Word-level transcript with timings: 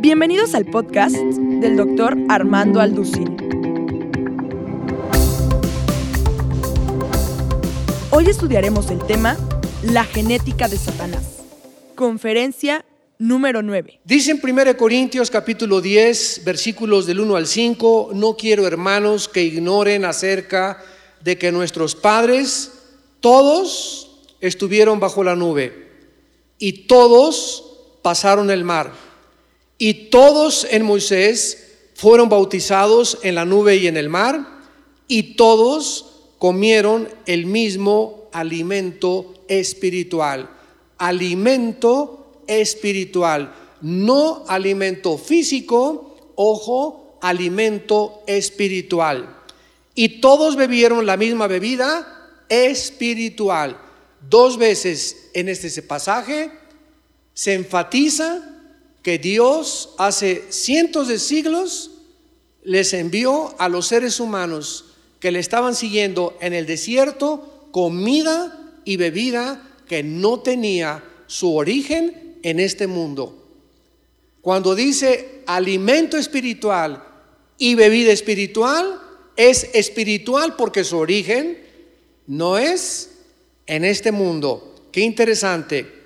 Bienvenidos 0.00 0.54
al 0.54 0.64
podcast 0.64 1.14
del 1.14 1.76
doctor 1.76 2.16
Armando 2.30 2.80
Alducin. 2.80 3.36
Hoy 8.10 8.24
estudiaremos 8.26 8.90
el 8.90 9.04
tema 9.04 9.36
La 9.82 10.04
genética 10.04 10.68
de 10.68 10.78
Satanás. 10.78 11.42
Conferencia 11.96 12.86
número 13.18 13.60
9. 13.60 14.00
Dice 14.02 14.30
en 14.30 14.40
1 14.42 14.74
Corintios 14.78 15.30
capítulo 15.30 15.82
10, 15.82 16.44
versículos 16.46 17.04
del 17.04 17.20
1 17.20 17.36
al 17.36 17.46
5, 17.46 18.12
no 18.14 18.38
quiero 18.38 18.66
hermanos 18.66 19.28
que 19.28 19.42
ignoren 19.42 20.06
acerca 20.06 20.82
de 21.22 21.36
que 21.36 21.52
nuestros 21.52 21.94
padres 21.94 22.72
todos 23.20 24.22
estuvieron 24.40 24.98
bajo 24.98 25.22
la 25.22 25.36
nube 25.36 25.90
y 26.58 26.86
todos 26.86 27.98
pasaron 28.00 28.50
el 28.50 28.64
mar 28.64 29.09
y 29.82 29.94
todos 30.10 30.66
en 30.70 30.84
Moisés 30.84 31.78
fueron 31.94 32.28
bautizados 32.28 33.18
en 33.22 33.34
la 33.34 33.46
nube 33.46 33.76
y 33.76 33.86
en 33.86 33.96
el 33.96 34.10
mar 34.10 34.46
y 35.08 35.34
todos 35.36 36.28
comieron 36.38 37.08
el 37.24 37.46
mismo 37.46 38.28
alimento 38.30 39.42
espiritual. 39.48 40.50
Alimento 40.98 42.42
espiritual, 42.46 43.54
no 43.80 44.44
alimento 44.48 45.16
físico, 45.16 46.34
ojo, 46.34 47.18
alimento 47.22 48.22
espiritual. 48.26 49.34
Y 49.94 50.20
todos 50.20 50.56
bebieron 50.56 51.06
la 51.06 51.16
misma 51.16 51.46
bebida 51.46 52.34
espiritual. 52.50 53.80
Dos 54.28 54.58
veces 54.58 55.30
en 55.32 55.48
este 55.48 55.80
pasaje 55.80 56.50
se 57.32 57.54
enfatiza 57.54 58.59
que 59.02 59.18
Dios 59.18 59.90
hace 59.98 60.44
cientos 60.50 61.08
de 61.08 61.18
siglos 61.18 61.90
les 62.62 62.92
envió 62.92 63.54
a 63.58 63.68
los 63.68 63.86
seres 63.86 64.20
humanos 64.20 64.84
que 65.18 65.30
le 65.30 65.38
estaban 65.38 65.74
siguiendo 65.74 66.36
en 66.40 66.52
el 66.52 66.66
desierto 66.66 67.68
comida 67.72 68.74
y 68.84 68.96
bebida 68.96 69.62
que 69.86 70.02
no 70.02 70.40
tenía 70.40 71.04
su 71.26 71.54
origen 71.54 72.38
en 72.42 72.60
este 72.60 72.86
mundo. 72.86 73.36
Cuando 74.40 74.74
dice 74.74 75.42
alimento 75.46 76.16
espiritual 76.16 77.04
y 77.58 77.74
bebida 77.74 78.12
espiritual, 78.12 79.00
es 79.36 79.70
espiritual 79.74 80.56
porque 80.56 80.84
su 80.84 80.96
origen 80.96 81.58
no 82.26 82.58
es 82.58 83.10
en 83.66 83.84
este 83.84 84.12
mundo. 84.12 84.74
Qué 84.92 85.00
interesante. 85.00 85.99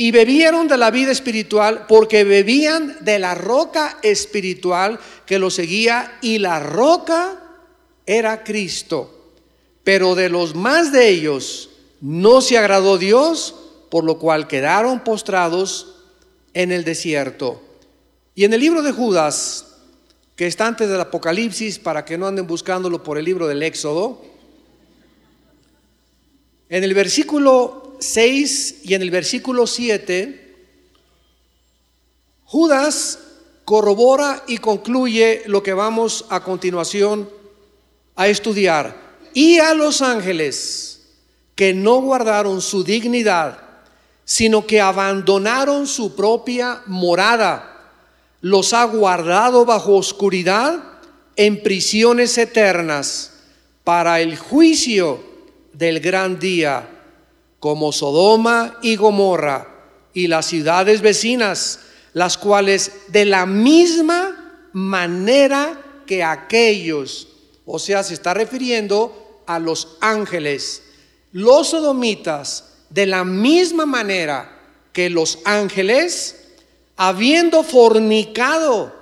Y 0.00 0.12
bebieron 0.12 0.68
de 0.68 0.76
la 0.78 0.92
vida 0.92 1.10
espiritual 1.10 1.86
porque 1.88 2.22
bebían 2.22 2.98
de 3.00 3.18
la 3.18 3.34
roca 3.34 3.98
espiritual 4.02 5.00
que 5.26 5.40
los 5.40 5.54
seguía 5.54 6.18
y 6.22 6.38
la 6.38 6.60
roca 6.60 7.42
era 8.06 8.44
Cristo. 8.44 9.32
Pero 9.82 10.14
de 10.14 10.28
los 10.28 10.54
más 10.54 10.92
de 10.92 11.08
ellos 11.08 11.70
no 12.00 12.40
se 12.40 12.56
agradó 12.56 12.96
Dios 12.96 13.56
por 13.90 14.04
lo 14.04 14.20
cual 14.20 14.46
quedaron 14.46 15.00
postrados 15.00 15.96
en 16.54 16.70
el 16.70 16.84
desierto. 16.84 17.60
Y 18.36 18.44
en 18.44 18.52
el 18.52 18.60
libro 18.60 18.82
de 18.82 18.92
Judas, 18.92 19.78
que 20.36 20.46
está 20.46 20.68
antes 20.68 20.88
del 20.88 21.00
Apocalipsis, 21.00 21.80
para 21.80 22.04
que 22.04 22.16
no 22.16 22.28
anden 22.28 22.46
buscándolo 22.46 23.02
por 23.02 23.18
el 23.18 23.24
libro 23.24 23.48
del 23.48 23.64
Éxodo, 23.64 24.22
en 26.68 26.84
el 26.84 26.94
versículo 26.94 27.87
6 27.98 28.80
y 28.84 28.94
en 28.94 29.02
el 29.02 29.10
versículo 29.10 29.66
7, 29.66 30.56
Judas 32.44 33.18
corrobora 33.64 34.42
y 34.46 34.58
concluye 34.58 35.42
lo 35.46 35.62
que 35.62 35.74
vamos 35.74 36.24
a 36.30 36.42
continuación 36.42 37.28
a 38.16 38.28
estudiar. 38.28 39.08
Y 39.34 39.58
a 39.58 39.74
los 39.74 40.00
ángeles 40.00 41.02
que 41.54 41.74
no 41.74 42.00
guardaron 42.00 42.62
su 42.62 42.82
dignidad, 42.82 43.58
sino 44.24 44.66
que 44.66 44.80
abandonaron 44.80 45.86
su 45.86 46.16
propia 46.16 46.82
morada. 46.86 47.92
Los 48.40 48.72
ha 48.72 48.84
guardado 48.84 49.64
bajo 49.64 49.96
oscuridad 49.96 50.82
en 51.36 51.62
prisiones 51.62 52.38
eternas 52.38 53.32
para 53.84 54.20
el 54.20 54.36
juicio 54.36 55.22
del 55.72 56.00
gran 56.00 56.38
día, 56.38 56.97
como 57.60 57.92
Sodoma 57.92 58.78
y 58.82 58.96
Gomorra 58.96 59.68
y 60.14 60.26
las 60.26 60.46
ciudades 60.46 61.00
vecinas, 61.00 61.80
las 62.12 62.38
cuales 62.38 62.92
de 63.08 63.24
la 63.24 63.46
misma 63.46 64.68
manera 64.72 65.80
que 66.06 66.22
aquellos, 66.22 67.28
o 67.66 67.78
sea, 67.78 68.02
se 68.02 68.14
está 68.14 68.34
refiriendo 68.34 69.42
a 69.46 69.58
los 69.58 69.96
ángeles, 70.00 70.82
los 71.32 71.68
sodomitas, 71.68 72.64
de 72.90 73.06
la 73.06 73.24
misma 73.24 73.86
manera 73.86 74.58
que 74.92 75.10
los 75.10 75.40
ángeles, 75.44 76.36
habiendo 76.96 77.62
fornicado 77.62 78.94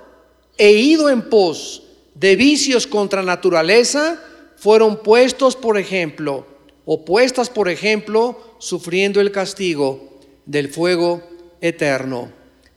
e 0.57 0.71
ido 0.71 1.09
en 1.09 1.29
pos 1.29 1.83
de 2.15 2.35
vicios 2.35 2.85
contra 2.85 3.21
naturaleza, 3.21 4.21
fueron 4.57 4.97
puestos 4.97 5.55
por 5.55 5.77
ejemplo, 5.77 6.45
o 6.89 7.03
puestas 7.03 7.49
por 7.49 7.67
ejemplo, 7.67 8.55
sufriendo 8.57 9.19
el 9.19 9.31
castigo 9.31 10.19
del 10.45 10.69
fuego 10.69 11.21
eterno. 11.61 12.31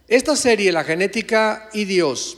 Esta 0.09 0.35
serie, 0.35 0.73
La 0.73 0.83
genética 0.83 1.69
y 1.73 1.85
Dios, 1.85 2.37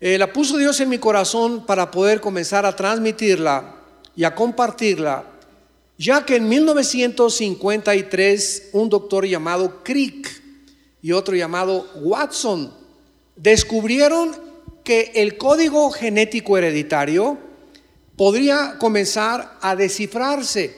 eh, 0.00 0.16
la 0.16 0.32
puso 0.32 0.56
Dios 0.56 0.80
en 0.80 0.88
mi 0.88 0.96
corazón 0.96 1.66
para 1.66 1.90
poder 1.90 2.20
comenzar 2.20 2.64
a 2.64 2.74
transmitirla 2.74 3.76
y 4.16 4.24
a 4.24 4.34
compartirla 4.34 5.26
ya 5.98 6.24
que 6.24 6.36
en 6.36 6.48
1953 6.48 8.70
un 8.72 8.88
doctor 8.88 9.26
llamado 9.26 9.82
Crick 9.84 10.42
y 11.00 11.12
otro 11.12 11.36
llamado 11.36 11.86
Watson 11.96 12.72
descubrieron 13.36 14.34
que 14.82 15.12
el 15.14 15.36
código 15.36 15.90
genético 15.90 16.56
hereditario 16.58 17.38
podría 18.22 18.76
comenzar 18.78 19.58
a 19.60 19.74
descifrarse. 19.74 20.76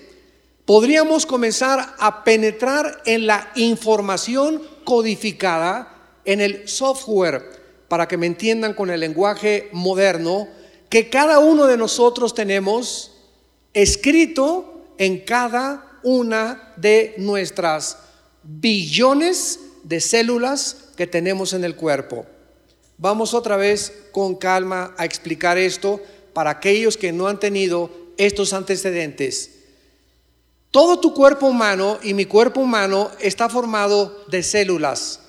Podríamos 0.65 1.27
comenzar 1.27 1.95
a 1.99 2.25
penetrar 2.25 3.03
en 3.05 3.27
la 3.27 3.53
información 3.55 4.63
codificada 4.83 5.95
en 6.25 6.41
el 6.41 6.67
software, 6.67 7.45
para 7.87 8.09
que 8.09 8.17
me 8.17 8.25
entiendan 8.25 8.73
con 8.73 8.89
el 8.89 9.01
lenguaje 9.01 9.69
moderno, 9.73 10.49
que 10.89 11.11
cada 11.11 11.39
uno 11.39 11.67
de 11.67 11.77
nosotros 11.77 12.35
tenemos 12.35 13.13
escrito 13.75 14.87
en 14.97 15.19
cada 15.19 16.01
una 16.03 16.73
de 16.79 17.15
nuestras 17.19 17.99
billones 18.43 19.61
de 19.83 20.01
células 20.01 20.79
que 20.97 21.07
tenemos 21.07 21.53
en 21.53 21.65
el 21.65 21.77
cuerpo. 21.77 22.25
Vamos 22.97 23.35
otra 23.35 23.59
vez 23.59 23.93
con 24.13 24.35
calma 24.35 24.95
a 24.97 25.05
explicar 25.05 25.59
esto 25.59 26.01
para 26.35 26.51
aquellos 26.51 26.97
que 26.99 27.13
no 27.13 27.29
han 27.29 27.41
tenido 27.41 27.91
estos 28.19 28.53
antecedentes. 28.53 29.51
Todo 30.71 30.99
tu 30.99 31.15
cuerpo 31.15 31.47
humano 31.47 31.99
y 32.03 32.15
mi 32.15 32.27
cuerpo 32.27 32.61
humano 32.61 33.11
está 33.21 33.49
formado 33.49 34.25
de 34.29 34.43
células. 34.43 35.21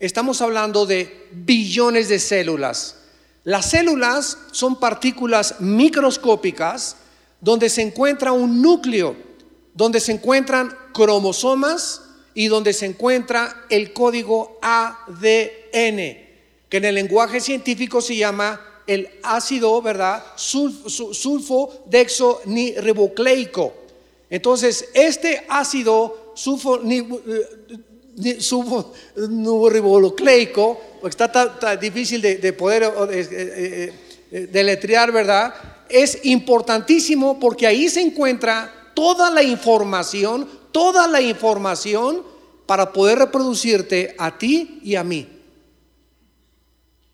Estamos 0.00 0.42
hablando 0.42 0.84
de 0.84 1.28
billones 1.30 2.08
de 2.08 2.18
células. 2.18 2.96
Las 3.44 3.70
células 3.70 4.36
son 4.50 4.80
partículas 4.80 5.60
microscópicas 5.60 6.96
donde 7.40 7.70
se 7.70 7.82
encuentra 7.82 8.32
un 8.32 8.60
núcleo, 8.60 9.16
donde 9.74 10.00
se 10.00 10.12
encuentran 10.12 10.76
cromosomas 10.92 12.02
y 12.34 12.48
donde 12.48 12.72
se 12.72 12.86
encuentra 12.86 13.64
el 13.70 13.92
código 13.92 14.58
ADN, 14.60 16.18
que 16.68 16.76
en 16.76 16.84
el 16.84 16.94
lenguaje 16.96 17.40
científico 17.40 18.00
se 18.00 18.16
llama 18.16 18.60
el 18.94 19.08
ácido, 19.22 19.80
¿verdad? 19.80 20.24
Sulfo, 20.36 21.84
dexo 21.86 22.40
ni 22.46 22.72
ribocleico. 22.72 23.72
Entonces, 24.28 24.88
este 24.94 25.44
ácido 25.48 26.32
sulfo 26.34 26.78
ni, 26.78 26.98
eh, 26.98 28.38
ribocleico, 29.70 30.80
está 31.04 31.30
tan, 31.30 31.80
difícil 31.80 32.20
de, 32.20 32.52
poder 32.52 32.92
eh, 33.10 33.92
eh, 34.30 34.48
deletrear, 34.50 35.12
¿verdad? 35.12 35.54
es 35.90 36.24
importantísimo 36.24 37.38
porque 37.38 37.66
ahí 37.66 37.88
se 37.88 38.00
encuentra 38.00 38.72
toda 38.94 39.30
la 39.30 39.42
información, 39.42 40.48
toda 40.72 41.06
la 41.08 41.20
información 41.20 42.22
para 42.66 42.92
poder 42.92 43.18
reproducirte 43.18 44.14
a 44.18 44.38
ti 44.38 44.80
y 44.82 44.94
a 44.94 45.04
mí. 45.04 45.39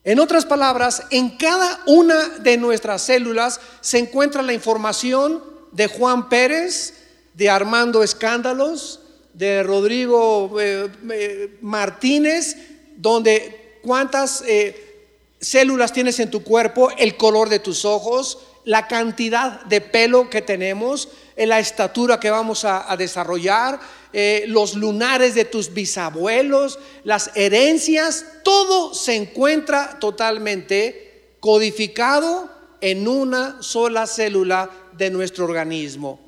En 0.06 0.20
otras 0.20 0.46
palabras, 0.46 1.02
en 1.10 1.30
cada 1.30 1.80
una 1.84 2.28
de 2.38 2.56
nuestras 2.58 3.02
células 3.02 3.60
se 3.80 3.98
encuentra 3.98 4.40
la 4.40 4.52
información 4.52 5.42
de 5.72 5.88
Juan 5.88 6.28
Pérez, 6.28 6.94
de 7.34 7.50
Armando 7.50 8.04
Escándalos, 8.04 9.00
de 9.34 9.64
Rodrigo 9.64 10.60
eh, 10.60 10.88
eh, 11.10 11.58
Martínez, 11.60 12.56
donde 12.96 13.80
cuántas 13.82 14.44
eh, 14.46 15.08
células 15.40 15.92
tienes 15.92 16.20
en 16.20 16.30
tu 16.30 16.44
cuerpo, 16.44 16.88
el 16.96 17.16
color 17.16 17.48
de 17.48 17.58
tus 17.58 17.84
ojos, 17.84 18.38
la 18.64 18.86
cantidad 18.86 19.62
de 19.62 19.80
pelo 19.80 20.30
que 20.30 20.40
tenemos, 20.40 21.08
la 21.36 21.58
estatura 21.58 22.20
que 22.20 22.30
vamos 22.30 22.64
a, 22.64 22.96
desarrollar, 22.96 23.80
eh, 24.12 24.44
los 24.48 24.74
lunares 24.74 25.34
de 25.34 25.44
tus 25.44 25.74
bisabuelos, 25.74 26.78
las 27.04 27.30
herencias, 27.34 28.24
todo 28.42 28.94
se 28.94 29.16
encuentra 29.16 29.98
totalmente 29.98 31.36
codificado 31.40 32.50
en 32.80 33.08
una 33.08 33.62
sola 33.62 34.06
célula 34.06 34.70
de 34.96 35.10
nuestro 35.10 35.44
organismo. 35.44 36.26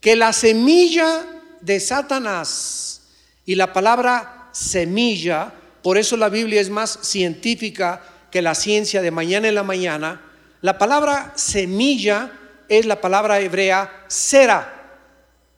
que 0.00 0.16
la 0.16 0.32
semilla 0.32 1.26
de 1.60 1.80
Satanás. 1.80 3.02
Y 3.44 3.54
la 3.54 3.72
palabra 3.72 4.50
semilla, 4.52 5.52
por 5.82 5.98
eso 5.98 6.16
la 6.16 6.28
Biblia 6.28 6.60
es 6.60 6.70
más 6.70 6.98
científica 7.02 8.04
que 8.30 8.42
la 8.42 8.54
ciencia 8.54 9.02
de 9.02 9.10
mañana 9.10 9.48
en 9.48 9.54
la 9.54 9.62
mañana. 9.62 10.22
La 10.60 10.78
palabra 10.78 11.32
semilla 11.36 12.32
es 12.68 12.86
la 12.86 13.00
palabra 13.00 13.40
hebrea 13.40 14.04
sera, 14.08 15.00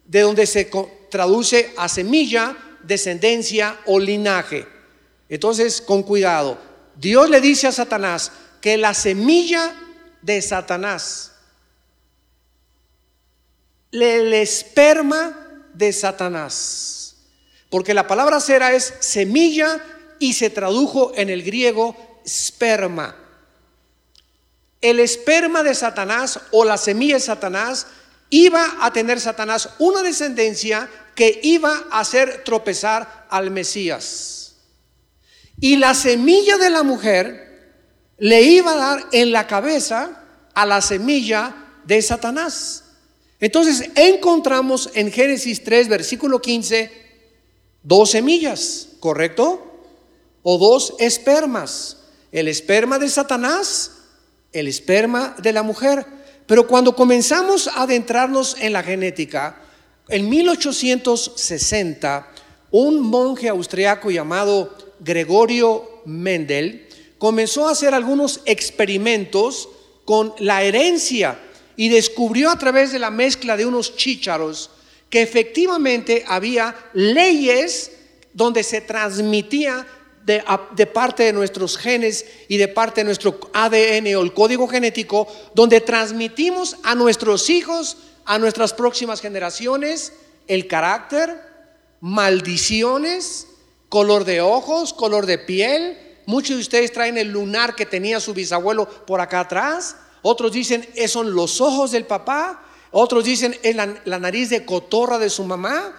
de 0.07 0.21
donde 0.21 0.47
se 0.47 0.71
traduce 1.11 1.73
a 1.77 1.89
semilla, 1.89 2.57
descendencia 2.83 3.77
o 3.87 3.99
linaje. 3.99 4.74
Entonces, 5.29 5.81
con 5.81 6.03
cuidado. 6.03 6.59
Dios 6.97 7.29
le 7.31 7.41
dice 7.41 7.67
a 7.67 7.73
Satanás 7.73 8.33
que 8.61 8.77
la 8.77 8.95
semilla 8.95 9.75
de 10.23 10.41
Satanás, 10.41 11.33
el 13.93 14.33
esperma 14.33 15.37
de 15.75 15.93
Satanás. 15.93 17.17
Porque 17.71 17.95
la 17.95 18.07
palabra 18.07 18.41
cera 18.41 18.73
es 18.73 18.95
semilla 19.01 19.85
y 20.19 20.35
se 20.35 20.51
tradujo 20.51 21.13
en 21.17 21.29
el 21.29 21.43
griego 21.43 22.21
esperma. 22.25 23.17
El 24.81 25.01
esperma 25.01 25.63
de 25.63 25.75
Satanás 25.75 26.39
o 26.53 26.65
la 26.65 26.77
semilla 26.77 27.15
de 27.15 27.21
Satanás 27.21 27.87
iba 28.31 28.77
a 28.81 28.93
tener 28.93 29.21
Satanás 29.21 29.71
una 29.79 30.03
descendencia 30.03 30.89
que 31.15 31.41
iba 31.43 31.85
a 31.91 32.01
hacer 32.01 32.45
tropezar 32.45 33.27
al 33.31 33.51
Mesías. 33.51 34.44
Y 35.61 35.77
la 35.77 35.95
semilla 35.95 36.59
de 36.59 36.71
la 36.71 36.83
mujer 36.83 37.45
le 38.19 38.43
iba 38.43 38.73
a 38.73 38.77
dar 38.77 39.07
en 39.13 39.31
la 39.33 39.47
cabeza 39.47 40.25
a 40.55 40.67
la 40.67 40.81
semilla 40.81 41.55
de 41.85 42.03
Satanás. 42.03 42.83
Entonces 43.41 43.91
encontramos 43.95 44.91
en 44.95 45.13
Génesis 45.13 45.63
3, 45.65 45.89
versículo 45.89 46.41
15, 46.41 46.91
dos 47.83 48.11
semillas, 48.11 48.89
¿correcto? 49.01 49.83
O 50.43 50.59
dos 50.59 50.95
espermas. 50.99 51.99
El 52.33 52.49
esperma 52.49 52.99
de 52.99 53.09
Satanás, 53.09 53.93
el 54.53 54.67
esperma 54.67 55.37
de 55.43 55.53
la 55.53 55.63
mujer. 55.63 56.07
Pero 56.47 56.67
cuando 56.67 56.97
comenzamos 56.97 57.69
a 57.69 57.83
adentrarnos 57.83 58.57
en 58.61 58.73
la 58.73 58.83
genética, 58.83 59.61
en 60.09 60.29
1860, 60.29 62.29
un 62.71 63.01
monje 63.01 63.49
austriaco 63.49 64.11
llamado 64.11 64.77
Gregorio 65.05 66.03
Mendel 66.07 66.89
comenzó 67.19 67.69
a 67.69 67.73
hacer 67.73 67.95
algunos 67.95 68.41
experimentos 68.47 69.69
con 70.05 70.35
la 70.39 70.63
herencia 70.63 71.39
y 71.77 71.89
descubrió 71.89 72.51
a 72.51 72.59
través 72.59 72.93
de 72.93 72.99
la 72.99 73.11
mezcla 73.11 73.57
de 73.57 73.67
unos 73.67 73.97
chícharos 73.97 74.71
que 75.11 75.23
efectivamente 75.23 76.25
había 76.27 76.75
leyes 76.93 77.93
donde 78.33 78.63
se 78.63 78.81
transmitía 78.81 79.87
de, 80.25 80.43
de, 80.75 80.87
parte 80.87 81.25
de 81.25 81.33
nuestros 81.33 81.77
genes 81.77 82.25
y 82.49 82.57
de 82.57 82.69
parte 82.69 83.03
de 83.03 83.05
nuestro 83.05 83.39
ADN 83.53 84.17
o 84.17 84.23
el 84.23 84.33
código 84.33 84.67
genético, 84.67 85.29
donde 85.55 85.81
transmitimos 85.81 86.79
a 86.83 86.95
nuestros 86.95 87.51
hijos, 87.51 87.99
a 88.25 88.39
nuestras 88.39 88.73
próximas 88.73 89.21
generaciones, 89.21 90.15
el 90.49 90.67
carácter, 90.67 91.41
maldiciones, 92.01 93.47
color 93.95 94.25
de 94.25 94.41
ojos, 94.41 94.93
color 94.93 95.25
de 95.25 95.39
piel. 95.39 95.97
Muchos 96.27 96.57
de 96.57 96.63
ustedes 96.63 96.91
traen 96.91 97.17
el 97.17 97.29
lunar 97.29 97.77
que 97.77 97.87
tenía 97.87 98.19
su 98.19 98.35
bisabuelo 98.35 98.89
por 98.89 99.21
acá 99.21 99.39
atrás. 99.39 99.95
Otros 100.23 100.51
dicen, 100.51 100.85
son 101.07 101.33
los 101.33 101.61
ojos 101.61 101.93
del 101.93 102.05
papá. 102.05 102.61
Otros 102.91 103.23
dicen, 103.23 103.57
es 103.63 103.77
la, 103.77 104.19
nariz 104.19 104.51
de 104.51 104.65
cotorra 104.65 105.17
de 105.21 105.31
su 105.31 105.45
mamá. 105.45 105.93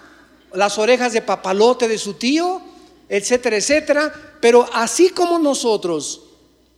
Las 0.52 0.78
orejas 0.78 1.14
de 1.14 1.22
papalote 1.22 1.88
de 1.88 1.98
su 1.98 2.16
tío, 2.16 2.62
etcétera, 3.08 3.56
etcétera. 3.56 4.14
Pero 4.42 4.68
así 4.74 5.08
como 5.08 5.40
nosotros 5.40 6.22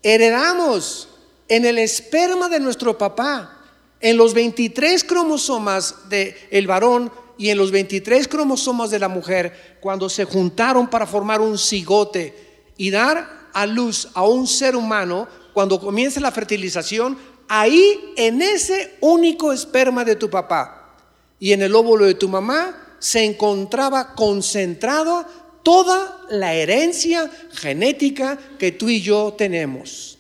heredamos 0.04 1.08
en 1.48 1.66
el 1.66 1.80
esperma 1.80 2.48
de 2.48 2.60
nuestro 2.60 2.96
papá, 2.96 3.58
en 4.02 4.18
los 4.18 4.36
23 4.36 5.04
cromosomas 5.04 6.10
del 6.10 6.36
el 6.52 6.68
varón 6.68 7.12
y 7.40 7.50
en 7.50 7.58
los 7.58 7.72
23 7.72 8.28
cromosomas 8.28 8.92
de 8.92 9.00
la 9.00 9.08
mujer, 9.08 9.77
cuando 9.88 10.10
se 10.10 10.26
juntaron 10.26 10.90
para 10.90 11.08
formar 11.08 11.40
un 11.40 11.58
cigote 11.58 12.36
y 12.76 12.92
dar 12.92 13.48
a 13.54 13.66
luz 13.66 14.10
a 14.16 14.28
un 14.28 14.46
ser 14.46 14.76
humano, 14.76 15.30
cuando 15.54 15.80
comienza 15.80 16.20
la 16.20 16.34
fertilización, 16.34 17.18
ahí 17.48 18.14
en 18.18 18.42
ese 18.42 18.98
único 19.00 19.54
esperma 19.54 20.04
de 20.04 20.18
tu 20.18 20.30
papá 20.30 20.94
y 21.40 21.54
en 21.54 21.62
el 21.62 21.74
óvulo 21.74 22.04
de 22.04 22.16
tu 22.16 22.28
mamá 22.28 22.98
se 23.00 23.24
encontraba 23.24 24.14
concentrado 24.14 25.26
toda 25.64 26.20
la 26.32 26.54
herencia 26.54 27.32
genética 27.54 28.38
que 28.60 28.74
tú 28.74 28.90
y 28.90 29.00
yo 29.02 29.36
tenemos. 29.38 30.18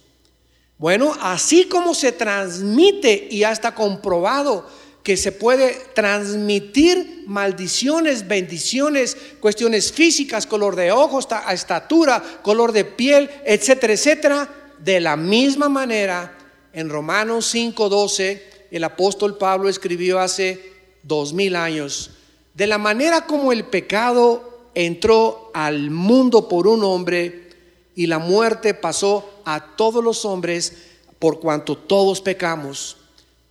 Bueno, 0.77 1.13
así 1.19 1.65
como 1.65 1.93
se 1.93 2.13
transmite 2.13 3.27
y 3.31 3.39
ya 3.39 3.51
está 3.51 3.75
comprobado 3.75 4.65
que 5.08 5.16
se 5.16 5.32
puede 5.32 5.74
transmitir 5.94 7.24
maldiciones, 7.28 8.28
bendiciones, 8.28 9.16
cuestiones 9.40 9.94
físicas, 9.94 10.46
color 10.46 10.76
de 10.76 10.92
ojos, 10.92 11.30
estatura, 11.50 12.22
color 12.42 12.74
de 12.74 12.84
piel, 12.84 13.30
etcétera, 13.46 13.94
etcétera, 13.94 14.50
de 14.80 15.00
la 15.00 15.16
misma 15.16 15.70
manera 15.70 16.38
en 16.74 16.90
Romanos 16.90 17.46
5:12, 17.56 18.68
el 18.70 18.84
apóstol 18.84 19.38
Pablo 19.38 19.70
escribió 19.70 20.20
hace 20.20 20.74
dos 21.04 21.32
mil 21.32 21.56
años, 21.56 22.12
de 22.54 22.68
la 22.68 22.78
manera 22.78 23.26
como 23.28 23.54
el 23.54 23.64
pecado 23.64 24.72
entró 24.76 25.52
al 25.54 25.90
mundo 25.90 26.50
por 26.50 26.68
un 26.68 26.84
hombre 26.84 27.50
y 27.96 28.08
la 28.08 28.20
muerte 28.20 28.74
pasó 28.74 29.40
a 29.46 29.68
todos 29.78 30.04
los 30.04 30.26
hombres 30.26 30.74
por 31.18 31.40
cuanto 31.40 31.78
todos 31.78 32.20
pecamos. 32.20 32.98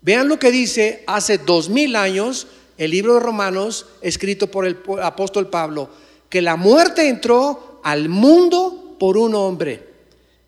Vean 0.07 0.29
lo 0.29 0.39
que 0.39 0.53
dice 0.53 1.03
hace 1.09 1.37
dos 1.37 1.69
mil 1.69 1.97
años 1.97 2.47
el 2.79 2.93
libro 2.93 3.15
de 3.15 3.21
Romanos, 3.21 3.87
escrito 4.03 4.49
por 4.49 4.65
el 4.65 4.79
apóstol 5.03 5.51
Pablo, 5.51 5.91
que 6.29 6.41
la 6.41 6.55
muerte 6.55 7.09
entró 7.09 7.81
al 7.83 8.09
mundo 8.09 8.95
por 9.01 9.17
un 9.17 9.35
hombre. 9.35 9.85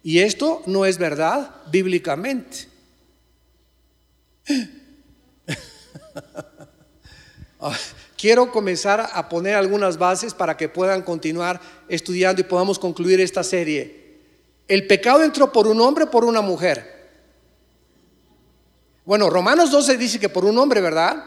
Y 0.05 0.21
esto 0.21 0.63
no 0.67 0.87
es 0.87 0.97
verdad 0.97 1.57
bíblicamente. 1.73 2.69
Quiero 8.17 8.53
comenzar 8.53 9.11
a 9.13 9.29
poner 9.29 9.57
algunas 9.57 9.99
bases 9.99 10.35
para 10.35 10.57
que 10.57 10.69
puedan 10.69 11.03
continuar 11.03 11.61
estudiando 11.89 12.43
y 12.43 12.45
podamos 12.45 12.79
concluir 12.79 13.21
esta 13.21 13.43
serie. 13.43 14.21
El 14.69 14.87
pecado 14.87 15.25
entró 15.25 15.51
por 15.51 15.67
un 15.67 15.81
hombre, 15.81 16.07
por 16.07 16.25
una 16.25 16.43
mujer. 16.43 16.98
Bueno, 19.09 19.31
Romanos 19.31 19.71
12 19.71 19.97
dice 19.97 20.21
que 20.21 20.29
por 20.29 20.45
un 20.45 20.59
hombre, 20.59 20.83
¿verdad? 20.83 21.25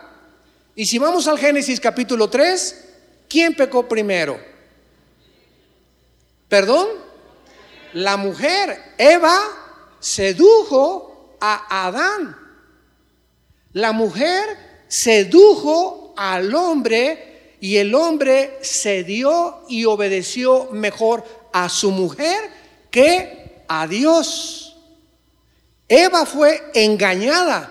Y 0.75 0.85
si 0.85 0.99
vamos 0.99 1.27
al 1.27 1.39
Génesis 1.39 1.79
capítulo 1.79 2.29
3, 2.29 2.89
¿quién 3.27 3.55
pecó 3.55 3.87
primero? 3.87 4.39
¿Perdón? 6.47 6.87
La 7.93 8.17
mujer, 8.17 8.93
Eva, 8.99 9.35
sedujo 9.99 11.37
a 11.41 11.87
Adán. 11.87 12.37
La 13.73 13.93
mujer 13.93 14.85
sedujo 14.87 16.13
al 16.15 16.53
hombre 16.53 17.55
y 17.61 17.77
el 17.77 17.95
hombre 17.95 18.59
cedió 18.61 19.63
y 19.67 19.85
obedeció 19.85 20.69
mejor 20.71 21.23
a 21.51 21.67
su 21.67 21.89
mujer 21.89 22.47
que 22.91 23.63
a 23.67 23.87
Dios. 23.87 24.70
Eva 25.91 26.25
fue 26.25 26.63
engañada. 26.73 27.69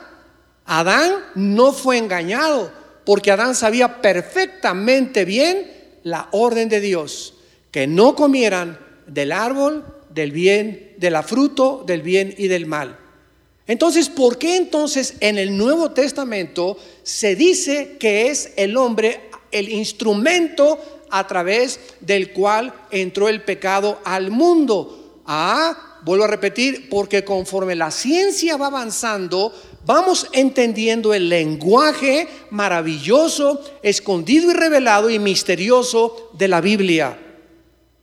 Adán 0.66 1.24
no 1.34 1.72
fue 1.72 1.96
engañado 1.96 2.70
porque 3.06 3.30
Adán 3.30 3.54
sabía 3.54 4.02
perfectamente 4.02 5.24
bien 5.24 5.72
la 6.02 6.28
orden 6.32 6.68
de 6.68 6.80
Dios, 6.80 7.32
que 7.70 7.86
no 7.86 8.14
comieran 8.14 8.78
del 9.06 9.32
árbol 9.32 9.86
del 10.10 10.32
bien, 10.32 10.92
de 10.98 11.10
la 11.10 11.22
fruto 11.22 11.82
del 11.86 12.02
bien 12.02 12.34
y 12.36 12.48
del 12.48 12.66
mal. 12.66 12.98
Entonces, 13.66 14.10
¿por 14.10 14.36
qué 14.36 14.56
entonces 14.56 15.14
en 15.20 15.38
el 15.38 15.56
Nuevo 15.56 15.92
Testamento 15.92 16.76
se 17.02 17.34
dice 17.36 17.96
que 17.98 18.28
es 18.28 18.52
el 18.56 18.76
hombre 18.76 19.30
el 19.50 19.70
instrumento 19.70 20.78
a 21.08 21.26
través 21.26 21.80
del 22.00 22.34
cual 22.34 22.74
entró 22.90 23.30
el 23.30 23.42
pecado 23.44 23.98
al 24.04 24.30
mundo? 24.30 25.22
Ah, 25.24 25.89
vuelvo 26.02 26.24
a 26.24 26.28
repetir, 26.28 26.88
porque 26.88 27.24
conforme 27.24 27.74
la 27.74 27.90
ciencia 27.90 28.56
va 28.56 28.66
avanzando, 28.66 29.52
vamos 29.84 30.28
entendiendo 30.32 31.14
el 31.14 31.28
lenguaje 31.28 32.28
maravilloso, 32.50 33.62
escondido 33.82 34.50
y 34.50 34.54
revelado 34.54 35.10
y 35.10 35.18
misterioso 35.18 36.30
de 36.34 36.48
la 36.48 36.60
Biblia. 36.60 37.18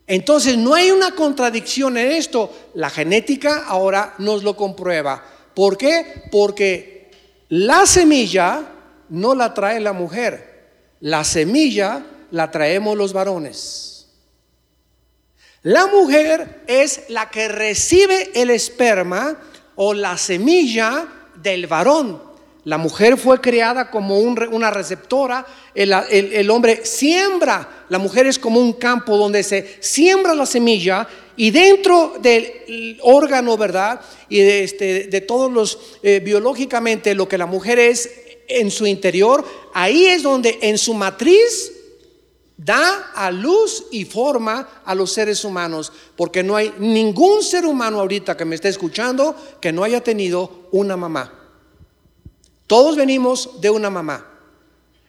Entonces 0.07 0.57
no 0.57 0.73
hay 0.73 0.91
una 0.91 1.15
contradicción 1.15 1.97
en 1.97 2.11
esto. 2.11 2.51
La 2.75 2.89
genética 2.89 3.65
ahora 3.67 4.15
nos 4.19 4.43
lo 4.43 4.55
comprueba. 4.55 5.23
¿Por 5.53 5.77
qué? 5.77 6.23
Porque 6.31 7.11
la 7.49 7.85
semilla 7.85 8.73
no 9.09 9.35
la 9.35 9.53
trae 9.53 9.79
la 9.79 9.93
mujer, 9.93 10.67
la 10.99 11.23
semilla 11.23 12.05
la 12.31 12.51
traemos 12.51 12.97
los 12.97 13.13
varones. 13.13 13.96
La 15.67 15.85
mujer 15.87 16.61
es 16.65 17.01
la 17.09 17.29
que 17.29 17.49
recibe 17.49 18.31
el 18.33 18.51
esperma 18.51 19.37
o 19.75 19.93
la 19.93 20.17
semilla 20.17 21.05
del 21.35 21.67
varón. 21.67 22.21
La 22.63 22.77
mujer 22.77 23.17
fue 23.17 23.41
creada 23.41 23.91
como 23.91 24.17
una 24.17 24.71
receptora, 24.71 25.45
el, 25.75 26.49
hombre 26.51 26.85
siembra, 26.85 27.83
la 27.89 27.99
mujer 27.99 28.27
es 28.27 28.39
como 28.39 28.61
un 28.61 28.71
campo 28.71 29.17
donde 29.17 29.43
se 29.43 29.75
siembra 29.81 30.33
la 30.33 30.45
semilla 30.45 31.05
y 31.35 31.51
dentro 31.51 32.13
del 32.21 32.97
órgano, 33.01 33.57
¿verdad? 33.57 33.99
Y 34.29 34.39
de, 34.39 34.63
este, 34.63 35.07
de 35.07 35.19
todos 35.19 35.51
los, 35.51 35.97
eh, 36.01 36.21
biológicamente, 36.23 37.13
lo 37.13 37.27
que 37.27 37.37
la 37.37 37.45
mujer 37.45 37.77
es 37.77 38.09
en 38.47 38.71
su 38.71 38.87
interior, 38.87 39.43
ahí 39.73 40.05
es 40.05 40.23
donde 40.23 40.59
en 40.61 40.77
su 40.77 40.93
matriz 40.93 41.73
da 42.57 43.11
a 43.13 43.29
luz 43.29 43.85
y 43.91 44.05
forma 44.05 44.67
a 44.83 44.95
los 44.95 45.13
seres 45.13 45.45
humanos, 45.45 45.93
porque 46.15 46.43
no 46.43 46.55
hay 46.55 46.73
ningún 46.79 47.43
ser 47.43 47.65
humano 47.65 47.99
ahorita 47.99 48.35
que 48.35 48.45
me 48.45 48.55
esté 48.55 48.69
escuchando 48.69 49.35
que 49.61 49.71
no 49.71 49.83
haya 49.83 50.03
tenido 50.03 50.67
una 50.71 50.97
mamá. 50.97 51.33
Todos 52.65 52.95
venimos 52.97 53.61
de 53.61 53.69
una 53.69 53.89
mamá. 53.89 54.25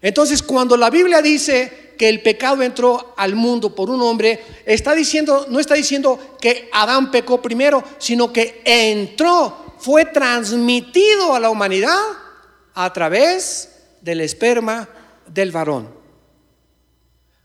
Entonces, 0.00 0.42
cuando 0.42 0.76
la 0.76 0.90
Biblia 0.90 1.22
dice 1.22 1.94
que 1.98 2.08
el 2.08 2.22
pecado 2.22 2.62
entró 2.62 3.14
al 3.16 3.34
mundo 3.34 3.74
por 3.74 3.90
un 3.90 4.00
hombre, 4.00 4.44
está 4.64 4.94
diciendo, 4.94 5.46
no 5.48 5.58
está 5.58 5.74
diciendo 5.74 6.36
que 6.40 6.68
Adán 6.72 7.10
pecó 7.10 7.42
primero, 7.42 7.82
sino 7.98 8.32
que 8.32 8.62
entró, 8.64 9.74
fue 9.78 10.04
transmitido 10.04 11.34
a 11.34 11.40
la 11.40 11.50
humanidad 11.50 11.98
a 12.74 12.92
través 12.92 13.70
del 14.00 14.20
esperma 14.20 14.88
del 15.26 15.50
varón. 15.50 15.97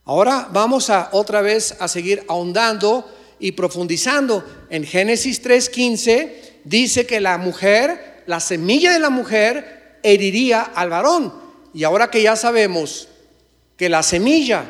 Ahora 0.06 0.50
vamos 0.52 0.90
a 0.90 1.10
otra 1.14 1.42
vez 1.42 1.78
a 1.80 1.88
seguir 1.88 2.26
ahondando 2.28 3.10
y 3.40 3.54
profundizando. 3.54 4.44
En 4.70 4.84
Génesis 4.84 5.42
3:15 5.42 6.62
dice 6.66 7.06
que 7.06 7.22
la 7.22 7.38
mujer, 7.38 8.24
la 8.26 8.40
semilla 8.40 8.92
de 8.92 9.00
la 9.00 9.10
mujer 9.10 10.00
heriría 10.04 10.62
al 10.62 10.90
varón. 10.90 11.34
Y 11.74 11.86
ahora 11.86 12.12
que 12.12 12.22
ya 12.22 12.36
sabemos 12.36 13.08
que 13.78 13.90
la 13.90 14.04
semilla 14.04 14.66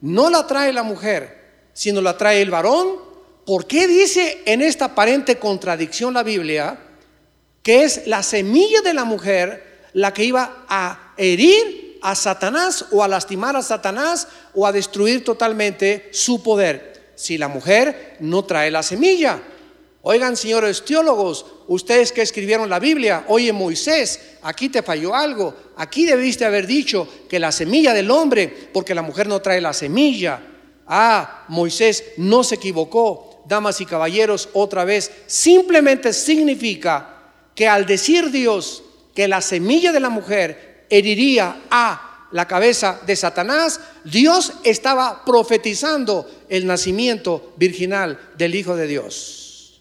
no 0.00 0.28
la 0.28 0.46
trae 0.46 0.72
la 0.72 0.82
mujer, 0.82 1.68
sino 1.72 2.00
la 2.00 2.18
trae 2.18 2.42
el 2.42 2.50
varón, 2.50 2.98
¿por 3.46 3.66
qué 3.66 3.86
dice 3.86 4.42
en 4.44 4.60
esta 4.60 4.86
aparente 4.86 5.36
contradicción 5.38 6.14
la 6.14 6.22
Biblia 6.22 6.78
que 7.62 7.84
es 7.84 8.06
la 8.06 8.22
semilla 8.22 8.82
de 8.82 8.92
la 8.92 9.04
mujer 9.04 9.88
la 9.94 10.12
que 10.12 10.24
iba 10.24 10.64
a 10.68 11.14
herir 11.16 11.83
a 12.04 12.14
Satanás 12.14 12.84
o 12.92 13.02
a 13.02 13.08
lastimar 13.08 13.56
a 13.56 13.62
Satanás 13.62 14.28
o 14.54 14.66
a 14.66 14.72
destruir 14.72 15.24
totalmente 15.24 16.10
su 16.12 16.42
poder? 16.42 17.12
Si 17.16 17.38
la 17.38 17.48
mujer 17.48 18.16
no 18.20 18.44
trae 18.44 18.70
la 18.70 18.82
semilla. 18.82 19.40
Oigan, 20.02 20.36
señores 20.36 20.84
teólogos, 20.84 21.46
ustedes 21.66 22.12
que 22.12 22.20
escribieron 22.20 22.68
la 22.68 22.78
Biblia, 22.78 23.24
oye 23.28 23.54
Moisés, 23.54 24.20
aquí 24.42 24.68
te 24.68 24.82
falló 24.82 25.14
algo, 25.14 25.54
aquí 25.76 26.04
debiste 26.04 26.44
haber 26.44 26.66
dicho 26.66 27.08
que 27.26 27.38
la 27.38 27.50
semilla 27.50 27.94
del 27.94 28.10
hombre, 28.10 28.68
porque 28.74 28.94
la 28.94 29.00
mujer 29.00 29.26
no 29.26 29.40
trae 29.40 29.62
la 29.62 29.72
semilla. 29.72 30.42
Ah, 30.86 31.46
Moisés 31.48 32.04
no 32.18 32.44
se 32.44 32.56
equivocó, 32.56 33.42
damas 33.46 33.80
y 33.80 33.86
caballeros, 33.86 34.50
otra 34.52 34.84
vez, 34.84 35.10
simplemente 35.26 36.12
significa 36.12 37.32
que 37.54 37.66
al 37.66 37.86
decir 37.86 38.30
Dios 38.30 38.82
que 39.14 39.26
la 39.26 39.40
semilla 39.40 39.90
de 39.90 40.00
la 40.00 40.10
mujer 40.10 40.73
heriría 40.98 41.62
a 41.70 42.28
la 42.32 42.46
cabeza 42.46 43.00
de 43.06 43.14
Satanás, 43.16 43.80
Dios 44.04 44.52
estaba 44.64 45.24
profetizando 45.24 46.28
el 46.48 46.66
nacimiento 46.66 47.54
virginal 47.56 48.18
del 48.36 48.54
Hijo 48.54 48.74
de 48.76 48.86
Dios. 48.86 49.80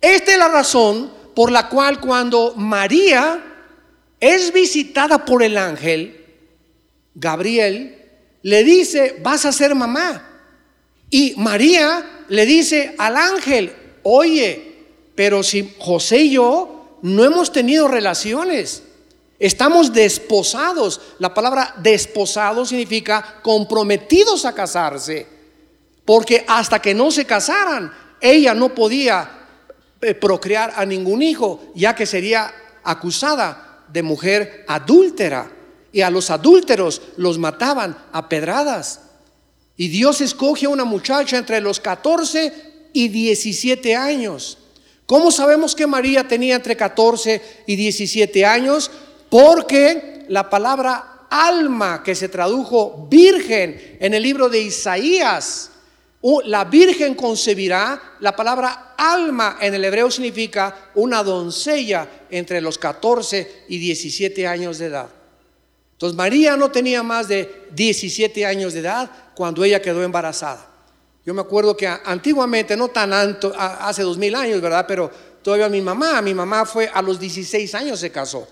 Esta 0.00 0.32
es 0.32 0.38
la 0.38 0.48
razón 0.48 1.12
por 1.34 1.50
la 1.50 1.68
cual 1.68 2.00
cuando 2.00 2.54
María 2.54 3.44
es 4.20 4.52
visitada 4.52 5.24
por 5.24 5.42
el 5.42 5.58
ángel, 5.58 6.24
Gabriel, 7.14 7.96
le 8.42 8.64
dice, 8.64 9.16
vas 9.22 9.44
a 9.44 9.52
ser 9.52 9.74
mamá. 9.74 10.24
Y 11.10 11.34
María 11.36 12.24
le 12.28 12.46
dice 12.46 12.94
al 12.98 13.16
ángel, 13.16 13.72
oye, 14.04 14.68
pero 15.14 15.42
si 15.42 15.74
José 15.78 16.18
y 16.18 16.30
yo 16.30 16.77
no 17.02 17.24
hemos 17.24 17.52
tenido 17.52 17.88
relaciones, 17.88 18.82
estamos 19.38 19.92
desposados. 19.92 21.00
La 21.18 21.32
palabra 21.32 21.74
desposado 21.78 22.64
significa 22.64 23.40
comprometidos 23.42 24.44
a 24.44 24.54
casarse, 24.54 25.26
porque 26.04 26.44
hasta 26.46 26.80
que 26.80 26.94
no 26.94 27.10
se 27.10 27.24
casaran, 27.24 27.92
ella 28.20 28.54
no 28.54 28.74
podía 28.74 29.46
eh, 30.00 30.14
procrear 30.14 30.72
a 30.76 30.84
ningún 30.84 31.22
hijo, 31.22 31.72
ya 31.74 31.94
que 31.94 32.06
sería 32.06 32.52
acusada 32.84 33.84
de 33.92 34.02
mujer 34.02 34.64
adúltera. 34.68 35.52
Y 35.90 36.02
a 36.02 36.10
los 36.10 36.30
adúlteros 36.30 37.00
los 37.16 37.38
mataban 37.38 37.96
a 38.12 38.28
pedradas. 38.28 39.00
Y 39.76 39.88
Dios 39.88 40.20
escoge 40.20 40.66
a 40.66 40.70
una 40.70 40.84
muchacha 40.84 41.38
entre 41.38 41.60
los 41.60 41.80
14 41.80 42.88
y 42.92 43.08
17 43.08 43.96
años. 43.96 44.58
¿Cómo 45.08 45.32
sabemos 45.32 45.74
que 45.74 45.88
María 45.88 46.28
tenía 46.28 46.54
entre 46.54 46.76
14 46.76 47.64
y 47.66 47.74
17 47.74 48.46
años? 48.46 48.90
Porque 49.28 50.24
la 50.28 50.48
palabra 50.48 51.26
alma 51.30 52.04
que 52.04 52.14
se 52.14 52.28
tradujo 52.28 53.08
virgen 53.10 53.96
en 53.98 54.14
el 54.14 54.22
libro 54.22 54.48
de 54.48 54.60
Isaías 54.60 55.72
la 56.44 56.64
virgen 56.64 57.14
concebirá, 57.14 58.16
la 58.20 58.34
palabra 58.34 58.94
alma 58.96 59.58
en 59.60 59.74
el 59.74 59.84
hebreo 59.84 60.10
significa 60.10 60.90
una 60.96 61.22
doncella 61.22 62.08
entre 62.28 62.60
los 62.60 62.76
14 62.76 63.64
y 63.68 63.78
17 63.78 64.46
años 64.46 64.78
de 64.78 64.86
edad. 64.86 65.08
Entonces 65.92 66.16
María 66.16 66.56
no 66.56 66.70
tenía 66.70 67.02
más 67.02 67.28
de 67.28 67.66
17 67.72 68.44
años 68.46 68.72
de 68.72 68.80
edad 68.80 69.10
cuando 69.34 69.62
ella 69.64 69.80
quedó 69.80 70.02
embarazada. 70.02 70.67
Yo 71.28 71.34
me 71.34 71.42
acuerdo 71.42 71.76
que 71.76 71.86
antiguamente, 71.86 72.74
no 72.74 72.88
tan 72.88 73.12
alto, 73.12 73.52
hace 73.54 74.00
dos 74.00 74.16
mil 74.16 74.34
años, 74.34 74.62
¿verdad? 74.62 74.86
Pero 74.88 75.10
todavía 75.42 75.68
mi 75.68 75.82
mamá, 75.82 76.22
mi 76.22 76.32
mamá 76.32 76.64
fue 76.64 76.88
a 76.88 77.02
los 77.02 77.20
16 77.20 77.74
años 77.74 78.00
se 78.00 78.10
casó. 78.10 78.48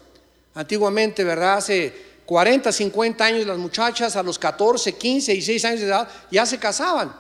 Antiguamente, 0.53 1.25
¿verdad? 1.25 1.55
Hace 1.55 1.91
40, 2.27 2.71
50 2.71 3.25
años 3.25 3.47
las 3.47 3.57
muchachas 3.57 4.15
a 4.15 4.23
los 4.23 4.39
14, 4.39 4.93
15, 4.93 5.33
16 5.33 5.65
años 5.65 5.81
de 5.81 5.87
edad 5.87 6.07
ya 6.31 6.45
se 6.45 6.59
casaban. 6.59 7.17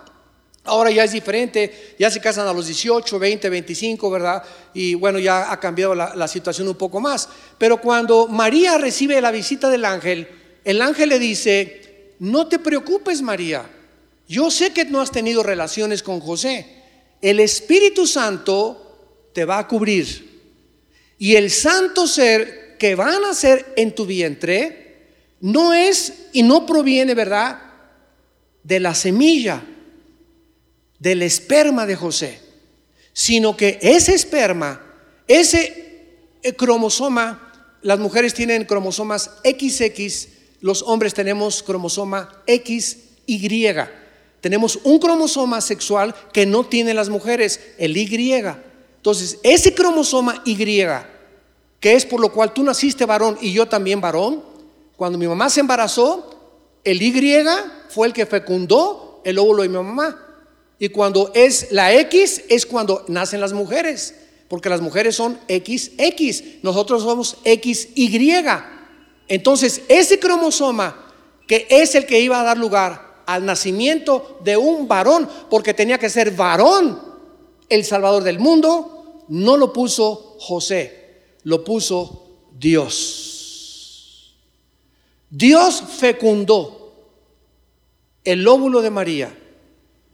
Ahora 0.64 0.90
ya 0.90 1.04
es 1.04 1.12
diferente, 1.12 1.94
ya 1.98 2.10
se 2.10 2.20
casan 2.20 2.46
a 2.46 2.52
los 2.52 2.66
18, 2.66 3.18
20, 3.18 3.48
25, 3.48 4.10
¿verdad? 4.10 4.42
Y 4.74 4.92
bueno, 4.94 5.18
ya 5.18 5.50
ha 5.50 5.58
cambiado 5.58 5.94
la, 5.94 6.28
situación 6.28 6.68
un 6.68 6.74
poco 6.74 7.00
más. 7.00 7.30
Pero 7.56 7.80
cuando 7.80 8.28
María 8.28 8.76
recibe 8.76 9.18
la 9.22 9.30
visita 9.30 9.70
del 9.70 9.86
ángel, 9.86 10.28
el 10.64 10.82
ángel 10.82 11.08
le 11.08 11.18
dice, 11.18 12.12
no 12.18 12.46
te 12.46 12.58
preocupes 12.58 13.22
María, 13.22 13.70
yo 14.28 14.50
sé 14.50 14.72
que 14.72 14.84
no 14.84 15.00
has 15.00 15.10
tenido 15.10 15.42
relaciones 15.42 16.02
con 16.02 16.20
José, 16.20 16.66
el 17.20 17.40
Espíritu 17.40 18.06
Santo 18.06 19.30
te 19.32 19.44
va 19.44 19.58
a 19.58 19.68
cubrir. 19.68 20.26
Y 21.18 21.36
el 21.36 21.50
santo 21.50 22.06
ser 22.06 22.76
que 22.78 22.94
van 22.94 23.14
a 23.14 23.20
nacer 23.20 23.72
en 23.76 23.94
tu 23.94 24.04
vientre 24.04 24.86
no 25.40 25.72
es 25.72 26.28
y 26.32 26.42
no 26.42 26.66
proviene, 26.66 27.14
¿verdad? 27.14 27.60
De 28.62 28.80
la 28.80 28.94
semilla 28.94 29.64
del 30.98 31.22
esperma 31.22 31.86
de 31.86 31.96
José, 31.96 32.40
sino 33.12 33.56
que 33.56 33.78
ese 33.82 34.14
esperma, 34.14 34.80
ese 35.28 36.06
eh, 36.42 36.52
cromosoma, 36.54 37.52
las 37.82 37.98
mujeres 37.98 38.34
tienen 38.34 38.64
cromosomas 38.64 39.30
XX, 39.44 40.28
los 40.60 40.82
hombres 40.82 41.14
tenemos 41.14 41.62
cromosoma 41.62 42.42
XY. 42.46 44.05
Tenemos 44.46 44.78
un 44.84 45.00
cromosoma 45.00 45.60
sexual 45.60 46.14
que 46.32 46.46
no 46.46 46.62
tienen 46.62 46.94
las 46.94 47.08
mujeres, 47.08 47.58
el 47.78 47.96
Y. 47.96 48.32
Entonces, 48.94 49.40
ese 49.42 49.74
cromosoma 49.74 50.40
Y, 50.44 50.54
que 51.80 51.94
es 51.94 52.06
por 52.06 52.20
lo 52.20 52.30
cual 52.32 52.54
tú 52.54 52.62
naciste 52.62 53.04
varón 53.06 53.36
y 53.40 53.52
yo 53.52 53.66
también 53.66 54.00
varón, 54.00 54.44
cuando 54.96 55.18
mi 55.18 55.26
mamá 55.26 55.50
se 55.50 55.58
embarazó, 55.58 56.30
el 56.84 57.02
Y 57.02 57.12
fue 57.88 58.06
el 58.06 58.12
que 58.12 58.24
fecundó 58.24 59.20
el 59.24 59.36
óvulo 59.40 59.64
de 59.64 59.68
mi 59.68 59.78
mamá. 59.78 60.16
Y 60.78 60.90
cuando 60.90 61.32
es 61.34 61.72
la 61.72 61.92
X 61.92 62.44
es 62.48 62.66
cuando 62.66 63.04
nacen 63.08 63.40
las 63.40 63.52
mujeres, 63.52 64.14
porque 64.46 64.68
las 64.68 64.80
mujeres 64.80 65.16
son 65.16 65.40
XX, 65.48 66.62
nosotros 66.62 67.02
somos 67.02 67.38
XY. 67.42 68.44
Entonces, 69.26 69.82
ese 69.88 70.20
cromosoma, 70.20 71.04
que 71.48 71.66
es 71.68 71.96
el 71.96 72.06
que 72.06 72.20
iba 72.20 72.40
a 72.40 72.44
dar 72.44 72.58
lugar 72.58 73.05
al 73.26 73.44
nacimiento 73.44 74.38
de 74.42 74.56
un 74.56 74.88
varón, 74.88 75.28
porque 75.50 75.74
tenía 75.74 75.98
que 75.98 76.08
ser 76.08 76.30
varón 76.30 77.00
el 77.68 77.84
Salvador 77.84 78.22
del 78.22 78.38
mundo, 78.38 79.24
no 79.28 79.56
lo 79.56 79.72
puso 79.72 80.36
José, 80.38 81.22
lo 81.42 81.64
puso 81.64 82.26
Dios. 82.52 84.34
Dios 85.28 85.82
fecundó 85.98 86.92
el 88.24 88.46
óvulo 88.46 88.80
de 88.80 88.90
María 88.90 89.36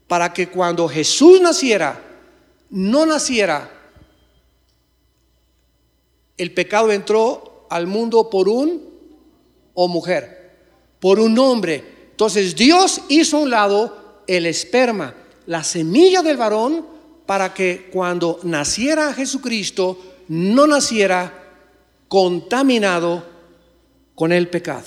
para 0.09 0.33
que 0.33 0.49
cuando 0.49 0.89
Jesús 0.89 1.41
naciera, 1.41 2.03
no 2.71 3.07
naciera, 3.07 3.71
el 6.37 6.53
pecado 6.53 6.91
entró 6.91 7.67
al 7.71 7.87
mundo 7.87 8.29
por 8.29 8.49
un 8.49 8.83
o 9.75 9.89
mujer, 9.89 10.59
por 11.01 11.21
un 11.21 11.39
hombre. 11.39 11.92
Entonces 12.23 12.55
Dios 12.55 13.01
hizo 13.09 13.37
a 13.37 13.41
un 13.41 13.51
lado 13.51 14.23
el 14.29 14.47
esperma, 14.47 15.13
la 15.47 15.65
semilla 15.65 16.23
del 16.23 16.37
varón, 16.37 16.87
para 17.27 17.53
que 17.53 17.91
cuando 17.93 18.39
naciera 18.45 19.13
Jesucristo, 19.13 19.99
no 20.29 20.69
naciera 20.69 21.51
contaminado 22.07 23.27
con 24.15 24.31
el 24.31 24.49
pecado. 24.49 24.87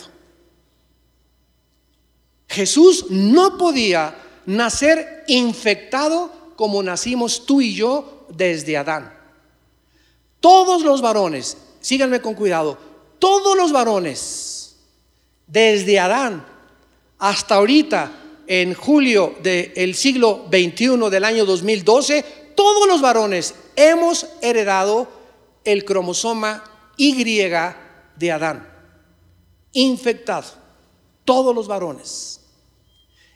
Jesús 2.48 3.08
no 3.10 3.58
podía 3.58 4.15
nacer 4.46 5.25
infectado 5.27 6.54
como 6.56 6.82
nacimos 6.82 7.46
tú 7.46 7.60
y 7.60 7.75
yo 7.75 8.27
desde 8.30 8.77
Adán. 8.77 9.13
Todos 10.39 10.84
los 10.84 11.01
varones, 11.01 11.58
síganme 11.81 12.22
con 12.22 12.33
cuidado, 12.33 12.77
todos 13.20 13.57
los 13.57 13.74
varones, 13.74 14.77
desde 15.48 16.00
Adán 16.00 16.54
hasta 17.20 17.56
ahorita, 17.56 18.12
en 18.48 18.74
julio 18.74 19.36
del 19.42 19.96
siglo 19.96 20.46
XXI 20.50 21.10
del 21.10 21.24
año 21.24 21.46
2012, 21.46 22.24
todos 22.56 22.88
los 22.88 23.01
varones 23.01 23.56
hemos 23.75 24.28
heredado 24.42 25.08
el 25.64 25.84
cromosoma 25.84 26.64
Y 26.98 27.24
de 27.24 28.32
Adán, 28.32 28.70
infectado, 29.74 30.48
todos 31.25 31.54
los 31.54 31.68
varones. 31.68 32.42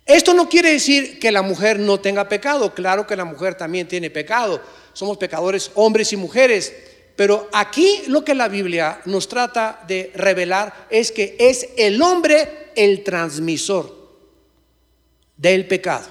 Esto 0.06 0.34
no 0.34 0.50
quiere 0.50 0.72
decir 0.72 1.20
que 1.20 1.32
la 1.32 1.42
mujer 1.42 1.80
no 1.80 2.00
tenga 2.00 2.28
pecado, 2.28 2.74
claro 2.74 3.06
que 3.06 3.16
la 3.16 3.26
mujer 3.26 3.56
también 3.56 3.88
tiene 3.88 4.10
pecado, 4.10 4.62
somos 4.94 5.18
pecadores 5.18 5.72
hombres 5.76 6.12
y 6.14 6.18
mujeres, 6.18 6.74
pero 7.20 7.50
aquí 7.52 8.04
lo 8.08 8.24
que 8.24 8.34
la 8.34 8.48
Biblia 8.48 9.02
nos 9.04 9.28
trata 9.28 9.84
de 9.86 10.10
revelar 10.16 10.88
es 10.90 11.12
que 11.12 11.36
es 11.38 11.68
el 11.76 12.02
hombre 12.02 12.72
el 12.78 13.04
transmisor 13.04 13.94
del 15.36 15.68
pecado. 15.68 16.08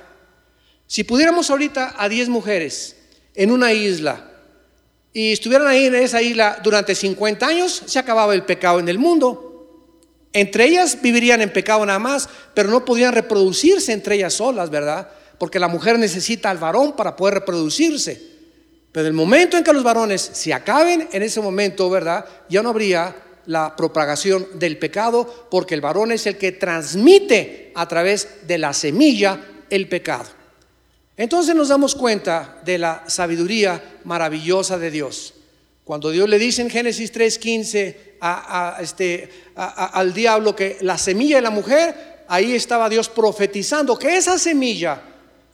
Si 0.86 1.04
pudiéramos 1.04 1.48
ahorita 1.48 1.94
a 1.96 2.10
10 2.10 2.28
mujeres 2.28 2.94
en 3.34 3.52
una 3.52 3.72
isla 3.72 4.30
y 5.10 5.32
estuvieran 5.32 5.68
ahí 5.68 5.86
en 5.86 5.94
esa 5.94 6.20
isla 6.20 6.60
durante 6.62 6.94
50 6.94 7.46
años, 7.46 7.84
se 7.86 7.98
acababa 7.98 8.34
el 8.34 8.44
pecado 8.44 8.78
en 8.78 8.90
el 8.90 8.98
mundo. 8.98 9.96
Entre 10.34 10.66
ellas 10.66 11.00
vivirían 11.00 11.40
en 11.40 11.54
pecado 11.54 11.86
nada 11.86 11.98
más, 11.98 12.28
pero 12.52 12.68
no 12.68 12.84
podrían 12.84 13.14
reproducirse 13.14 13.94
entre 13.94 14.16
ellas 14.16 14.34
solas, 14.34 14.68
¿verdad? 14.68 15.08
Porque 15.38 15.58
la 15.58 15.68
mujer 15.68 15.98
necesita 15.98 16.50
al 16.50 16.58
varón 16.58 16.94
para 16.94 17.16
poder 17.16 17.32
reproducirse. 17.32 18.37
Pero 18.92 19.06
el 19.06 19.12
momento 19.12 19.56
en 19.56 19.64
que 19.64 19.72
los 19.72 19.82
varones 19.82 20.20
se 20.20 20.52
acaben, 20.54 21.08
en 21.12 21.22
ese 21.22 21.40
momento, 21.40 21.90
¿verdad? 21.90 22.24
Ya 22.48 22.62
no 22.62 22.70
habría 22.70 23.14
la 23.46 23.74
propagación 23.76 24.46
del 24.54 24.78
pecado, 24.78 25.48
porque 25.50 25.74
el 25.74 25.80
varón 25.80 26.12
es 26.12 26.26
el 26.26 26.36
que 26.36 26.52
transmite 26.52 27.72
a 27.74 27.86
través 27.88 28.46
de 28.46 28.58
la 28.58 28.72
semilla 28.72 29.40
el 29.70 29.88
pecado. 29.88 30.26
Entonces 31.16 31.54
nos 31.54 31.68
damos 31.68 31.94
cuenta 31.94 32.60
de 32.64 32.78
la 32.78 33.04
sabiduría 33.06 33.82
maravillosa 34.04 34.78
de 34.78 34.90
Dios. 34.90 35.34
Cuando 35.84 36.10
Dios 36.10 36.28
le 36.28 36.38
dice 36.38 36.62
en 36.62 36.70
Génesis 36.70 37.12
3:15 37.12 37.96
a, 38.20 38.78
este, 38.80 39.28
al 39.56 40.12
diablo 40.12 40.54
que 40.54 40.76
la 40.82 40.98
semilla 40.98 41.36
de 41.36 41.42
la 41.42 41.50
mujer, 41.50 42.24
ahí 42.28 42.54
estaba 42.54 42.88
Dios 42.88 43.08
profetizando 43.08 43.98
que 43.98 44.16
esa 44.16 44.38
semilla, 44.38 45.00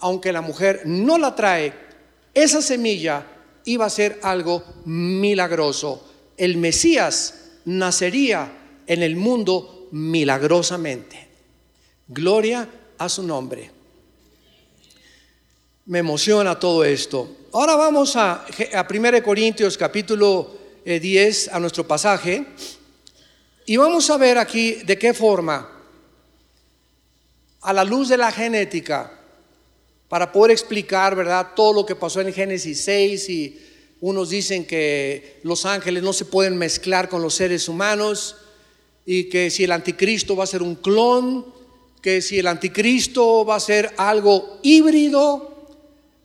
aunque 0.00 0.32
la 0.32 0.40
mujer 0.40 0.82
no 0.84 1.16
la 1.18 1.34
trae, 1.34 1.72
esa 2.34 2.60
semilla 2.60 3.26
iba 3.64 3.86
a 3.86 3.90
ser 3.90 4.18
algo 4.22 4.64
milagroso. 4.84 6.10
El 6.36 6.56
Mesías 6.56 7.34
nacería 7.64 8.52
en 8.86 9.02
el 9.02 9.16
mundo 9.16 9.88
milagrosamente. 9.92 11.28
Gloria 12.08 12.68
a 12.98 13.08
su 13.08 13.22
nombre. 13.22 13.70
Me 15.86 16.00
emociona 16.00 16.58
todo 16.58 16.84
esto. 16.84 17.36
Ahora 17.52 17.76
vamos 17.76 18.16
a, 18.16 18.44
a 18.74 18.86
1 18.88 19.22
Corintios 19.22 19.78
capítulo 19.78 20.58
10, 20.84 21.46
eh, 21.46 21.50
a 21.52 21.60
nuestro 21.60 21.86
pasaje, 21.86 22.44
y 23.66 23.76
vamos 23.76 24.10
a 24.10 24.16
ver 24.18 24.38
aquí 24.38 24.72
de 24.84 24.98
qué 24.98 25.14
forma, 25.14 25.70
a 27.62 27.72
la 27.72 27.84
luz 27.84 28.08
de 28.08 28.18
la 28.18 28.30
genética, 28.30 29.23
para 30.08 30.32
poder 30.32 30.52
explicar, 30.52 31.14
¿verdad?, 31.14 31.48
todo 31.56 31.72
lo 31.72 31.86
que 31.86 31.96
pasó 31.96 32.20
en 32.20 32.32
Génesis 32.32 32.84
6 32.84 33.28
y 33.30 33.58
unos 34.00 34.30
dicen 34.30 34.66
que 34.66 35.40
los 35.42 35.64
ángeles 35.64 36.02
no 36.02 36.12
se 36.12 36.26
pueden 36.26 36.56
mezclar 36.56 37.08
con 37.08 37.22
los 37.22 37.34
seres 37.34 37.68
humanos 37.68 38.36
y 39.06 39.24
que 39.30 39.50
si 39.50 39.64
el 39.64 39.72
anticristo 39.72 40.36
va 40.36 40.44
a 40.44 40.48
ser 40.48 40.62
un 40.62 40.74
clon, 40.76 41.46
que 42.02 42.20
si 42.20 42.38
el 42.38 42.46
anticristo 42.46 43.44
va 43.46 43.56
a 43.56 43.60
ser 43.60 43.94
algo 43.96 44.58
híbrido, 44.62 45.68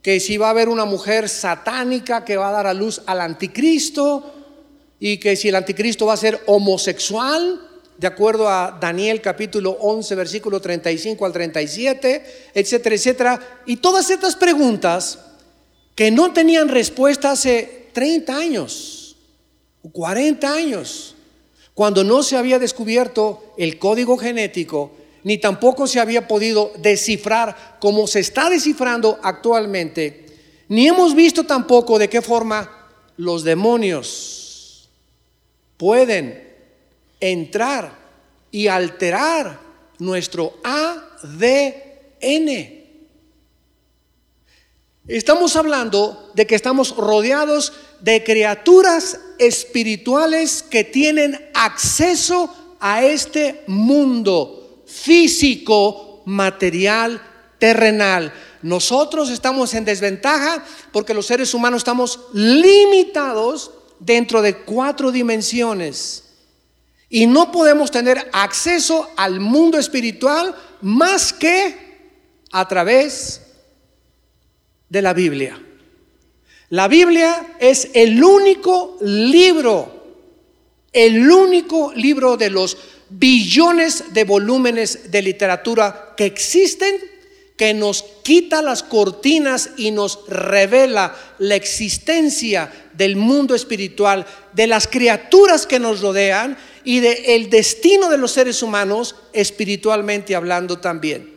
que 0.02 0.20
si 0.20 0.38
va 0.38 0.48
a 0.48 0.52
haber 0.52 0.70
una 0.70 0.86
mujer 0.86 1.30
satánica 1.30 2.26
que 2.26 2.38
va 2.38 2.50
a 2.50 2.54
dar 2.54 2.68
a 2.68 2.74
luz 2.74 3.02
al 3.06 3.22
anticristo 3.22 4.34
y 5.00 5.18
que 5.18 5.36
si 5.36 5.50
el 5.50 5.56
anticristo 5.56 6.06
va 6.06 6.14
a 6.14 6.18
ser 6.18 6.42
homosexual, 6.48 7.69
de 8.00 8.08
acuerdo 8.08 8.48
a 8.48 8.78
Daniel 8.80 9.20
capítulo 9.20 9.72
11, 9.72 10.16
versículo 10.16 10.62
35 10.62 11.26
al 11.26 11.34
37, 11.34 12.52
etcétera, 12.54 12.96
etcétera. 12.96 13.62
Y 13.66 13.76
todas 13.78 14.10
estas 14.10 14.38
preguntas 14.38 15.20
que 15.96 16.10
no 16.10 16.32
tenían 16.32 16.70
respuesta 16.70 17.32
hace 17.32 17.90
30 17.92 18.38
años, 18.38 19.18
40 19.92 20.50
años, 20.50 21.16
cuando 21.74 22.06
no 22.06 22.24
se 22.24 22.38
había 22.38 22.58
descubierto 22.58 23.54
el 23.58 23.78
código 23.78 24.18
genético 24.18 24.92
ni 25.26 25.38
tampoco 25.38 25.86
se 25.86 26.00
había 26.00 26.26
podido 26.26 26.72
descifrar 26.78 27.78
como 27.82 28.08
se 28.08 28.22
está 28.22 28.50
descifrando 28.50 29.20
actualmente, 29.22 30.26
ni 30.70 30.88
hemos 30.88 31.14
visto 31.14 31.46
tampoco 31.46 32.00
de 32.00 32.08
qué 32.08 32.22
forma 32.22 32.88
los 33.18 33.44
demonios 33.44 34.90
pueden 35.76 36.49
entrar 37.20 37.98
y 38.52 38.68
alterar 38.68 39.60
nuestro 40.00 40.54
ADN. 40.64 41.20
Estamos 45.08 45.56
hablando 45.56 46.32
de 46.36 46.46
que 46.46 46.56
estamos 46.56 46.96
rodeados 46.96 47.74
de 48.00 48.24
criaturas 48.24 49.20
espirituales 49.40 50.64
que 50.64 50.84
tienen 50.84 51.50
acceso 51.54 52.78
a 52.80 53.04
este 53.04 53.64
mundo 53.68 54.84
físico, 54.86 56.22
material, 56.26 57.22
terrenal. 57.58 58.32
Nosotros 58.62 59.30
estamos 59.30 59.74
en 59.74 59.86
desventaja 59.86 60.64
porque 60.92 61.14
los 61.14 61.26
seres 61.26 61.54
humanos 61.54 61.80
estamos 61.80 62.20
limitados 62.34 63.72
dentro 64.00 64.42
de 64.42 64.58
cuatro 64.58 65.12
dimensiones. 65.12 66.29
Y 67.10 67.26
no 67.26 67.52
podemos 67.52 67.90
tener 67.90 68.30
acceso 68.32 69.10
al 69.18 69.40
mundo 69.40 69.80
espiritual 69.80 70.56
más 70.82 71.34
que 71.34 71.90
a 72.52 72.68
través 72.68 73.42
de 74.90 75.02
la 75.02 75.14
Biblia. 75.14 75.60
La 76.70 76.88
Biblia 76.88 77.56
es 77.60 77.90
el 77.94 78.24
único 78.24 78.98
libro, 79.02 80.06
el 80.94 81.32
único 81.32 81.92
libro 81.96 82.38
de 82.38 82.52
los 82.52 82.78
billones 83.10 84.14
de 84.14 84.24
volúmenes 84.24 85.12
de 85.12 85.22
literatura 85.24 86.14
que 86.16 86.26
existen 86.28 86.96
que 87.60 87.74
nos 87.74 88.06
quita 88.24 88.62
las 88.62 88.84
cortinas 88.84 89.72
y 89.76 89.92
nos 89.92 90.20
revela 90.30 91.14
la 91.40 91.56
existencia 91.56 92.72
del 92.94 93.18
mundo 93.18 93.54
espiritual, 93.54 94.26
de 94.54 94.66
las 94.66 94.88
criaturas 94.88 95.68
que 95.68 95.78
nos 95.78 96.00
rodean 96.00 96.58
y 96.86 97.02
del 97.02 97.18
el 97.26 97.50
destino 97.50 98.10
de 98.10 98.18
los 98.18 98.32
seres 98.32 98.64
humanos 98.64 99.18
espiritualmente 99.34 100.38
hablando 100.38 100.80
también. 100.80 101.36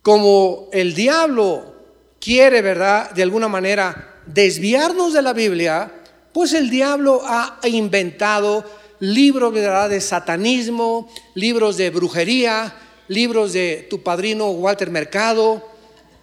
Como 0.00 0.68
el 0.72 0.94
diablo 0.94 1.74
quiere, 2.20 2.62
¿verdad?, 2.62 3.10
de 3.10 3.24
alguna 3.24 3.48
manera 3.48 4.20
desviarnos 4.26 5.12
de 5.12 5.22
la 5.22 5.32
Biblia, 5.32 5.92
pues 6.32 6.52
el 6.52 6.70
diablo 6.70 7.20
ha 7.26 7.58
inventado 7.64 8.64
libros 9.00 9.52
de 9.52 10.00
satanismo, 10.00 11.12
libros 11.34 11.78
de 11.78 11.90
brujería, 11.90 12.76
libros 13.08 13.52
de 13.52 13.86
tu 13.90 14.02
padrino 14.02 14.50
Walter 14.50 14.90
Mercado, 14.90 15.66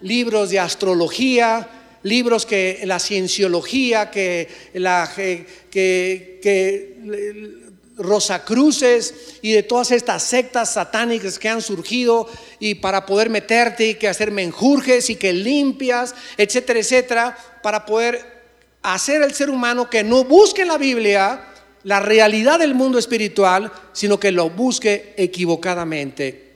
libros 0.01 0.49
de 0.49 0.59
astrología, 0.59 1.69
libros 2.03 2.45
que 2.45 2.81
la 2.85 2.99
cienciología, 2.99 4.09
que 4.09 4.47
la 4.73 5.11
que, 5.15 6.39
que 6.41 7.61
Rosacruces 7.97 9.13
y 9.41 9.51
de 9.51 9.63
todas 9.63 9.91
estas 9.91 10.23
sectas 10.23 10.73
satánicas 10.73 11.37
que 11.37 11.49
han 11.49 11.61
surgido 11.61 12.27
y 12.59 12.75
para 12.75 13.05
poder 13.05 13.29
meterte 13.29 13.89
y 13.89 13.95
que 13.95 14.07
hacer 14.07 14.31
menjurjes 14.31 15.09
y 15.09 15.15
que 15.15 15.33
limpias, 15.33 16.15
etcétera, 16.37 16.79
etcétera, 16.79 17.37
para 17.61 17.85
poder 17.85 18.41
hacer 18.81 19.21
al 19.21 19.33
ser 19.33 19.49
humano 19.49 19.89
que 19.89 20.03
no 20.03 20.23
busque 20.23 20.63
en 20.63 20.69
la 20.69 20.77
Biblia 20.77 21.45
la 21.83 21.99
realidad 21.99 22.59
del 22.59 22.75
mundo 22.75 22.97
espiritual, 22.97 23.71
sino 23.93 24.19
que 24.19 24.31
lo 24.31 24.49
busque 24.49 25.13
equivocadamente. 25.17 26.50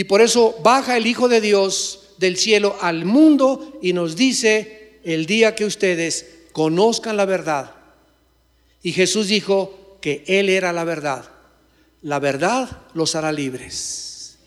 Y 0.00 0.04
por 0.04 0.22
eso 0.22 0.58
baja 0.62 0.96
el 0.96 1.06
Hijo 1.06 1.28
de 1.28 1.42
Dios 1.42 2.14
del 2.16 2.38
cielo 2.38 2.74
al 2.80 3.04
mundo 3.04 3.78
y 3.82 3.92
nos 3.92 4.16
dice 4.16 4.98
el 5.04 5.26
día 5.26 5.54
que 5.54 5.66
ustedes 5.66 6.24
conozcan 6.52 7.18
la 7.18 7.26
verdad. 7.26 7.74
Y 8.82 8.92
Jesús 8.92 9.28
dijo 9.28 9.98
que 10.00 10.24
Él 10.26 10.48
era 10.48 10.72
la 10.72 10.84
verdad. 10.84 11.26
La 12.00 12.18
verdad 12.18 12.78
los 12.94 13.14
hará 13.14 13.30
libres. 13.30 14.38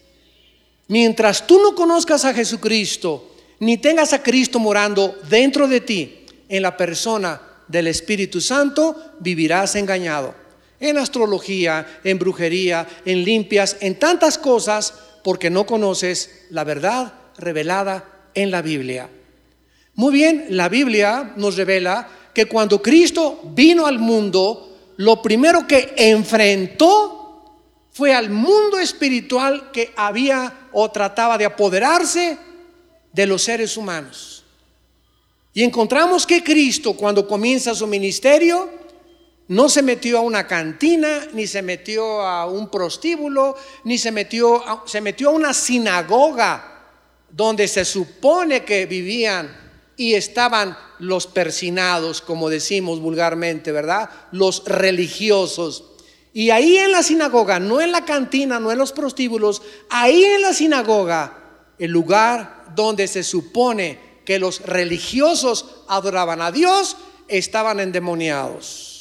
Mientras 0.87 1.45
tú 1.45 1.61
no 1.61 1.75
conozcas 1.75 2.25
a 2.25 2.33
Jesucristo, 2.33 3.35
ni 3.59 3.77
tengas 3.77 4.11
a 4.11 4.23
Cristo 4.23 4.57
morando 4.57 5.19
dentro 5.29 5.67
de 5.67 5.81
ti, 5.81 6.25
en 6.49 6.63
la 6.63 6.75
persona 6.75 7.39
del 7.67 7.85
Espíritu 7.85 8.41
Santo, 8.41 8.95
vivirás 9.19 9.75
engañado. 9.75 10.33
En 10.79 10.97
astrología, 10.97 11.99
en 12.03 12.17
brujería, 12.17 12.87
en 13.05 13.23
limpias, 13.23 13.77
en 13.81 13.99
tantas 13.99 14.39
cosas 14.39 14.95
porque 15.23 15.49
no 15.49 15.65
conoces 15.65 16.45
la 16.49 16.63
verdad 16.63 17.13
revelada 17.37 18.05
en 18.33 18.51
la 18.51 18.61
Biblia. 18.61 19.09
Muy 19.95 20.13
bien, 20.13 20.47
la 20.49 20.69
Biblia 20.69 21.33
nos 21.35 21.55
revela 21.55 22.07
que 22.33 22.45
cuando 22.45 22.81
Cristo 22.81 23.41
vino 23.53 23.85
al 23.85 23.99
mundo, 23.99 24.93
lo 24.97 25.21
primero 25.21 25.67
que 25.67 25.93
enfrentó 25.95 27.59
fue 27.91 28.13
al 28.13 28.29
mundo 28.31 28.79
espiritual 28.79 29.71
que 29.71 29.93
había 29.95 30.69
o 30.71 30.89
trataba 30.89 31.37
de 31.37 31.45
apoderarse 31.45 32.37
de 33.11 33.27
los 33.27 33.43
seres 33.43 33.77
humanos. 33.77 34.43
Y 35.53 35.61
encontramos 35.61 36.25
que 36.25 36.43
Cristo 36.43 36.93
cuando 36.93 37.27
comienza 37.27 37.75
su 37.75 37.85
ministerio, 37.85 38.67
no 39.47 39.67
se 39.69 39.81
metió 39.81 40.19
a 40.19 40.21
una 40.21 40.47
cantina, 40.47 41.27
ni 41.33 41.47
se 41.47 41.61
metió 41.61 42.21
a 42.21 42.45
un 42.45 42.69
prostíbulo, 42.69 43.55
ni 43.83 43.97
se 43.97 44.11
metió 44.11 44.67
a, 44.67 44.83
se 44.85 45.01
metió 45.01 45.29
a 45.29 45.33
una 45.33 45.53
sinagoga 45.53 46.73
donde 47.29 47.67
se 47.67 47.83
supone 47.83 48.63
que 48.63 48.85
vivían 48.85 49.63
y 49.97 50.13
estaban 50.13 50.77
los 50.99 51.27
persinados, 51.27 52.21
como 52.21 52.49
decimos 52.49 52.99
vulgarmente, 52.99 53.71
¿verdad? 53.71 54.09
Los 54.31 54.63
religiosos. 54.65 55.83
Y 56.33 56.49
ahí 56.49 56.77
en 56.77 56.91
la 56.91 57.03
sinagoga, 57.03 57.59
no 57.59 57.81
en 57.81 57.91
la 57.91 58.05
cantina, 58.05 58.59
no 58.59 58.71
en 58.71 58.77
los 58.77 58.91
prostíbulos, 58.91 59.61
ahí 59.89 60.23
en 60.23 60.41
la 60.41 60.53
sinagoga, 60.53 61.37
el 61.77 61.91
lugar 61.91 62.65
donde 62.75 63.07
se 63.07 63.23
supone 63.23 63.99
que 64.25 64.39
los 64.39 64.61
religiosos 64.61 65.83
adoraban 65.87 66.41
a 66.41 66.51
Dios, 66.51 66.97
estaban 67.27 67.79
endemoniados. 67.79 68.92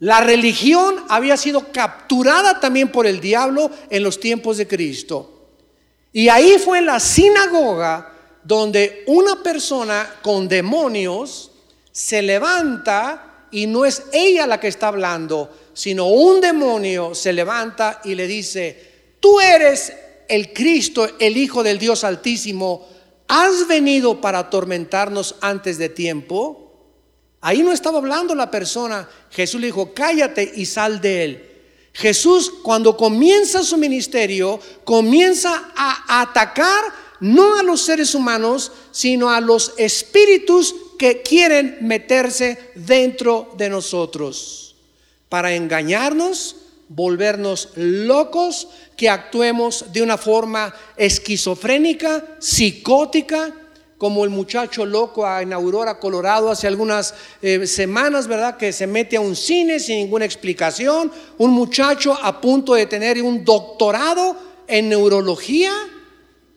La 0.00 0.20
religión 0.20 1.04
había 1.08 1.36
sido 1.36 1.70
capturada 1.72 2.58
también 2.58 2.90
por 2.90 3.06
el 3.06 3.20
diablo 3.20 3.70
en 3.90 4.02
los 4.02 4.18
tiempos 4.18 4.56
de 4.56 4.66
Cristo. 4.66 5.40
Y 6.12 6.28
ahí 6.28 6.56
fue 6.58 6.78
en 6.78 6.86
la 6.86 6.98
sinagoga 6.98 8.12
donde 8.42 9.04
una 9.06 9.42
persona 9.42 10.16
con 10.22 10.48
demonios 10.48 11.50
se 11.92 12.22
levanta 12.22 13.46
y 13.50 13.66
no 13.66 13.84
es 13.84 14.04
ella 14.12 14.46
la 14.46 14.58
que 14.58 14.68
está 14.68 14.88
hablando, 14.88 15.50
sino 15.74 16.06
un 16.06 16.40
demonio 16.40 17.14
se 17.14 17.32
levanta 17.32 18.00
y 18.04 18.14
le 18.14 18.26
dice, 18.26 19.16
tú 19.20 19.38
eres 19.38 19.92
el 20.28 20.52
Cristo, 20.52 21.08
el 21.18 21.36
Hijo 21.36 21.62
del 21.62 21.78
Dios 21.78 22.04
Altísimo, 22.04 22.88
¿has 23.28 23.66
venido 23.68 24.20
para 24.20 24.38
atormentarnos 24.38 25.34
antes 25.40 25.76
de 25.76 25.88
tiempo? 25.90 26.69
Ahí 27.40 27.62
no 27.62 27.72
estaba 27.72 27.98
hablando 27.98 28.34
la 28.34 28.50
persona. 28.50 29.08
Jesús 29.30 29.60
le 29.60 29.68
dijo, 29.68 29.94
cállate 29.94 30.52
y 30.56 30.66
sal 30.66 31.00
de 31.00 31.24
él. 31.24 31.50
Jesús 31.92 32.52
cuando 32.62 32.96
comienza 32.96 33.62
su 33.62 33.76
ministerio, 33.76 34.60
comienza 34.84 35.72
a 35.74 36.20
atacar 36.22 36.84
no 37.20 37.58
a 37.58 37.62
los 37.62 37.82
seres 37.82 38.14
humanos, 38.14 38.72
sino 38.90 39.30
a 39.30 39.40
los 39.40 39.74
espíritus 39.76 40.74
que 40.98 41.22
quieren 41.22 41.78
meterse 41.80 42.72
dentro 42.74 43.54
de 43.56 43.68
nosotros 43.68 44.76
para 45.28 45.54
engañarnos, 45.54 46.56
volvernos 46.88 47.70
locos, 47.76 48.68
que 48.96 49.08
actuemos 49.08 49.92
de 49.92 50.02
una 50.02 50.18
forma 50.18 50.74
esquizofrénica, 50.96 52.36
psicótica, 52.38 53.54
como 54.00 54.24
el 54.24 54.30
muchacho 54.30 54.86
loco 54.86 55.28
en 55.38 55.52
Aurora, 55.52 55.98
Colorado, 55.98 56.50
hace 56.50 56.66
algunas 56.66 57.12
eh, 57.42 57.66
semanas, 57.66 58.26
¿verdad? 58.26 58.56
Que 58.56 58.72
se 58.72 58.86
mete 58.86 59.18
a 59.18 59.20
un 59.20 59.36
cine 59.36 59.78
sin 59.78 59.98
ninguna 59.98 60.24
explicación. 60.24 61.12
Un 61.36 61.50
muchacho 61.50 62.18
a 62.22 62.40
punto 62.40 62.72
de 62.72 62.86
tener 62.86 63.22
un 63.22 63.44
doctorado 63.44 64.38
en 64.66 64.88
neurología, 64.88 65.70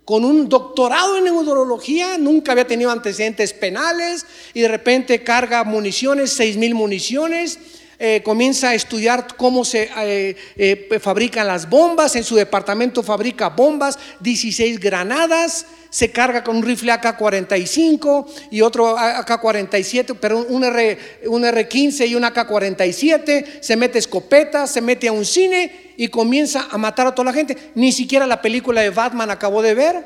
con 0.06 0.24
un 0.24 0.48
doctorado 0.48 1.18
en 1.18 1.26
neurología, 1.26 2.18
nunca 2.18 2.54
había 2.54 2.66
tenido 2.66 2.90
antecedentes 2.92 3.52
penales 3.52 4.26
y 4.54 4.62
de 4.62 4.70
repente 4.70 5.22
carga 5.22 5.66
municiones, 5.66 6.32
seis 6.32 6.56
mil 6.56 6.74
municiones. 6.74 7.60
Eh, 8.00 8.22
comienza 8.24 8.70
a 8.70 8.74
estudiar 8.74 9.36
cómo 9.36 9.66
se 9.66 9.90
eh, 9.98 11.00
fabrican 11.02 11.48
las 11.48 11.70
bombas, 11.70 12.16
en 12.16 12.24
su 12.24 12.36
departamento 12.36 13.04
fabrica 13.04 13.50
bombas, 13.50 14.00
16 14.22 14.80
granadas, 14.80 15.66
se 15.94 16.10
carga 16.10 16.44
con 16.44 16.56
un 16.56 16.64
rifle 16.64 16.92
AK-45 16.92 18.26
y 18.50 18.62
otro 18.62 18.98
AK-47, 18.98 20.18
pero 20.20 20.40
un, 20.40 20.64
R, 20.64 20.98
un 21.28 21.46
R-15 21.46 22.08
y 22.08 22.16
un 22.16 22.24
AK-47, 22.24 23.62
se 23.62 23.76
mete 23.76 24.00
escopeta, 24.00 24.66
se 24.66 24.82
mete 24.82 25.08
a 25.08 25.12
un 25.12 25.24
cine 25.24 25.94
y 25.96 26.08
comienza 26.08 26.68
a 26.72 26.80
matar 26.80 27.06
a 27.06 27.14
toda 27.14 27.26
la 27.26 27.34
gente. 27.34 27.56
Ni 27.76 27.92
siquiera 27.92 28.26
la 28.26 28.42
película 28.42 28.82
de 28.82 28.90
Batman 28.90 29.30
acabó 29.30 29.62
de 29.62 29.76
ver. 29.76 30.04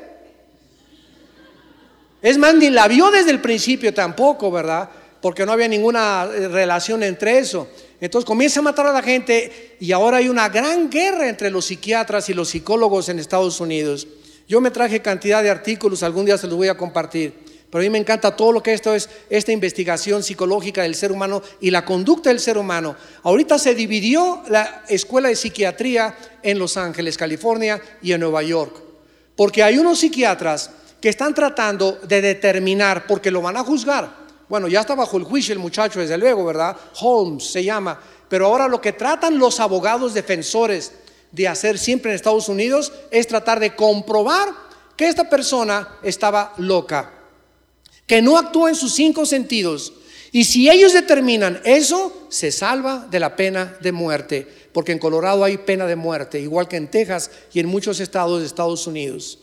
Es 2.20 2.36
más, 2.36 2.54
ni 2.54 2.68
la 2.68 2.86
vio 2.86 3.10
desde 3.10 3.30
el 3.30 3.40
principio 3.40 3.94
tampoco, 3.94 4.50
¿verdad? 4.50 4.90
Porque 5.22 5.46
no 5.46 5.52
había 5.52 5.68
ninguna 5.68 6.28
eh, 6.30 6.48
relación 6.48 7.02
entre 7.02 7.38
eso. 7.38 7.66
Entonces 7.98 8.26
comienza 8.26 8.60
a 8.60 8.62
matar 8.62 8.88
a 8.88 8.92
la 8.92 9.02
gente 9.02 9.78
y 9.80 9.90
ahora 9.92 10.18
hay 10.18 10.28
una 10.28 10.50
gran 10.50 10.90
guerra 10.90 11.30
entre 11.30 11.50
los 11.50 11.64
psiquiatras 11.64 12.28
y 12.28 12.34
los 12.34 12.50
psicólogos 12.50 13.08
en 13.08 13.18
Estados 13.18 13.58
Unidos. 13.58 14.06
Yo 14.48 14.62
me 14.62 14.70
traje 14.70 15.02
cantidad 15.02 15.42
de 15.42 15.50
artículos, 15.50 16.02
algún 16.02 16.24
día 16.24 16.38
se 16.38 16.46
los 16.46 16.56
voy 16.56 16.68
a 16.68 16.76
compartir. 16.76 17.46
Pero 17.70 17.82
a 17.82 17.84
mí 17.84 17.90
me 17.90 17.98
encanta 17.98 18.34
todo 18.34 18.50
lo 18.50 18.62
que 18.62 18.72
esto 18.72 18.94
es, 18.94 19.10
esta 19.28 19.52
investigación 19.52 20.22
psicológica 20.22 20.82
del 20.82 20.94
ser 20.94 21.12
humano 21.12 21.42
y 21.60 21.70
la 21.70 21.84
conducta 21.84 22.30
del 22.30 22.40
ser 22.40 22.56
humano. 22.56 22.96
Ahorita 23.24 23.58
se 23.58 23.74
dividió 23.74 24.42
la 24.48 24.84
escuela 24.88 25.28
de 25.28 25.36
psiquiatría 25.36 26.16
en 26.42 26.58
Los 26.58 26.78
Ángeles, 26.78 27.18
California 27.18 27.78
y 28.00 28.12
en 28.12 28.20
Nueva 28.20 28.42
York. 28.42 28.74
Porque 29.36 29.62
hay 29.62 29.76
unos 29.76 29.98
psiquiatras 29.98 30.70
que 30.98 31.10
están 31.10 31.34
tratando 31.34 31.98
de 32.08 32.22
determinar, 32.22 33.06
porque 33.06 33.30
lo 33.30 33.42
van 33.42 33.58
a 33.58 33.64
juzgar. 33.64 34.10
Bueno, 34.48 34.66
ya 34.66 34.80
está 34.80 34.94
bajo 34.94 35.18
el 35.18 35.24
juicio 35.24 35.52
el 35.52 35.58
muchacho, 35.58 36.00
desde 36.00 36.16
luego, 36.16 36.46
¿verdad? 36.46 36.74
Holmes 37.00 37.50
se 37.50 37.62
llama. 37.62 38.00
Pero 38.30 38.46
ahora 38.46 38.66
lo 38.66 38.80
que 38.80 38.94
tratan 38.94 39.38
los 39.38 39.60
abogados 39.60 40.14
defensores 40.14 40.92
de 41.32 41.48
hacer 41.48 41.78
siempre 41.78 42.10
en 42.10 42.16
Estados 42.16 42.48
Unidos 42.48 42.92
es 43.10 43.26
tratar 43.26 43.60
de 43.60 43.74
comprobar 43.74 44.48
que 44.96 45.08
esta 45.08 45.28
persona 45.28 45.88
estaba 46.02 46.54
loca 46.56 47.14
que 48.08 48.22
no 48.22 48.38
actúa 48.38 48.70
en 48.70 48.74
sus 48.74 48.94
cinco 48.94 49.24
sentidos. 49.24 49.92
Y 50.32 50.44
si 50.44 50.68
ellos 50.68 50.92
determinan 50.92 51.60
eso, 51.64 52.26
se 52.30 52.50
salva 52.50 53.06
de 53.10 53.20
la 53.20 53.36
pena 53.36 53.76
de 53.80 53.92
muerte, 53.92 54.48
porque 54.72 54.92
en 54.92 54.98
Colorado 54.98 55.44
hay 55.44 55.58
pena 55.58 55.86
de 55.86 55.94
muerte, 55.94 56.40
igual 56.40 56.66
que 56.66 56.76
en 56.76 56.90
Texas 56.90 57.30
y 57.52 57.60
en 57.60 57.66
muchos 57.66 58.00
estados 58.00 58.40
de 58.40 58.46
Estados 58.46 58.86
Unidos. 58.86 59.38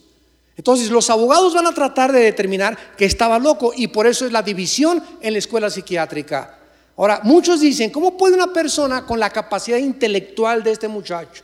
Entonces 0.58 0.90
los 0.90 1.10
abogados 1.10 1.54
van 1.54 1.68
a 1.68 1.74
tratar 1.74 2.12
de 2.12 2.20
determinar 2.20 2.78
que 2.98 3.06
estaba 3.06 3.40
loco 3.40 3.72
y 3.76 3.88
por 3.88 4.08
eso 4.08 4.26
es 4.26 4.32
la 4.32 4.42
división 4.42 5.04
en 5.22 5.34
la 5.34 5.40
escuela 5.40 5.70
psiquiátrica. 5.70 6.60
Ahora, 6.98 7.20
muchos 7.24 7.60
dicen, 7.60 7.90
¿cómo 7.90 8.18
puede 8.18 8.36
una 8.36 8.54
persona 8.54 9.06
con 9.06 9.20
la 9.20 9.30
capacidad 9.30 9.78
intelectual 9.78 10.64
de 10.64 10.72
este 10.72 10.88
muchacho, 10.88 11.44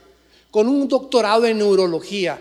con 0.52 0.68
un 0.68 0.86
doctorado 0.86 1.46
en 1.46 1.58
neurología, 1.58 2.38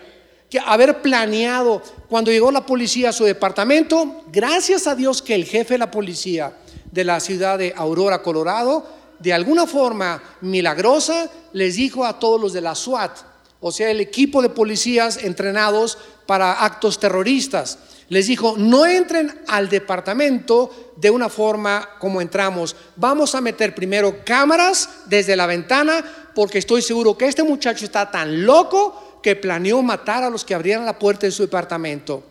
que 0.50 0.60
haber 0.60 1.02
planeado 1.02 1.82
cuando 2.10 2.30
llegó 2.30 2.52
la 2.52 2.66
policía 2.66 3.10
a 3.10 3.14
su 3.14 3.24
departamento, 3.24 4.24
gracias 4.32 4.86
a 4.86 4.96
Dios 4.96 5.22
que 5.22 5.34
el 5.34 5.46
jefe 5.46 5.76
de 5.76 5.78
la 5.80 5.90
policía 5.90 6.54
de 6.92 7.06
la 7.06 7.22
ciudad 7.22 7.58
de 7.58 7.74
Aurora, 7.76 8.22
Colorado, 8.22 8.86
de 9.20 9.32
alguna 9.32 9.66
forma 9.66 10.22
milagrosa, 10.42 11.30
les 11.54 11.76
dijo 11.76 12.06
a 12.06 12.20
todos 12.20 12.40
los 12.40 12.52
de 12.52 12.60
la 12.60 12.76
SWAT, 12.76 13.18
o 13.62 13.72
sea, 13.72 13.90
el 13.90 14.02
equipo 14.02 14.42
de 14.42 14.50
policías 14.50 15.24
entrenados 15.24 15.98
para 16.26 16.66
actos 16.66 17.00
terroristas, 17.00 17.80
les 18.10 18.28
dijo, 18.28 18.56
no 18.58 18.86
entren 18.86 19.42
al 19.48 19.70
departamento 19.70 20.92
de 20.98 21.10
una 21.10 21.30
forma 21.30 21.88
como 21.98 22.20
entramos. 22.20 22.76
Vamos 22.98 23.36
a 23.36 23.42
meter 23.42 23.74
primero 23.74 24.26
cámaras 24.26 24.90
desde 25.06 25.38
la 25.38 25.46
ventana 25.46 26.04
porque 26.34 26.60
estoy 26.60 26.82
seguro 26.82 27.18
que 27.18 27.28
este 27.28 27.44
muchacho 27.44 27.86
está 27.86 28.10
tan 28.10 28.46
loco 28.46 29.20
que 29.22 29.36
planeó 29.36 29.82
matar 29.82 30.24
a 30.24 30.30
los 30.30 30.44
que 30.44 30.56
abrieran 30.56 30.86
la 30.86 30.98
puerta 30.98 31.26
de 31.26 31.32
su 31.32 31.44
departamento. 31.44 32.24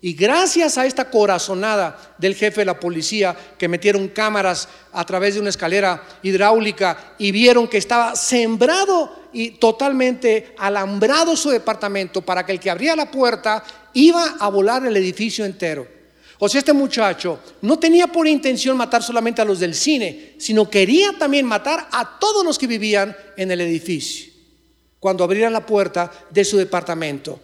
Y 0.00 0.12
gracias 0.12 0.78
a 0.78 0.86
esta 0.86 1.10
corazonada 1.10 2.14
del 2.18 2.34
jefe 2.34 2.60
de 2.60 2.66
la 2.66 2.78
policía, 2.78 3.34
que 3.58 3.66
metieron 3.66 4.08
cámaras 4.08 4.68
a 4.92 5.04
través 5.04 5.34
de 5.34 5.40
una 5.40 5.50
escalera 5.50 6.02
hidráulica 6.22 7.14
y 7.18 7.32
vieron 7.32 7.66
que 7.66 7.78
estaba 7.78 8.14
sembrado 8.14 9.10
y 9.32 9.52
totalmente 9.52 10.54
alambrado 10.58 11.34
su 11.34 11.50
departamento 11.50 12.22
para 12.22 12.44
que 12.44 12.52
el 12.52 12.60
que 12.60 12.70
abría 12.70 12.94
la 12.94 13.10
puerta 13.10 13.64
iba 13.94 14.36
a 14.38 14.48
volar 14.48 14.86
el 14.86 14.96
edificio 14.96 15.44
entero. 15.44 15.95
O 16.38 16.48
sea, 16.48 16.58
este 16.58 16.72
muchacho 16.72 17.38
no 17.62 17.78
tenía 17.78 18.06
por 18.06 18.26
intención 18.26 18.76
matar 18.76 19.02
solamente 19.02 19.40
a 19.40 19.44
los 19.44 19.58
del 19.58 19.74
cine, 19.74 20.34
sino 20.38 20.68
quería 20.68 21.12
también 21.18 21.46
matar 21.46 21.88
a 21.90 22.18
todos 22.18 22.44
los 22.44 22.58
que 22.58 22.66
vivían 22.66 23.16
en 23.36 23.50
el 23.50 23.60
edificio 23.62 24.36
cuando 25.00 25.24
abrieran 25.24 25.52
la 25.52 25.64
puerta 25.64 26.10
de 26.30 26.44
su 26.44 26.56
departamento. 26.56 27.38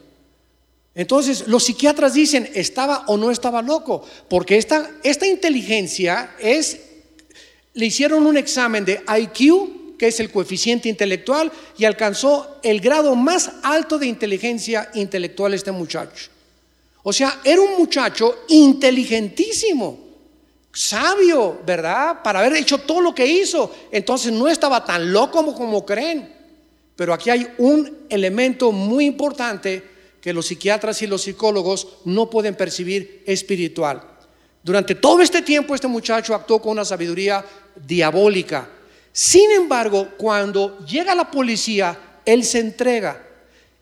Entonces, 0.95 1.47
los 1.47 1.65
psiquiatras 1.65 2.13
dicen, 2.13 2.51
¿estaba 2.55 3.05
o 3.07 3.17
no 3.17 3.31
estaba 3.31 3.63
loco? 3.63 4.05
Porque 4.29 4.59
esta, 4.59 4.91
esta 5.03 5.27
inteligencia 5.27 6.35
es, 6.39 6.81
le 7.73 7.87
hicieron 7.87 8.27
un 8.27 8.37
examen 8.37 8.85
de 8.85 9.03
IQ, 9.07 9.97
que 9.97 10.09
es 10.09 10.21
el 10.21 10.31
coeficiente 10.31 10.89
intelectual, 10.89 11.51
y 11.79 11.85
alcanzó 11.85 12.59
el 12.63 12.81
grado 12.81 13.15
más 13.15 13.51
alto 13.63 13.99
de 13.99 14.07
inteligencia 14.07 14.91
intelectual 14.95 15.55
este 15.55 15.73
muchacho. 15.73 16.32
O 17.03 17.13
sea, 17.13 17.41
era 17.43 17.61
un 17.61 17.77
muchacho 17.77 18.45
inteligentísimo, 18.49 19.99
sabio, 20.73 21.61
¿verdad? 21.67 22.23
Para 22.23 22.41
haber 22.41 22.55
hecho 22.55 22.79
todo 22.79 23.01
lo 23.01 23.15
que 23.15 23.27
hizo. 23.27 23.75
Entonces 23.91 24.33
no 24.33 24.49
estaba 24.49 24.85
tan 24.85 25.13
loco 25.13 25.33
como, 25.33 25.55
como 25.55 25.85
creen. 25.85 26.33
Pero 26.95 27.13
aquí 27.13 27.31
hay 27.31 27.49
un 27.59 28.07
elemento 28.09 28.71
muy 28.71 29.07
importante 29.07 29.83
que 30.21 30.33
los 30.33 30.47
psiquiatras 30.47 31.03
y 31.03 31.09
los 31.09 31.23
psicólogos 31.23 31.89
no 32.05 32.31
pueden 32.31 32.55
percibir 32.55 33.25
espiritual. 33.27 34.03
Durante 34.63 34.95
todo 34.95 35.21
este 35.21 35.43
tiempo 35.43 35.75
este 35.75 35.89
muchacho 35.89 36.35
actuó 36.35 36.63
con 36.63 36.73
una 36.73 36.85
sabiduría 36.85 37.45
diabólica. 37.75 38.69
Sin 39.11 39.51
embargo, 39.51 40.11
cuando 40.17 40.79
llega 40.87 41.15
la 41.17 41.31
policía, 41.31 41.99
él 42.25 42.45
se 42.45 42.61
entrega. 42.61 43.21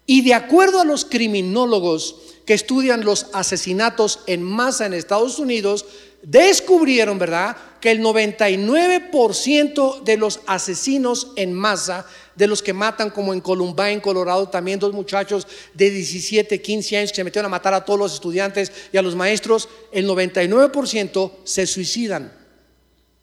Y 0.06 0.22
de 0.22 0.32
acuerdo 0.32 0.80
a 0.80 0.84
los 0.84 1.04
criminólogos 1.04 2.16
que 2.50 2.54
estudian 2.54 3.04
los 3.04 3.28
asesinatos 3.32 4.24
en 4.26 4.42
masa 4.42 4.84
en 4.84 4.92
Estados 4.92 5.38
Unidos, 5.38 5.86
descubrieron, 6.20 7.16
¿verdad?, 7.16 7.56
que 7.80 7.92
el 7.92 8.02
99% 8.02 10.02
de 10.02 10.16
los 10.16 10.40
asesinos 10.48 11.30
en 11.36 11.52
masa, 11.52 12.04
de 12.34 12.48
los 12.48 12.60
que 12.60 12.72
matan 12.72 13.10
como 13.10 13.32
en 13.32 13.40
Columbine, 13.40 14.02
Colorado, 14.02 14.48
también 14.48 14.80
dos 14.80 14.92
muchachos 14.92 15.46
de 15.74 15.90
17, 15.90 16.60
15 16.60 16.96
años 16.96 17.12
que 17.12 17.16
se 17.18 17.22
metieron 17.22 17.46
a 17.46 17.50
matar 17.50 17.72
a 17.72 17.84
todos 17.84 18.00
los 18.00 18.14
estudiantes 18.14 18.72
y 18.92 18.96
a 18.96 19.02
los 19.02 19.14
maestros, 19.14 19.68
el 19.92 20.08
99% 20.08 21.32
se 21.44 21.68
suicidan, 21.68 22.32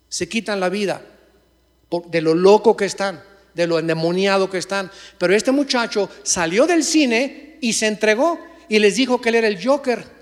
se 0.07 0.29
quitan 0.29 0.61
la 0.61 0.69
vida 0.69 1.01
de 2.05 2.21
lo 2.21 2.33
loco 2.33 2.77
que 2.77 2.85
están, 2.85 3.21
de 3.53 3.67
lo 3.67 3.77
endemoniado 3.77 4.49
que 4.49 4.59
están. 4.59 4.89
Pero 5.17 5.35
este 5.35 5.51
muchacho 5.51 6.09
salió 6.23 6.65
del 6.65 6.85
cine 6.85 7.57
y 7.59 7.73
se 7.73 7.87
entregó 7.87 8.46
y 8.69 8.79
les 8.79 8.95
dijo 8.95 9.21
que 9.21 9.29
él 9.29 9.35
era 9.35 9.47
el 9.47 9.63
Joker 9.63 10.17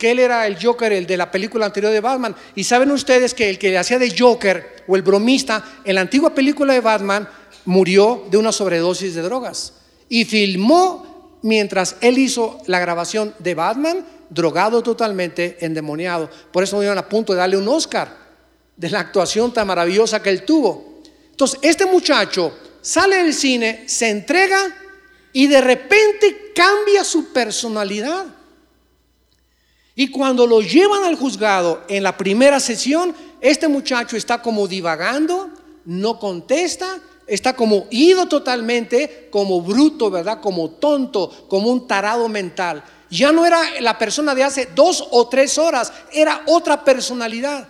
que 0.00 0.12
él 0.12 0.18
era 0.18 0.46
el 0.46 0.56
Joker, 0.60 0.90
el 0.94 1.06
de 1.06 1.18
la 1.18 1.30
película 1.30 1.66
anterior 1.66 1.92
de 1.92 2.00
Batman. 2.00 2.34
Y 2.54 2.64
saben 2.64 2.90
ustedes 2.90 3.34
que 3.34 3.50
el 3.50 3.58
que 3.58 3.76
hacía 3.76 3.98
de 3.98 4.18
Joker 4.18 4.84
o 4.88 4.96
el 4.96 5.02
bromista 5.02 5.62
en 5.84 5.94
la 5.94 6.00
antigua 6.00 6.34
película 6.34 6.72
de 6.72 6.80
Batman 6.80 7.28
murió 7.66 8.24
de 8.30 8.38
una 8.38 8.50
sobredosis 8.50 9.14
de 9.14 9.20
drogas. 9.20 9.74
Y 10.08 10.24
filmó 10.24 11.38
mientras 11.42 11.96
él 12.00 12.16
hizo 12.16 12.62
la 12.66 12.80
grabación 12.80 13.34
de 13.40 13.54
Batman, 13.54 14.06
drogado 14.30 14.82
totalmente, 14.82 15.58
endemoniado. 15.60 16.30
Por 16.50 16.62
eso 16.62 16.82
iban 16.82 16.96
a 16.96 17.06
punto 17.06 17.34
de 17.34 17.40
darle 17.40 17.58
un 17.58 17.68
Oscar 17.68 18.16
de 18.78 18.88
la 18.88 19.00
actuación 19.00 19.52
tan 19.52 19.66
maravillosa 19.66 20.22
que 20.22 20.30
él 20.30 20.46
tuvo. 20.46 21.02
Entonces, 21.30 21.58
este 21.60 21.84
muchacho 21.84 22.56
sale 22.80 23.16
del 23.16 23.34
cine, 23.34 23.84
se 23.86 24.08
entrega 24.08 24.79
y 25.32 25.46
de 25.46 25.60
repente 25.60 26.52
cambia 26.54 27.04
su 27.04 27.32
personalidad. 27.32 28.26
Y 29.94 30.08
cuando 30.08 30.46
lo 30.46 30.60
llevan 30.60 31.04
al 31.04 31.16
juzgado 31.16 31.82
en 31.88 32.02
la 32.02 32.16
primera 32.16 32.60
sesión, 32.60 33.14
este 33.40 33.68
muchacho 33.68 34.16
está 34.16 34.40
como 34.40 34.66
divagando, 34.66 35.50
no 35.84 36.18
contesta, 36.18 37.00
está 37.26 37.54
como 37.54 37.86
ido 37.90 38.26
totalmente, 38.26 39.28
como 39.30 39.60
bruto, 39.62 40.10
¿verdad? 40.10 40.40
Como 40.40 40.70
tonto, 40.70 41.46
como 41.48 41.70
un 41.70 41.86
tarado 41.86 42.28
mental. 42.28 42.82
Ya 43.10 43.32
no 43.32 43.44
era 43.44 43.60
la 43.80 43.98
persona 43.98 44.34
de 44.34 44.44
hace 44.44 44.68
dos 44.74 45.06
o 45.10 45.28
tres 45.28 45.58
horas, 45.58 45.92
era 46.12 46.42
otra 46.46 46.84
personalidad. 46.84 47.68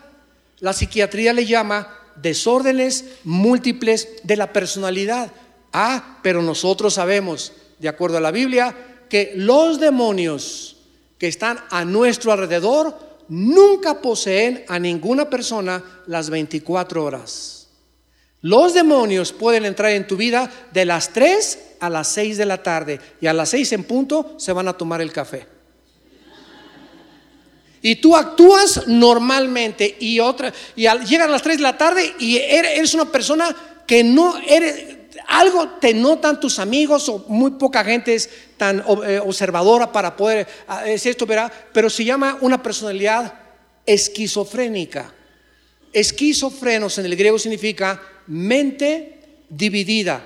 La 0.61 0.73
psiquiatría 0.73 1.33
le 1.33 1.47
llama 1.47 1.89
desórdenes 2.17 3.05
múltiples 3.25 4.09
de 4.23 4.37
la 4.37 4.53
personalidad. 4.53 5.31
Ah, 5.73 6.19
pero 6.23 6.43
nosotros 6.43 6.95
sabemos, 6.95 7.53
de 7.79 7.89
acuerdo 7.89 8.17
a 8.17 8.21
la 8.21 8.31
Biblia, 8.31 8.75
que 9.09 9.33
los 9.37 9.79
demonios 9.79 10.77
que 11.19 11.29
están 11.29 11.59
a 11.71 11.85
nuestro 11.85 12.33
alrededor 12.33 12.97
nunca 13.29 14.01
poseen 14.01 14.65
a 14.69 14.79
ninguna 14.79 15.31
persona 15.31 15.83
las 16.07 16.31
24 16.31 17.05
horas. 17.05 17.69
Los 18.43 18.73
demonios 18.73 19.33
pueden 19.33 19.67
entrar 19.67 19.93
en 19.93 20.07
tu 20.07 20.17
vida 20.17 20.51
de 20.73 20.85
las 20.85 21.13
3 21.13 21.59
a 21.81 21.91
las 21.91 22.09
6 22.09 22.39
de 22.39 22.47
la 22.47 22.63
tarde 22.63 23.01
y 23.21 23.27
a 23.27 23.33
las 23.33 23.51
6 23.51 23.73
en 23.73 23.85
punto 23.85 24.35
se 24.39 24.53
van 24.53 24.69
a 24.69 24.73
tomar 24.73 25.01
el 25.01 25.13
café. 25.13 25.47
Y 27.83 27.97
tú 27.97 28.17
actúas 28.17 28.87
normalmente 28.87 29.97
y 30.01 30.21
otra 30.21 30.53
y 30.77 30.83
llegan 30.83 31.29
a 31.29 31.33
las 31.33 31.43
3 31.43 31.59
de 31.59 31.63
la 31.63 31.79
tarde 31.79 32.15
y 32.19 32.37
eres 32.37 32.95
una 32.95 33.07
persona 33.07 33.55
que 33.87 34.05
no 34.05 34.39
eres 34.39 35.00
algo 35.27 35.69
te 35.81 35.95
notan 35.95 36.41
tus 36.41 36.59
amigos 36.59 37.09
o 37.09 37.25
muy 37.29 37.53
poca 37.53 37.85
gente 37.85 38.15
es 38.15 38.29
tan 38.57 38.85
eh, 39.07 39.21
observadora 39.25 39.91
para 39.91 40.17
poder 40.17 40.47
hacer 40.67 41.11
esto, 41.11 41.27
pero 41.73 41.91
se 41.91 42.05
llama 42.05 42.39
una 42.41 42.63
personalidad 42.63 43.35
esquizofrénica. 43.87 45.13
Esquizofrenos 45.93 46.99
en 46.99 47.07
el 47.07 47.17
griego 47.17 47.39
significa 47.39 48.01
mente 48.27 49.45
dividida. 49.49 50.23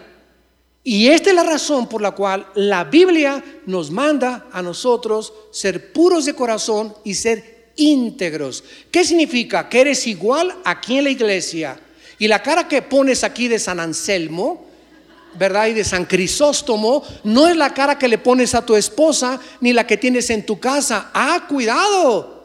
Y 0.83 1.09
esta 1.09 1.31
es 1.31 1.37
la 1.37 1.45
razón 1.45 1.89
por 1.89 2.03
la 2.03 2.11
cual 2.11 2.47
la 2.55 2.85
Biblia 2.85 3.43
nos 3.65 3.91
manda 3.91 4.49
a 4.53 4.61
nosotros 4.61 5.33
ser 5.51 5.93
puros 5.93 6.27
de 6.27 6.35
corazón 6.35 6.95
y 7.05 7.15
ser 7.15 7.73
íntegros. 7.77 8.63
¿Qué 8.91 9.03
significa? 9.05 9.69
Que 9.69 9.81
eres 9.81 10.07
igual 10.07 10.55
aquí 10.65 10.99
en 10.99 11.05
la 11.05 11.11
iglesia. 11.11 11.81
Y 12.19 12.29
la 12.29 12.43
cara 12.43 12.69
que 12.69 12.83
pones 12.83 13.25
aquí 13.25 13.49
de 13.49 13.59
San 13.59 13.81
Anselmo, 13.81 14.67
¿verdad? 15.37 15.67
Y 15.67 15.73
de 15.75 15.85
San 15.85 16.05
Crisóstomo, 16.05 17.03
no 17.25 17.49
es 17.49 17.57
la 17.57 17.73
cara 17.73 17.99
que 17.99 18.09
le 18.09 18.19
pones 18.19 18.55
a 18.55 18.65
tu 18.65 18.77
esposa 18.77 19.41
ni 19.61 19.73
la 19.73 19.87
que 19.87 19.97
tienes 19.97 20.31
en 20.31 20.47
tu 20.47 20.59
casa. 20.59 21.11
Ah, 21.13 21.47
cuidado. 21.49 22.45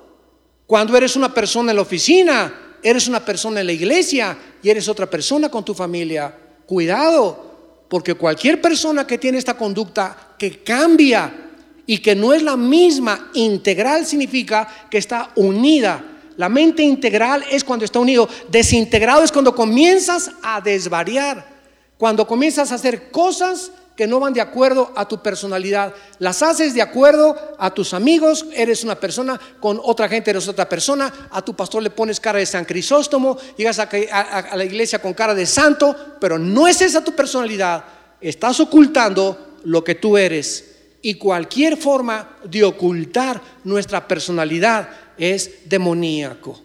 Cuando 0.66 0.96
eres 0.96 1.16
una 1.16 1.34
persona 1.34 1.72
en 1.72 1.78
la 1.78 1.82
oficina, 1.82 2.78
eres 2.84 3.08
una 3.08 3.24
persona 3.24 3.60
en 3.60 3.68
la 3.68 3.74
iglesia 3.74 4.38
y 4.62 4.70
eres 4.70 4.88
otra 4.88 5.10
persona 5.10 5.50
con 5.50 5.66
tu 5.66 5.74
familia. 5.74 6.36
Cuidado 6.66 7.50
porque 7.90 8.14
cualquier 8.14 8.62
persona 8.62 9.06
que 9.06 9.18
tiene 9.18 9.40
esta 9.40 9.58
conducta 9.58 10.36
que 10.38 10.64
cambia 10.64 11.48
y 11.86 11.98
que 11.98 12.16
no 12.16 12.34
es 12.34 12.44
la 12.44 12.56
misma, 12.56 13.32
integral 13.34 14.06
significa 14.06 14.68
que 14.90 15.00
está 15.00 15.32
unida. 15.36 16.04
La 16.38 16.48
mente 16.48 16.84
integral 16.84 17.44
es 17.50 17.64
cuando 17.64 17.84
está 17.84 18.00
unido. 18.00 18.30
Desintegrado 18.48 19.24
es 19.24 19.32
cuando 19.32 19.56
comienzas 19.56 20.30
a 20.44 20.62
desvariar. 20.62 21.59
Cuando 22.00 22.26
comienzas 22.26 22.72
a 22.72 22.76
hacer 22.76 23.12
cosas 23.12 23.74
que 24.00 24.08
no 24.08 24.22
van 24.22 24.32
de 24.32 24.40
acuerdo 24.40 24.94
a 24.96 25.06
tu 25.06 25.22
personalidad. 25.22 25.94
Las 26.20 26.42
haces 26.42 26.74
de 26.74 26.82
acuerdo 26.82 27.36
a 27.58 27.74
tus 27.74 27.94
amigos, 27.94 28.46
eres 28.54 28.86
una 28.86 28.96
persona, 28.96 29.38
con 29.60 29.78
otra 29.84 30.08
gente 30.08 30.30
eres 30.30 30.48
otra 30.48 30.70
persona, 30.70 31.28
a 31.30 31.42
tu 31.42 31.54
pastor 31.54 31.84
le 31.84 31.90
pones 31.90 32.18
cara 32.22 32.40
de 32.40 32.46
San 32.46 32.64
Crisóstomo, 32.64 33.38
llegas 33.58 33.78
a, 33.78 33.84
a 33.84 34.56
la 34.56 34.64
iglesia 34.64 35.02
con 35.02 35.14
cara 35.14 35.36
de 35.36 35.46
santo, 35.46 35.94
pero 36.22 36.40
no 36.40 36.66
es 36.66 36.80
esa 36.80 37.04
tu 37.04 37.14
personalidad, 37.14 37.84
estás 38.22 38.62
ocultando 38.62 39.58
lo 39.66 39.84
que 39.84 39.96
tú 39.96 40.18
eres. 40.18 40.78
Y 41.02 41.16
cualquier 41.16 41.76
forma 41.76 42.38
de 42.46 42.64
ocultar 42.64 43.42
nuestra 43.66 44.08
personalidad 44.08 44.90
es 45.18 45.68
demoníaco. 45.70 46.58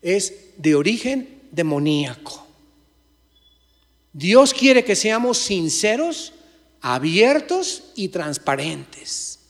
Es 0.00 0.32
de 0.56 0.76
origen 0.76 1.48
demoníaco. 1.50 2.43
Dios 4.14 4.54
quiere 4.54 4.84
que 4.84 4.94
seamos 4.94 5.38
sinceros, 5.38 6.32
abiertos 6.80 7.82
y 7.96 8.08
transparentes. 8.08 9.40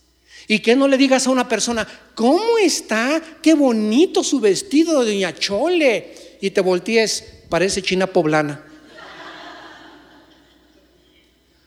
Y 0.49 0.61
que 0.61 0.75
no 0.75 0.89
le 0.89 0.97
digas 0.97 1.27
a 1.27 1.31
una 1.31 1.47
persona, 1.47 1.87
¿cómo 2.15 2.57
está? 2.59 3.23
Qué 3.43 3.53
bonito 3.53 4.25
su 4.25 4.41
vestido 4.41 5.05
de 5.05 5.13
Doña 5.13 5.35
Chole. 5.35 6.39
Y 6.41 6.51
te 6.51 6.63
voltees, 6.63 7.25
parece 7.51 7.83
china 7.83 8.07
poblana. 8.07 8.65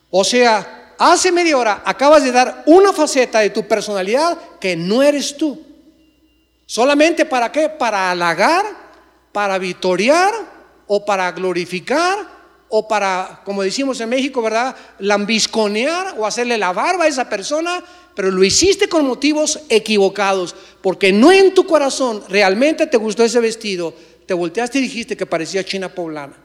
O 0.09 0.23
sea, 0.23 0.95
hace 0.97 1.31
media 1.31 1.57
hora 1.57 1.83
acabas 1.85 2.23
de 2.23 2.31
dar 2.31 2.63
una 2.65 2.93
faceta 2.93 3.39
de 3.39 3.51
tu 3.51 3.67
personalidad 3.67 4.57
que 4.59 4.75
no 4.75 5.03
eres 5.03 5.37
tú. 5.37 5.63
¿Solamente 6.65 7.25
para 7.25 7.51
qué? 7.51 7.69
Para 7.69 8.09
halagar, 8.09 8.65
para 9.31 9.59
vitorear 9.59 10.33
o 10.87 11.05
para 11.05 11.31
glorificar 11.31 12.36
o 12.69 12.87
para, 12.87 13.41
como 13.45 13.63
decimos 13.63 13.99
en 14.01 14.09
México, 14.09 14.41
¿verdad? 14.41 14.75
Lambisconear 14.99 16.15
o 16.17 16.25
hacerle 16.25 16.57
la 16.57 16.73
barba 16.73 17.05
a 17.05 17.07
esa 17.07 17.29
persona, 17.29 17.83
pero 18.15 18.31
lo 18.31 18.43
hiciste 18.43 18.89
con 18.89 19.05
motivos 19.05 19.59
equivocados, 19.69 20.55
porque 20.81 21.13
no 21.13 21.31
en 21.31 21.53
tu 21.53 21.65
corazón 21.65 22.23
realmente 22.29 22.87
te 22.87 22.97
gustó 22.97 23.23
ese 23.23 23.39
vestido, 23.39 23.93
te 24.25 24.33
volteaste 24.33 24.79
y 24.79 24.81
dijiste 24.81 25.15
que 25.15 25.25
parecía 25.25 25.63
china 25.63 25.93
poblana. 25.93 26.35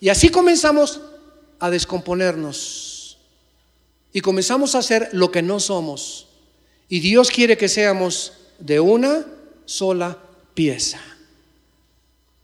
Y 0.00 0.08
así 0.08 0.28
comenzamos 0.28 1.00
a 1.58 1.70
descomponernos 1.70 3.18
y 4.12 4.20
comenzamos 4.20 4.74
a 4.74 4.78
hacer 4.78 5.08
lo 5.12 5.30
que 5.30 5.42
no 5.42 5.60
somos. 5.60 6.28
Y 6.88 7.00
Dios 7.00 7.30
quiere 7.30 7.56
que 7.56 7.68
seamos 7.68 8.32
de 8.58 8.80
una 8.80 9.24
sola 9.64 10.18
pieza. 10.52 11.00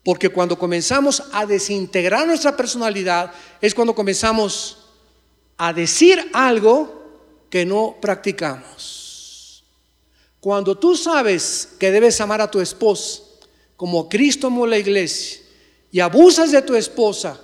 Porque 0.05 0.31
cuando 0.31 0.59
comenzamos 0.59 1.23
a 1.33 1.45
desintegrar 1.45 2.27
nuestra 2.27 2.57
personalidad 2.57 3.33
es 3.61 3.75
cuando 3.75 3.95
comenzamos 3.95 4.79
a 5.59 5.73
decir 5.73 6.31
algo 6.33 7.01
que 7.51 7.67
no 7.67 7.97
practicamos. 8.01 9.65
Cuando 10.41 10.79
tú 10.79 10.97
sabes 10.97 11.69
que 11.79 11.91
debes 11.91 12.21
amar 12.21 12.41
a 12.41 12.51
tu 12.51 12.61
esposa 12.61 13.23
como 13.77 14.09
Cristo 14.09 14.47
amó 14.49 14.67
la 14.67 14.79
iglesia 14.79 15.41
y 15.91 16.01
abusas 16.01 16.51
de 16.53 16.63
tu 16.63 16.75
esposa 16.75 17.41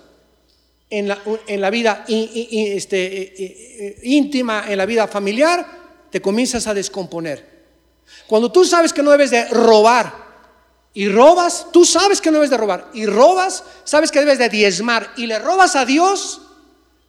en 0.89 1.09
la, 1.09 1.71
vida 1.71 2.05
este, 2.09 3.99
íntima, 4.03 4.65
en 4.69 4.79
la 4.79 4.87
vida 4.87 5.09
familiar, 5.09 5.67
te 6.11 6.21
comienzas 6.21 6.67
a 6.67 6.75
descomponer. 6.75 7.57
Cuando 8.27 8.53
tú 8.53 8.65
sabes 8.65 8.93
que 8.93 9.03
no 9.03 9.11
debes 9.11 9.31
de 9.31 9.47
robar, 9.49 10.26
y 10.97 11.11
robas, 11.11 11.67
tú 11.75 11.85
sabes 11.85 12.23
que 12.23 12.31
no 12.31 12.37
debes 12.39 12.49
de 12.49 12.57
robar, 12.57 12.89
y 12.95 13.05
robas, 13.05 13.65
sabes 13.85 14.11
que 14.11 14.21
debes 14.21 14.39
de 14.39 14.49
diezmar, 14.49 15.13
y 15.19 15.27
le 15.27 15.39
robas 15.39 15.77
a 15.77 15.85
Dios, 15.85 16.41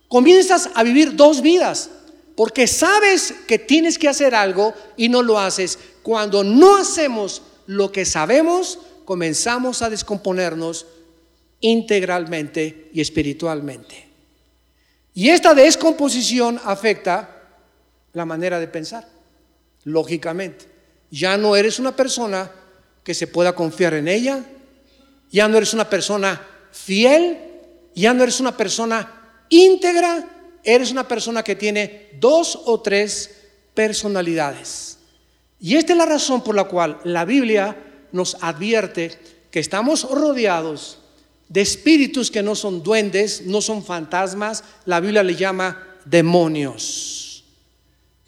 comienzas 0.10 0.69
a 0.76 0.84
vivir 0.84 1.15
dos 1.15 1.41
vidas, 1.41 1.89
porque 2.36 2.67
sabes 2.67 3.34
que 3.47 3.58
tienes 3.58 3.97
que 3.97 4.10
hacer 4.10 4.36
algo 4.36 4.73
y 4.97 5.08
no 5.08 5.21
lo 5.21 5.39
haces. 5.39 5.80
Cuando 6.04 6.43
no 6.43 6.76
hacemos 6.76 7.41
lo 7.65 7.89
que 7.89 8.04
sabemos, 8.04 8.78
comenzamos 9.06 9.82
a 9.82 9.89
descomponernos 9.89 10.86
integralmente 11.62 12.89
y 12.91 13.00
espiritualmente. 13.00 14.10
Y 15.13 15.30
esta 15.30 15.54
descomposición 15.54 16.60
afecta 16.65 17.41
la 18.12 18.26
manera 18.26 18.60
de 18.60 18.67
pensar, 18.67 19.08
lógicamente. 19.86 20.65
Ya 21.10 21.38
no 21.38 21.56
eres 21.56 21.80
una 21.80 21.95
persona 21.95 22.52
que 23.08 23.13
se 23.13 23.28
pueda 23.28 23.56
confiar 23.56 23.93
en 23.93 24.10
ella. 24.10 24.43
Ya 25.32 25.48
no 25.48 25.56
eres 25.56 25.74
una 25.74 25.89
persona 25.89 26.46
fiel, 26.74 27.38
ya 27.96 28.13
no 28.13 28.22
eres 28.22 28.41
una 28.41 28.58
persona 28.58 29.46
íntegra, 29.48 30.28
eres 30.62 30.91
una 30.91 31.08
persona 31.08 31.41
que 31.41 31.56
tiene 31.56 32.10
dos 32.20 32.60
o 32.65 32.82
tres 32.82 33.34
personalidades. 33.74 34.98
Y 35.58 35.78
esta 35.78 35.93
es 35.93 35.98
la 35.98 36.06
razón 36.06 36.43
por 36.43 36.54
la 36.54 36.65
cual 36.65 37.00
la 37.06 37.24
Biblia 37.24 37.78
nos 38.12 38.36
advierte 38.41 39.17
que 39.52 39.62
estamos 39.62 40.04
rodeados 40.12 41.00
de 41.48 41.62
espíritus 41.62 42.30
que 42.30 42.43
no 42.43 42.56
son 42.56 42.84
duendes, 42.84 43.43
no 43.46 43.62
son 43.62 43.86
fantasmas, 43.86 44.65
la 44.84 45.00
Biblia 45.00 45.24
le 45.24 45.36
llama 45.36 45.82
demonios. 46.04 47.46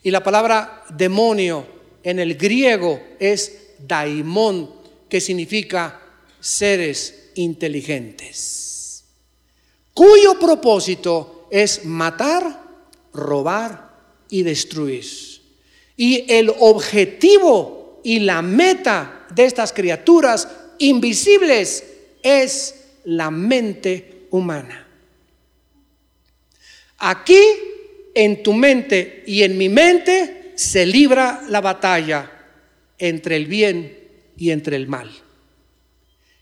Y 0.02 0.10
la 0.10 0.22
palabra 0.22 0.84
demonio 0.88 1.66
en 2.02 2.18
el 2.18 2.34
griego 2.36 2.98
es 3.18 3.59
daimón, 3.86 4.70
que 5.08 5.20
significa 5.20 6.00
seres 6.40 7.30
inteligentes, 7.34 9.04
cuyo 9.92 10.38
propósito 10.38 11.48
es 11.50 11.84
matar, 11.84 12.62
robar 13.12 13.90
y 14.28 14.42
destruir. 14.42 15.04
Y 15.96 16.32
el 16.32 16.50
objetivo 16.60 18.00
y 18.02 18.20
la 18.20 18.40
meta 18.40 19.26
de 19.34 19.44
estas 19.44 19.72
criaturas 19.72 20.48
invisibles 20.78 21.84
es 22.22 22.74
la 23.04 23.30
mente 23.30 24.26
humana. 24.30 24.86
Aquí, 26.98 27.42
en 28.14 28.42
tu 28.42 28.52
mente 28.52 29.22
y 29.26 29.42
en 29.42 29.56
mi 29.56 29.68
mente, 29.68 30.52
se 30.54 30.84
libra 30.84 31.42
la 31.48 31.60
batalla 31.60 32.39
entre 33.00 33.34
el 33.34 33.46
bien 33.46 33.98
y 34.36 34.50
entre 34.52 34.76
el 34.76 34.86
mal. 34.86 35.10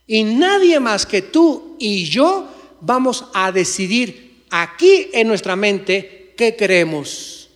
Y 0.07 0.25
nadie 0.25 0.81
más 0.81 1.07
que 1.07 1.23
tú 1.23 1.77
y 1.79 2.05
yo 2.05 2.49
vamos 2.81 3.27
a 3.33 3.51
decidir 3.53 4.45
aquí 4.51 5.09
en 5.13 5.29
nuestra 5.29 5.57
mente 5.57 6.35
qué 6.37 6.57
queremos, 6.57 7.49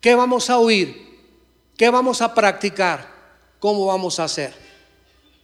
qué 0.00 0.14
vamos 0.14 0.48
a 0.48 0.58
oír, 0.58 0.94
qué 1.76 1.90
vamos 1.90 2.22
a 2.22 2.34
practicar, 2.34 3.12
cómo 3.58 3.86
vamos 3.86 4.18
a 4.20 4.24
hacer. 4.24 4.52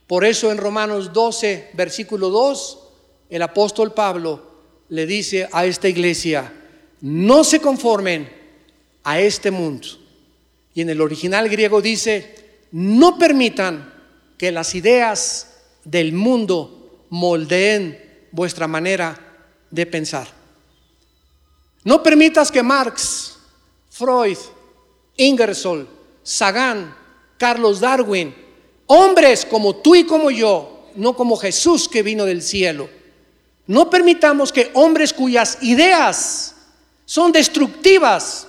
Por 0.07 0.25
eso 0.25 0.51
en 0.53 0.59
Romanos 0.59 1.13
12, 1.13 1.71
versículo 1.73 2.29
2, 2.31 2.79
el 3.31 3.43
apóstol 3.43 3.93
Pablo 3.95 4.55
le 4.91 5.07
dice 5.07 5.49
a 5.51 5.65
esta 5.65 5.89
iglesia, 5.89 6.53
no 7.01 7.43
se 7.45 7.61
conformen 7.61 8.31
a 9.03 9.21
este 9.21 9.51
mundo. 9.51 9.89
Y 10.75 10.83
en 10.83 10.91
el 10.91 11.01
original 11.01 11.49
griego 11.49 11.81
dice, 11.81 12.44
no 12.75 13.19
permitan 13.19 13.95
que 14.37 14.51
las 14.51 14.75
ideas 14.75 15.47
del 15.85 16.13
mundo 16.13 17.07
moldeen 17.09 18.27
vuestra 18.33 18.67
manera 18.67 19.17
de 19.71 19.87
pensar. 19.87 20.27
No 21.85 22.03
permitas 22.03 22.51
que 22.51 22.65
Marx, 22.65 23.37
Freud, 23.91 24.39
Ingersoll, 25.17 25.89
Sagan, 26.25 26.97
Carlos 27.39 27.79
Darwin, 27.79 28.35
hombres 28.87 29.47
como 29.47 29.77
tú 29.77 29.95
y 29.95 30.05
como 30.05 30.33
yo, 30.33 30.91
no 30.97 31.15
como 31.15 31.37
Jesús 31.37 31.89
que 31.89 32.03
vino 32.03 32.25
del 32.25 32.43
cielo, 32.43 32.89
No 33.67 33.89
permitamos 33.89 34.53
que 34.53 34.73
hombres 34.75 35.13
cuyas 35.13 35.59
ideas 35.63 36.57
son 37.07 37.31
destructivas, 37.31 38.49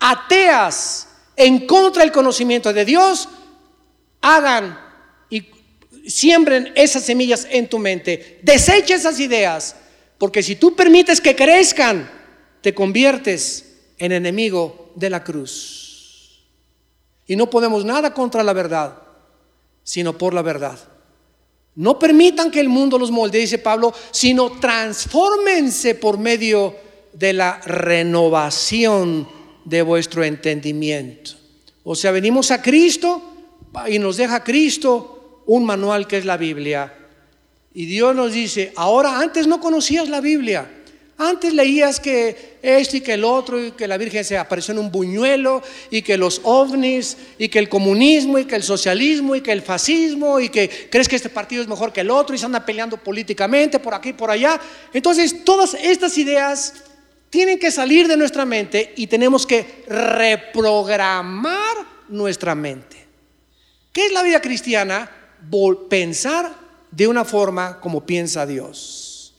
ateas, 0.00 1.06
en 1.36 1.66
contra 1.66 2.02
del 2.02 2.12
conocimiento 2.12 2.70
de 2.72 2.84
Dios, 2.84 3.28
hagan 4.20 4.78
y 5.28 5.46
siembren 6.06 6.72
esas 6.74 7.04
semillas 7.04 7.46
en 7.50 7.68
tu 7.68 7.78
mente. 7.78 8.40
Desecha 8.42 8.94
esas 8.94 9.18
ideas, 9.20 9.76
porque 10.18 10.42
si 10.42 10.56
tú 10.56 10.74
permites 10.74 11.20
que 11.20 11.36
crezcan, 11.36 12.10
te 12.60 12.74
conviertes 12.74 13.76
en 13.98 14.12
enemigo 14.12 14.92
de 14.94 15.10
la 15.10 15.24
cruz. 15.24 16.46
Y 17.26 17.36
no 17.36 17.48
podemos 17.48 17.84
nada 17.84 18.12
contra 18.12 18.42
la 18.42 18.52
verdad, 18.52 19.02
sino 19.82 20.18
por 20.18 20.34
la 20.34 20.42
verdad. 20.42 20.78
No 21.76 21.98
permitan 21.98 22.50
que 22.50 22.60
el 22.60 22.68
mundo 22.68 22.98
los 22.98 23.10
molde, 23.10 23.38
dice 23.38 23.58
Pablo, 23.58 23.94
sino 24.10 24.58
transfórmense 24.58 25.94
por 25.94 26.18
medio 26.18 26.74
de 27.12 27.32
la 27.32 27.60
renovación 27.60 29.28
de 29.64 29.82
vuestro 29.82 30.24
entendimiento. 30.24 31.32
O 31.84 31.94
sea, 31.94 32.10
venimos 32.10 32.50
a 32.50 32.60
Cristo 32.60 33.29
y 33.88 33.98
nos 33.98 34.16
deja 34.16 34.42
Cristo 34.44 35.42
un 35.46 35.64
manual 35.64 36.06
que 36.06 36.18
es 36.18 36.24
la 36.24 36.36
Biblia. 36.36 36.94
Y 37.72 37.86
Dios 37.86 38.14
nos 38.14 38.32
dice, 38.32 38.72
ahora 38.76 39.20
antes 39.20 39.46
no 39.46 39.60
conocías 39.60 40.08
la 40.08 40.20
Biblia, 40.20 40.68
antes 41.18 41.52
leías 41.52 42.00
que 42.00 42.56
esto 42.62 42.96
y 42.96 43.02
que 43.02 43.12
el 43.12 43.24
otro, 43.24 43.62
y 43.62 43.72
que 43.72 43.86
la 43.86 43.98
Virgen 43.98 44.24
se 44.24 44.38
apareció 44.38 44.72
en 44.72 44.78
un 44.78 44.90
buñuelo, 44.90 45.62
y 45.90 46.00
que 46.00 46.16
los 46.16 46.40
ovnis, 46.44 47.16
y 47.38 47.48
que 47.48 47.58
el 47.58 47.68
comunismo, 47.68 48.38
y 48.38 48.46
que 48.46 48.56
el 48.56 48.62
socialismo, 48.62 49.36
y 49.36 49.42
que 49.42 49.52
el 49.52 49.60
fascismo, 49.60 50.40
y 50.40 50.48
que 50.48 50.88
crees 50.90 51.08
que 51.08 51.16
este 51.16 51.28
partido 51.28 51.60
es 51.60 51.68
mejor 51.68 51.92
que 51.92 52.00
el 52.00 52.10
otro, 52.10 52.34
y 52.34 52.38
se 52.38 52.46
anda 52.46 52.64
peleando 52.64 52.96
políticamente 52.96 53.78
por 53.78 53.92
aquí 53.92 54.08
y 54.08 54.14
por 54.14 54.30
allá. 54.30 54.58
Entonces, 54.94 55.44
todas 55.44 55.74
estas 55.74 56.16
ideas 56.16 56.72
tienen 57.28 57.58
que 57.58 57.70
salir 57.70 58.08
de 58.08 58.16
nuestra 58.16 58.46
mente 58.46 58.94
y 58.96 59.06
tenemos 59.06 59.46
que 59.46 59.84
reprogramar 59.88 61.76
nuestra 62.08 62.54
mente. 62.54 62.99
¿Qué 63.92 64.06
es 64.06 64.12
la 64.12 64.22
vida 64.22 64.40
cristiana? 64.40 65.10
Pensar 65.88 66.54
de 66.90 67.06
una 67.06 67.24
forma 67.24 67.80
como 67.80 68.04
piensa 68.04 68.46
Dios. 68.46 69.34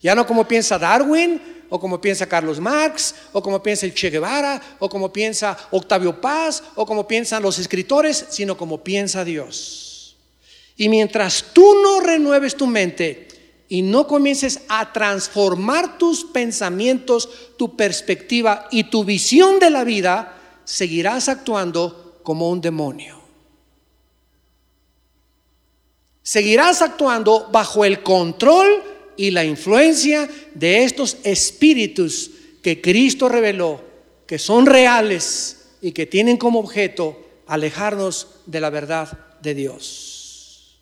Ya 0.00 0.14
no 0.14 0.26
como 0.26 0.46
piensa 0.46 0.78
Darwin, 0.78 1.40
o 1.68 1.80
como 1.80 2.00
piensa 2.00 2.26
Carlos 2.26 2.60
Marx, 2.60 3.14
o 3.32 3.42
como 3.42 3.62
piensa 3.62 3.86
el 3.86 3.94
Che 3.94 4.10
Guevara, 4.10 4.60
o 4.78 4.88
como 4.88 5.12
piensa 5.12 5.56
Octavio 5.70 6.20
Paz, 6.20 6.62
o 6.74 6.86
como 6.86 7.08
piensan 7.08 7.42
los 7.42 7.58
escritores, 7.58 8.26
sino 8.30 8.56
como 8.56 8.82
piensa 8.82 9.24
Dios. 9.24 10.16
Y 10.76 10.88
mientras 10.88 11.46
tú 11.52 11.74
no 11.82 12.00
renueves 12.00 12.54
tu 12.56 12.66
mente 12.66 13.28
y 13.68 13.82
no 13.82 14.06
comiences 14.06 14.60
a 14.68 14.92
transformar 14.92 15.98
tus 15.98 16.24
pensamientos, 16.24 17.28
tu 17.56 17.76
perspectiva 17.76 18.68
y 18.70 18.84
tu 18.84 19.04
visión 19.04 19.58
de 19.58 19.70
la 19.70 19.84
vida, 19.84 20.36
seguirás 20.64 21.28
actuando 21.28 22.20
como 22.22 22.50
un 22.50 22.60
demonio. 22.60 23.15
Seguirás 26.26 26.82
actuando 26.82 27.50
bajo 27.52 27.84
el 27.84 28.02
control 28.02 28.82
y 29.16 29.30
la 29.30 29.44
influencia 29.44 30.28
de 30.54 30.82
estos 30.82 31.18
espíritus 31.22 32.32
que 32.64 32.80
Cristo 32.80 33.28
reveló, 33.28 33.80
que 34.26 34.36
son 34.36 34.66
reales 34.66 35.68
y 35.80 35.92
que 35.92 36.04
tienen 36.04 36.36
como 36.36 36.58
objeto 36.58 37.16
alejarnos 37.46 38.26
de 38.44 38.60
la 38.60 38.70
verdad 38.70 39.36
de 39.40 39.54
Dios. 39.54 40.80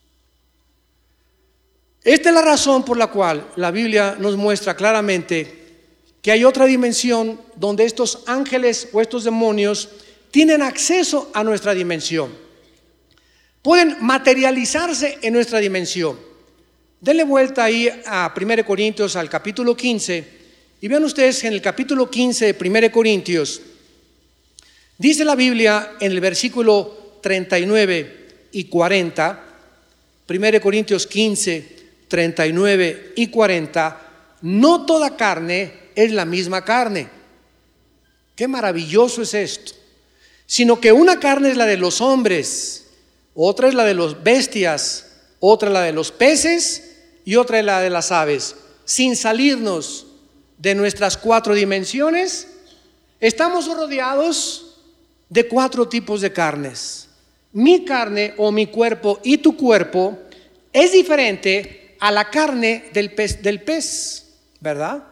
Esta 2.03 2.31
es 2.31 2.35
la 2.35 2.41
razón 2.41 2.83
por 2.83 2.97
la 2.97 3.09
cual 3.09 3.47
la 3.57 3.71
Biblia 3.71 4.17
nos 4.19 4.39
muestra 4.39 4.75
claramente 4.75 5.91
que 6.23 6.33
hay 6.33 6.43
otra 6.43 6.65
dimensión 6.65 7.39
donde 7.57 7.85
estos 7.85 8.21
ángeles 8.25 8.89
o 8.95 9.01
estos 9.03 9.25
demonios 9.25 9.91
tienen 10.31 10.63
acceso 10.63 11.31
a 11.35 11.45
nuestra 11.45 11.75
dimensión. 11.75 12.45
Pueden 13.65 13.97
materializarse 14.01 15.21
en 15.23 15.33
nuestra 15.33 15.59
dimensión. 15.59 16.21
Denle 17.01 17.25
vuelta 17.25 17.65
ahí 17.65 17.89
a 18.05 18.31
1 18.39 18.63
Corintios 18.67 19.17
al 19.17 19.31
capítulo 19.31 19.75
15 19.75 20.23
y 20.83 20.87
vean 20.87 21.03
ustedes 21.03 21.43
en 21.45 21.55
el 21.55 21.63
capítulo 21.63 22.11
15 22.11 22.53
de 22.53 22.69
1 22.69 22.93
Corintios, 22.93 23.63
dice 24.99 25.25
la 25.25 25.35
Biblia 25.35 25.93
en 25.99 26.13
el 26.13 26.21
versículo 26.21 27.19
39 27.23 28.27
y 28.53 28.65
40, 28.65 29.45
1 30.29 30.61
Corintios 30.61 31.07
15, 31.07 31.77
39 32.07 33.13
y 33.17 33.29
40, 33.29 34.01
no 34.43 34.85
toda 34.85 35.17
carne 35.17 35.73
es 35.95 36.13
la 36.13 36.27
misma 36.27 36.63
carne. 36.67 37.09
Qué 38.37 38.47
maravilloso 38.47 39.23
es 39.23 39.33
esto. 39.33 39.73
Sino 40.45 40.79
que 40.79 40.93
una 40.93 41.19
carne 41.19 41.49
es 41.49 41.57
la 41.57 41.65
de 41.65 41.79
los 41.79 42.03
hombres, 42.03 42.84
otra 43.35 43.69
es 43.69 43.75
la 43.75 43.85
de 43.85 43.95
los 43.95 44.23
bestias, 44.23 45.13
otra 45.41 45.71
la 45.71 45.83
de 45.83 45.93
los 45.93 46.13
peces 46.13 46.97
y 47.25 47.37
otra 47.37 47.59
es 47.59 47.65
la 47.65 47.81
de 47.81 47.91
las 47.91 48.13
aves. 48.13 48.57
Sin 48.85 49.17
salirnos 49.17 50.07
de 50.59 50.75
nuestras 50.75 51.17
cuatro 51.17 51.55
dimensiones, 51.55 52.49
estamos 53.21 53.67
rodeados 53.67 54.81
de 55.29 55.49
cuatro 55.49 55.89
tipos 55.89 56.21
de 56.21 56.33
carnes. 56.33 57.09
Mi 57.53 57.85
carne 57.85 58.35
o 58.37 58.53
mi 58.53 58.67
cuerpo 58.67 59.21
y 59.23 59.39
tu 59.39 59.57
cuerpo 59.57 60.19
es 60.73 60.93
diferente 60.93 61.97
a 62.01 62.11
la 62.11 62.31
carne 62.31 62.91
del 62.93 63.13
pez, 63.13 63.43
del 63.43 63.63
pez 63.63 64.25
¿verdad? 64.65 65.05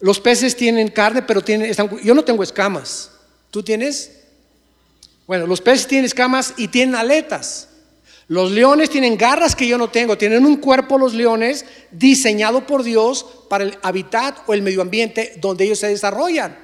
Los 0.00 0.18
peces 0.18 0.56
tienen 0.56 0.88
carne, 0.88 1.22
pero 1.22 1.40
tienen, 1.40 1.72
yo 2.02 2.14
no 2.14 2.24
tengo 2.24 2.42
escamas. 2.42 3.12
¿Tú 3.50 3.62
tienes? 3.62 4.17
Bueno, 5.28 5.46
los 5.46 5.60
peces 5.60 5.86
tienen 5.86 6.06
escamas 6.06 6.54
y 6.56 6.68
tienen 6.68 6.94
aletas. 6.94 7.68
Los 8.28 8.50
leones 8.50 8.88
tienen 8.88 9.18
garras 9.18 9.54
que 9.54 9.68
yo 9.68 9.76
no 9.76 9.90
tengo, 9.90 10.16
tienen 10.16 10.46
un 10.46 10.56
cuerpo 10.56 10.96
los 10.96 11.12
leones 11.12 11.66
diseñado 11.90 12.66
por 12.66 12.82
Dios 12.82 13.26
para 13.48 13.64
el 13.64 13.78
hábitat 13.82 14.38
o 14.46 14.54
el 14.54 14.62
medio 14.62 14.80
ambiente 14.80 15.34
donde 15.38 15.64
ellos 15.64 15.80
se 15.80 15.88
desarrollan. 15.88 16.58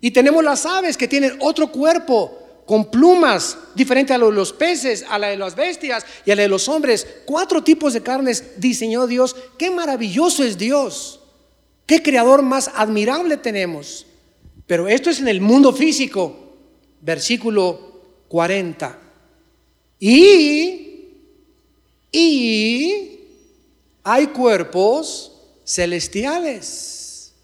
Y 0.00 0.12
tenemos 0.12 0.42
las 0.42 0.64
aves 0.64 0.96
que 0.96 1.08
tienen 1.08 1.36
otro 1.40 1.70
cuerpo 1.70 2.62
con 2.64 2.90
plumas 2.90 3.58
diferente 3.74 4.14
a 4.14 4.18
los 4.18 4.54
peces, 4.54 5.04
a 5.06 5.18
la 5.18 5.28
de 5.28 5.36
las 5.36 5.54
bestias 5.54 6.06
y 6.24 6.30
a 6.30 6.36
la 6.36 6.42
de 6.42 6.48
los 6.48 6.70
hombres. 6.70 7.06
Cuatro 7.26 7.62
tipos 7.62 7.92
de 7.92 8.02
carnes 8.02 8.58
diseñó 8.58 9.06
Dios. 9.06 9.36
Qué 9.58 9.70
maravilloso 9.70 10.42
es 10.42 10.56
Dios. 10.56 11.20
Qué 11.84 12.02
creador 12.02 12.40
más 12.40 12.70
admirable 12.74 13.36
tenemos. 13.36 14.06
Pero 14.66 14.88
esto 14.88 15.10
es 15.10 15.20
en 15.20 15.28
el 15.28 15.42
mundo 15.42 15.74
físico. 15.74 16.43
Versículo 17.04 18.00
40. 18.28 18.98
Y, 20.00 21.08
y 22.10 23.20
hay 24.02 24.28
cuerpos 24.28 25.32
celestiales 25.66 27.34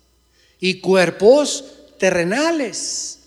y 0.58 0.80
cuerpos 0.80 1.64
terrenales. 1.98 3.18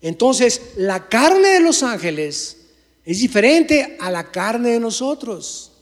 Entonces, 0.00 0.62
la 0.76 1.08
carne 1.08 1.48
de 1.48 1.60
los 1.60 1.82
ángeles 1.82 2.56
es 3.04 3.18
diferente 3.18 3.96
a 4.00 4.12
la 4.12 4.30
carne 4.30 4.70
de 4.70 4.80
nosotros. 4.80 5.72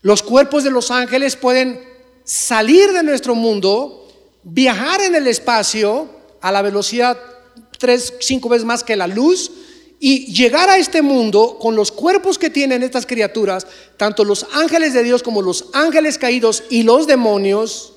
Los 0.00 0.22
cuerpos 0.22 0.64
de 0.64 0.70
los 0.70 0.90
ángeles 0.90 1.36
pueden 1.36 1.78
salir 2.24 2.90
de 2.92 3.02
nuestro 3.02 3.34
mundo, 3.34 4.08
viajar 4.44 5.02
en 5.02 5.14
el 5.14 5.26
espacio 5.26 6.08
a 6.40 6.50
la 6.50 6.62
velocidad 6.62 7.18
tres, 7.82 8.14
cinco 8.20 8.48
veces 8.48 8.64
más 8.64 8.84
que 8.84 8.94
la 8.94 9.08
luz 9.08 9.50
y 9.98 10.32
llegar 10.32 10.70
a 10.70 10.78
este 10.78 11.02
mundo 11.02 11.58
con 11.60 11.74
los 11.74 11.90
cuerpos 11.90 12.38
que 12.38 12.48
tienen 12.48 12.84
estas 12.84 13.06
criaturas, 13.06 13.66
tanto 13.96 14.24
los 14.24 14.46
ángeles 14.52 14.94
de 14.94 15.02
Dios 15.02 15.20
como 15.24 15.42
los 15.42 15.66
ángeles 15.72 16.16
caídos 16.16 16.62
y 16.70 16.84
los 16.84 17.08
demonios, 17.08 17.92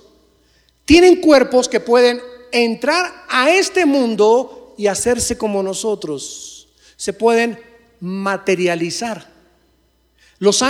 tienen 0.86 1.22
cuerpos 1.22 1.70
que 1.70 1.80
pueden 1.80 2.20
entrar 2.52 3.26
a 3.30 3.52
este 3.52 3.86
mundo 3.86 4.74
y 4.76 4.88
hacerse 4.88 5.38
como 5.38 5.62
nosotros. 5.62 6.68
Se 6.98 7.14
pueden 7.14 7.60
materializar. 8.00 9.32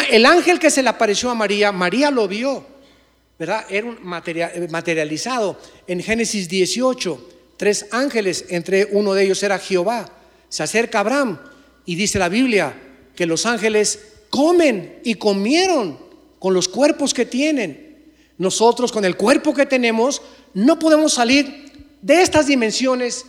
el 0.09 0.25
ángel 0.25 0.59
que 0.59 0.71
se 0.71 0.83
le 0.83 0.89
apareció 0.89 1.29
a 1.29 1.35
María, 1.35 1.71
María 1.71 2.11
lo 2.11 2.27
vio, 2.27 2.65
¿verdad? 3.39 3.65
Era 3.69 3.87
un 3.87 3.97
materializado. 4.03 5.57
En 5.87 6.01
Génesis 6.03 6.49
18, 6.49 7.34
tres 7.57 7.87
ángeles, 7.91 8.45
entre 8.49 8.85
uno 8.91 9.13
de 9.13 9.23
ellos 9.23 9.41
era 9.43 9.59
Jehová 9.59 10.11
se 10.55 10.63
acerca 10.63 11.01
Abraham 11.01 11.37
y 11.85 11.95
dice 11.95 12.17
la 12.17 12.29
Biblia 12.29 12.73
que 13.13 13.25
los 13.25 13.45
ángeles 13.45 13.99
comen 14.29 14.99
y 15.03 15.15
comieron 15.15 15.99
con 16.39 16.53
los 16.53 16.69
cuerpos 16.69 17.13
que 17.13 17.25
tienen. 17.25 18.13
Nosotros 18.37 18.93
con 18.93 19.03
el 19.03 19.17
cuerpo 19.17 19.53
que 19.53 19.65
tenemos 19.65 20.21
no 20.53 20.79
podemos 20.79 21.13
salir 21.13 21.89
de 22.01 22.21
estas 22.21 22.47
dimensiones 22.47 23.25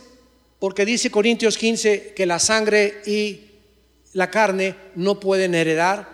porque 0.59 0.85
dice 0.85 1.11
Corintios 1.11 1.57
15 1.57 2.13
que 2.15 2.25
la 2.25 2.39
sangre 2.39 3.01
y 3.05 3.41
la 4.13 4.31
carne 4.31 4.75
no 4.95 5.19
pueden 5.19 5.53
heredar 5.53 6.07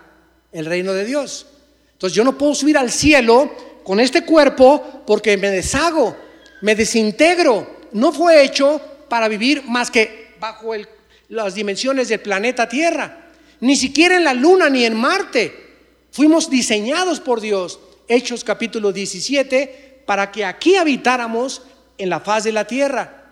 el 0.51 0.65
reino 0.65 0.93
de 0.93 1.05
Dios. 1.05 1.45
Entonces 1.91 2.15
yo 2.15 2.23
no 2.23 2.39
puedo 2.39 2.55
subir 2.55 2.77
al 2.79 2.91
cielo 2.91 3.55
con 3.83 3.99
este 3.99 4.25
cuerpo 4.25 5.03
porque 5.05 5.37
me 5.37 5.51
deshago, 5.51 6.15
me 6.61 6.73
desintegro. 6.73 7.82
No 7.93 8.11
fue 8.11 8.43
hecho 8.43 8.81
para 9.07 9.27
vivir 9.27 9.63
más 9.65 9.89
que 9.89 10.33
bajo 10.39 10.73
las 11.29 11.55
dimensiones 11.55 12.09
del 12.09 12.19
planeta 12.19 12.67
Tierra. 12.67 13.29
Ni 13.59 13.75
siquiera 13.75 14.17
en 14.17 14.23
la 14.23 14.33
Luna 14.33 14.69
ni 14.69 14.83
en 14.83 14.95
Marte. 14.95 15.53
Fuimos 16.11 16.49
diseñados 16.49 17.19
por 17.19 17.39
Dios. 17.39 17.79
Hechos 18.07 18.43
capítulo 18.43 18.91
17, 18.91 20.03
para 20.05 20.31
que 20.31 20.43
aquí 20.43 20.75
habitáramos 20.75 21.61
en 21.97 22.09
la 22.09 22.19
faz 22.19 22.43
de 22.43 22.51
la 22.51 22.65
Tierra. 22.65 23.23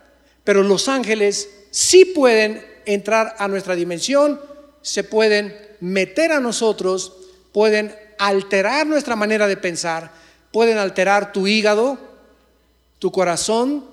Pero 0.44 0.64
los 0.64 0.88
ángeles 0.88 1.50
sí 1.72 2.06
pueden 2.06 2.66
entrar 2.86 3.36
a 3.38 3.48
nuestra 3.48 3.76
dimensión, 3.76 4.40
se 4.82 5.04
pueden 5.04 5.56
meter 5.80 6.32
a 6.32 6.40
nosotros, 6.40 7.14
pueden 7.52 7.96
alterar 8.18 8.88
nuestra 8.88 9.16
manera 9.16 9.48
de 9.48 9.58
pensar, 9.58 10.12
pueden 10.52 10.78
alterar 10.78 11.34
tu 11.34 11.48
hígado, 11.48 11.98
tu 13.00 13.12
corazón, 13.12 13.91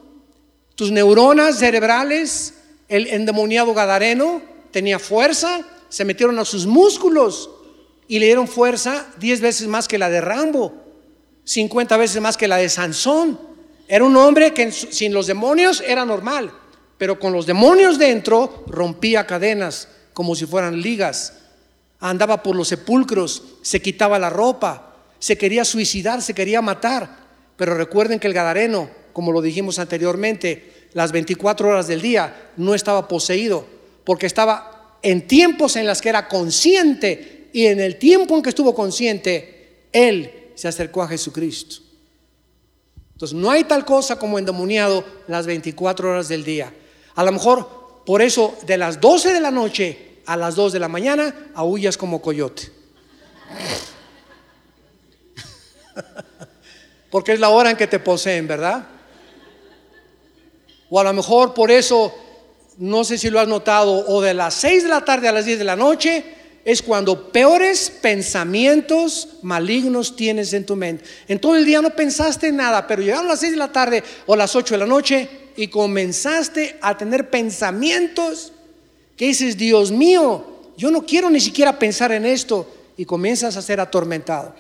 tus 0.79 0.93
neuronas 0.93 1.59
cerebrales. 1.59 2.55
El 2.89 3.09
endemoniado 3.09 3.75
gadareno 3.75 4.41
tenía 4.71 5.01
fuerza, 5.01 5.61
se 5.89 6.05
metieron 6.05 6.39
a 6.39 6.45
sus 6.45 6.67
músculos 6.67 7.51
y 8.07 8.21
le 8.21 8.27
dieron 8.27 8.47
fuerza 8.47 9.09
10 9.19 9.41
veces 9.41 9.67
más 9.67 9.89
que 9.89 9.99
la 9.99 10.09
de 10.09 10.21
Rambo, 10.21 10.73
50 11.43 11.97
veces 11.97 12.23
más 12.23 12.37
que 12.37 12.47
la 12.47 12.59
de 12.59 12.69
Sansón. 12.69 13.41
Era 13.89 14.05
un 14.05 14.17
hombre 14.17 14.55
que 14.55 14.71
sin 14.71 15.13
los 15.13 15.27
demonios 15.27 15.83
era 15.85 16.05
normal, 16.05 16.53
pero 16.97 17.19
con 17.19 17.33
los 17.33 17.45
demonios 17.45 17.99
dentro 17.99 18.63
rompía 18.69 19.27
cadenas 19.27 19.89
como 20.15 20.37
si 20.37 20.47
fueran 20.47 20.81
ligas. 20.81 21.41
Andaba 21.99 22.41
por 22.41 22.55
los 22.55 22.69
sepulcros, 22.69 23.43
se 23.63 23.83
quitaba 23.83 24.17
la 24.21 24.31
ropa, 24.31 24.95
se 25.19 25.37
quería 25.37 25.65
suicidar, 25.65 26.23
se 26.23 26.35
quería 26.35 26.63
matar. 26.63 27.17
Pero 27.57 27.75
recuerden 27.75 28.21
que 28.21 28.29
el 28.29 28.35
Gadareno, 28.35 28.98
como 29.19 29.33
lo 29.33 29.43
dijimos 29.43 29.81
anteriormente, 29.81 30.87
las 30.93 31.11
24 31.11 31.71
horas 31.71 31.89
del 31.89 32.01
día 32.01 32.53
no 32.57 32.73
estaba 32.73 33.09
poseído, 33.09 33.67
porque 34.05 34.27
estaba 34.27 34.97
en 35.03 35.27
tiempos 35.27 35.75
en 35.75 35.89
las 35.89 36.01
que 36.01 36.11
era 36.11 36.29
consciente 36.29 37.49
y 37.53 37.67
en 37.67 37.81
el 37.81 37.97
tiempo 37.97 38.37
en 38.37 38.43
que 38.43 38.51
estuvo 38.51 38.77
consciente, 38.77 39.89
él 39.93 40.53
se 40.55 40.69
acercó 40.69 41.03
a 41.03 41.09
Jesucristo. 41.09 41.79
Entonces, 43.15 43.37
no 43.37 43.51
hay 43.51 43.65
tal 43.65 43.85
cosa 43.85 44.21
como 44.21 44.39
endemoniado 44.39 45.05
las 45.27 45.47
24 45.47 46.13
horas 46.13 46.29
del 46.29 46.45
día. 46.45 46.73
A 47.17 47.25
lo 47.25 47.33
mejor, 47.33 48.05
por 48.07 48.23
eso, 48.23 48.57
de 48.67 48.79
las 48.79 49.01
12 49.01 49.33
de 49.33 49.41
la 49.41 49.51
noche 49.51 50.21
a 50.27 50.37
las 50.37 50.55
2 50.55 50.75
de 50.75 50.79
la 50.79 50.87
mañana, 50.87 51.51
aullas 51.57 51.97
como 51.97 52.23
coyote. 52.23 52.71
Porque 57.11 57.33
es 57.33 57.41
la 57.41 57.49
hora 57.49 57.73
en 57.73 57.77
que 57.77 57.89
te 57.89 57.99
poseen, 57.99 58.47
¿verdad? 58.47 58.91
O 60.91 60.99
a 60.99 61.05
lo 61.05 61.13
mejor 61.13 61.55
por 61.55 61.71
eso, 61.71 62.15
no 62.79 63.05
sé 63.05 63.19
si 63.19 63.31
lo 63.31 63.41
has 63.41 63.49
notado, 63.49 64.07
o 64.09 64.21
de 64.21 64.35
las 64.35 64.55
6 64.55 64.85
de 64.85 64.89
la 64.89 65.05
tarde 65.05 65.29
a 65.29 65.33
las 65.33 65.45
10 65.45 65.59
de 65.59 65.65
la 65.65 65.77
noche, 65.77 66.25
es 66.65 66.83
cuando 66.83 67.33
peores 67.33 67.91
pensamientos 67.91 69.29
malignos 69.43 70.17
tienes 70.17 70.53
en 70.53 70.67
tu 70.67 70.77
mente. 70.77 71.05
En 71.27 71.39
todo 71.39 71.57
el 71.57 71.65
día 71.65 71.81
no 71.81 71.91
pensaste 71.91 72.53
nada, 72.53 72.87
pero 72.87 73.03
llegaron 73.03 73.29
las 73.29 73.41
6 73.41 73.53
de 73.53 73.59
la 73.59 73.73
tarde 73.73 74.03
o 74.27 74.37
las 74.37 74.55
8 74.55 74.75
de 74.75 74.79
la 74.79 74.87
noche 74.87 75.29
y 75.57 75.69
comenzaste 75.69 76.79
a 76.81 76.97
tener 76.97 77.31
pensamientos 77.31 78.53
que 79.17 79.27
dices, 79.27 79.57
Dios 79.57 79.91
mío, 79.91 80.45
yo 80.77 80.91
no 80.91 81.05
quiero 81.05 81.31
ni 81.31 81.41
siquiera 81.41 81.79
pensar 81.79 82.13
en 82.13 82.25
esto 82.25 82.71
y 82.97 83.05
comienzas 83.05 83.57
a 83.57 83.63
ser 83.63 83.81
atormentado. 83.81 84.55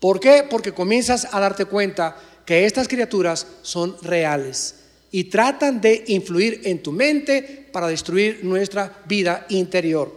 ¿Por 0.00 0.20
qué? 0.20 0.44
Porque 0.48 0.72
comienzas 0.72 1.28
a 1.32 1.40
darte 1.40 1.64
cuenta 1.64 2.16
que 2.44 2.66
estas 2.66 2.88
criaturas 2.88 3.46
son 3.62 3.96
reales 4.02 4.85
y 5.16 5.24
tratan 5.24 5.80
de 5.80 6.04
influir 6.08 6.60
en 6.64 6.82
tu 6.82 6.92
mente 6.92 7.64
para 7.72 7.88
destruir 7.88 8.40
nuestra 8.42 9.02
vida 9.06 9.46
interior. 9.48 10.12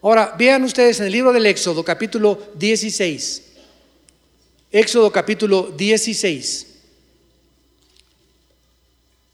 Ahora, 0.00 0.36
vean 0.38 0.62
ustedes 0.62 1.00
en 1.00 1.06
el 1.06 1.12
libro 1.12 1.32
del 1.32 1.44
Éxodo, 1.46 1.84
capítulo 1.84 2.52
16. 2.54 3.42
Éxodo 4.70 5.10
capítulo 5.10 5.74
16. 5.76 6.66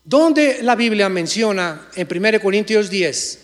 Donde 0.03 0.63
la 0.63 0.75
Biblia 0.75 1.11
menciona 1.11 1.91
en 1.95 2.09
1 2.11 2.41
Corintios 2.41 2.89
10 2.89 3.41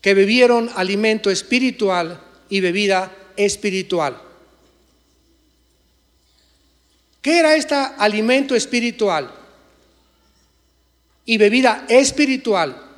que 0.00 0.14
bebieron 0.14 0.70
alimento 0.76 1.30
espiritual 1.30 2.18
y 2.48 2.60
bebida 2.60 3.14
espiritual. 3.36 4.18
¿Qué 7.20 7.38
era 7.38 7.54
este 7.54 7.74
alimento 7.74 8.54
espiritual 8.54 9.39
y 11.24 11.38
bebida 11.38 11.86
espiritual? 11.88 12.90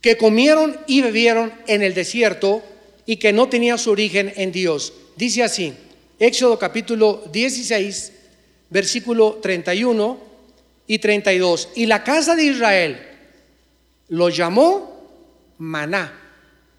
que 0.00 0.16
comieron 0.16 0.78
y 0.86 1.00
bebieron 1.00 1.52
en 1.66 1.82
el 1.82 1.94
desierto 1.94 2.62
y 3.06 3.16
que 3.16 3.32
no 3.32 3.48
tenía 3.48 3.78
su 3.78 3.90
origen 3.90 4.32
en 4.36 4.52
Dios. 4.52 4.92
Dice 5.16 5.42
así, 5.42 5.74
Éxodo 6.18 6.58
capítulo 6.58 7.24
16, 7.32 8.12
versículo 8.70 9.38
31 9.42 10.18
y 10.86 10.98
32. 10.98 11.70
Y 11.76 11.86
la 11.86 12.04
casa 12.04 12.36
de 12.36 12.44
Israel 12.44 13.00
lo 14.08 14.28
llamó 14.28 15.08
maná. 15.58 16.12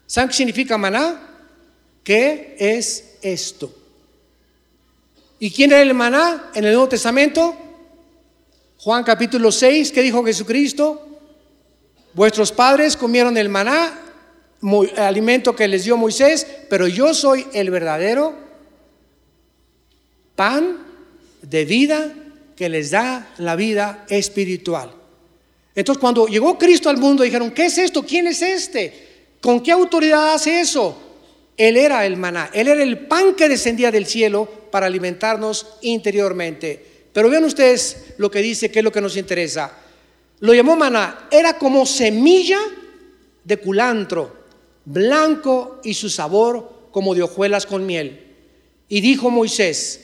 ¿Saben 0.06 0.30
qué 0.30 0.36
significa 0.36 0.78
maná? 0.78 1.28
¿Qué 2.02 2.56
es 2.58 3.16
esto? 3.22 3.74
¿Y 5.38 5.50
quién 5.50 5.70
era 5.70 5.82
el 5.82 5.94
maná 5.94 6.50
en 6.54 6.64
el 6.64 6.72
Nuevo 6.72 6.88
Testamento? 6.88 7.56
Juan 8.82 9.04
capítulo 9.04 9.52
6, 9.52 9.92
¿qué 9.92 10.00
dijo 10.00 10.24
Jesucristo? 10.24 11.06
Vuestros 12.14 12.50
padres 12.50 12.96
comieron 12.96 13.36
el 13.36 13.50
maná, 13.50 14.00
alimento 14.96 15.54
que 15.54 15.68
les 15.68 15.84
dio 15.84 15.98
Moisés, 15.98 16.46
pero 16.70 16.88
yo 16.88 17.12
soy 17.12 17.46
el 17.52 17.68
verdadero 17.68 18.34
pan 20.34 20.78
de 21.42 21.66
vida 21.66 22.10
que 22.56 22.70
les 22.70 22.90
da 22.90 23.34
la 23.36 23.54
vida 23.54 24.06
espiritual. 24.08 24.90
Entonces 25.74 26.00
cuando 26.00 26.26
llegó 26.26 26.56
Cristo 26.56 26.88
al 26.88 26.96
mundo 26.96 27.22
dijeron, 27.22 27.50
¿qué 27.50 27.66
es 27.66 27.76
esto? 27.76 28.02
¿Quién 28.02 28.28
es 28.28 28.40
este? 28.40 29.26
¿Con 29.42 29.62
qué 29.62 29.72
autoridad 29.72 30.32
hace 30.32 30.58
eso? 30.58 30.96
Él 31.54 31.76
era 31.76 32.06
el 32.06 32.16
maná, 32.16 32.48
él 32.54 32.68
era 32.68 32.82
el 32.82 33.00
pan 33.00 33.34
que 33.34 33.46
descendía 33.46 33.90
del 33.90 34.06
cielo 34.06 34.48
para 34.70 34.86
alimentarnos 34.86 35.66
interiormente. 35.82 36.89
Pero 37.12 37.28
vean 37.28 37.44
ustedes 37.44 38.14
lo 38.18 38.30
que 38.30 38.40
dice, 38.40 38.70
que 38.70 38.80
es 38.80 38.84
lo 38.84 38.92
que 38.92 39.00
nos 39.00 39.16
interesa. 39.16 39.72
Lo 40.40 40.54
llamó 40.54 40.76
maná. 40.76 41.28
Era 41.30 41.58
como 41.58 41.84
semilla 41.86 42.58
de 43.44 43.56
culantro, 43.56 44.34
blanco 44.84 45.80
y 45.84 45.94
su 45.94 46.08
sabor 46.08 46.88
como 46.92 47.14
de 47.14 47.22
hojuelas 47.22 47.66
con 47.66 47.86
miel. 47.86 48.26
Y 48.88 49.00
dijo 49.00 49.30
Moisés, 49.30 50.00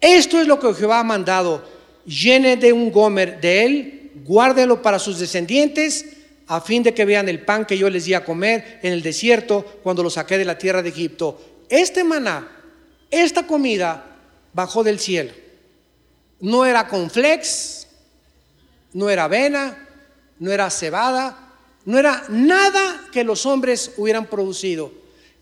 esto 0.00 0.40
es 0.40 0.46
lo 0.46 0.60
que 0.60 0.74
Jehová 0.74 1.00
ha 1.00 1.04
mandado, 1.04 1.64
llene 2.04 2.56
de 2.56 2.72
un 2.72 2.92
gomer 2.92 3.40
de 3.40 3.64
él, 3.64 4.10
guárdelo 4.24 4.82
para 4.82 4.98
sus 4.98 5.18
descendientes, 5.18 6.04
a 6.46 6.60
fin 6.60 6.82
de 6.82 6.94
que 6.94 7.04
vean 7.04 7.28
el 7.28 7.40
pan 7.40 7.64
que 7.64 7.76
yo 7.76 7.90
les 7.90 8.04
di 8.04 8.14
a 8.14 8.24
comer 8.24 8.78
en 8.82 8.92
el 8.92 9.02
desierto 9.02 9.64
cuando 9.82 10.02
lo 10.02 10.10
saqué 10.10 10.38
de 10.38 10.44
la 10.44 10.58
tierra 10.58 10.82
de 10.82 10.90
Egipto. 10.90 11.40
Este 11.68 12.04
maná, 12.04 12.48
esta 13.10 13.46
comida, 13.46 14.16
bajó 14.52 14.84
del 14.84 15.00
cielo. 15.00 15.32
No 16.46 16.64
era 16.64 16.86
con 16.86 17.10
flex, 17.10 17.88
no 18.92 19.10
era 19.10 19.24
avena, 19.24 19.84
no 20.38 20.52
era 20.52 20.70
cebada, 20.70 21.36
no 21.84 21.98
era 21.98 22.22
nada 22.28 23.08
que 23.10 23.24
los 23.24 23.46
hombres 23.46 23.90
hubieran 23.96 24.26
producido. 24.26 24.92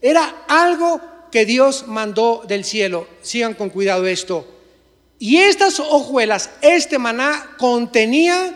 Era 0.01 0.45
algo 0.49 1.03
que 1.31 1.45
Dios 1.45 1.89
mandó 1.89 2.43
del 2.49 2.65
cielo. 2.65 3.07
Sigan 3.21 3.53
con 3.53 3.69
cuidado 3.69 4.07
esto. 4.07 4.49
Y 5.19 5.37
estas 5.37 5.79
hojuelas, 5.79 6.49
este 6.63 6.99
maná 6.99 7.55
contenía 7.59 8.55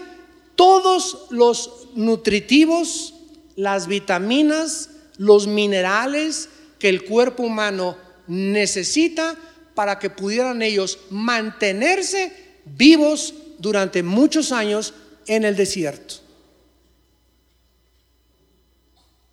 todos 0.56 1.26
los 1.28 1.88
nutritivos, 1.96 3.12
las 3.56 3.86
vitaminas, 3.88 4.88
los 5.18 5.46
minerales 5.46 6.48
que 6.78 6.88
el 6.88 7.04
cuerpo 7.04 7.42
humano 7.42 7.98
necesita 8.26 9.36
para 9.78 10.00
que 10.00 10.10
pudieran 10.10 10.60
ellos 10.60 10.98
mantenerse 11.08 12.32
vivos 12.64 13.32
durante 13.58 14.02
muchos 14.02 14.50
años 14.50 14.92
en 15.28 15.44
el 15.44 15.54
desierto. 15.54 16.16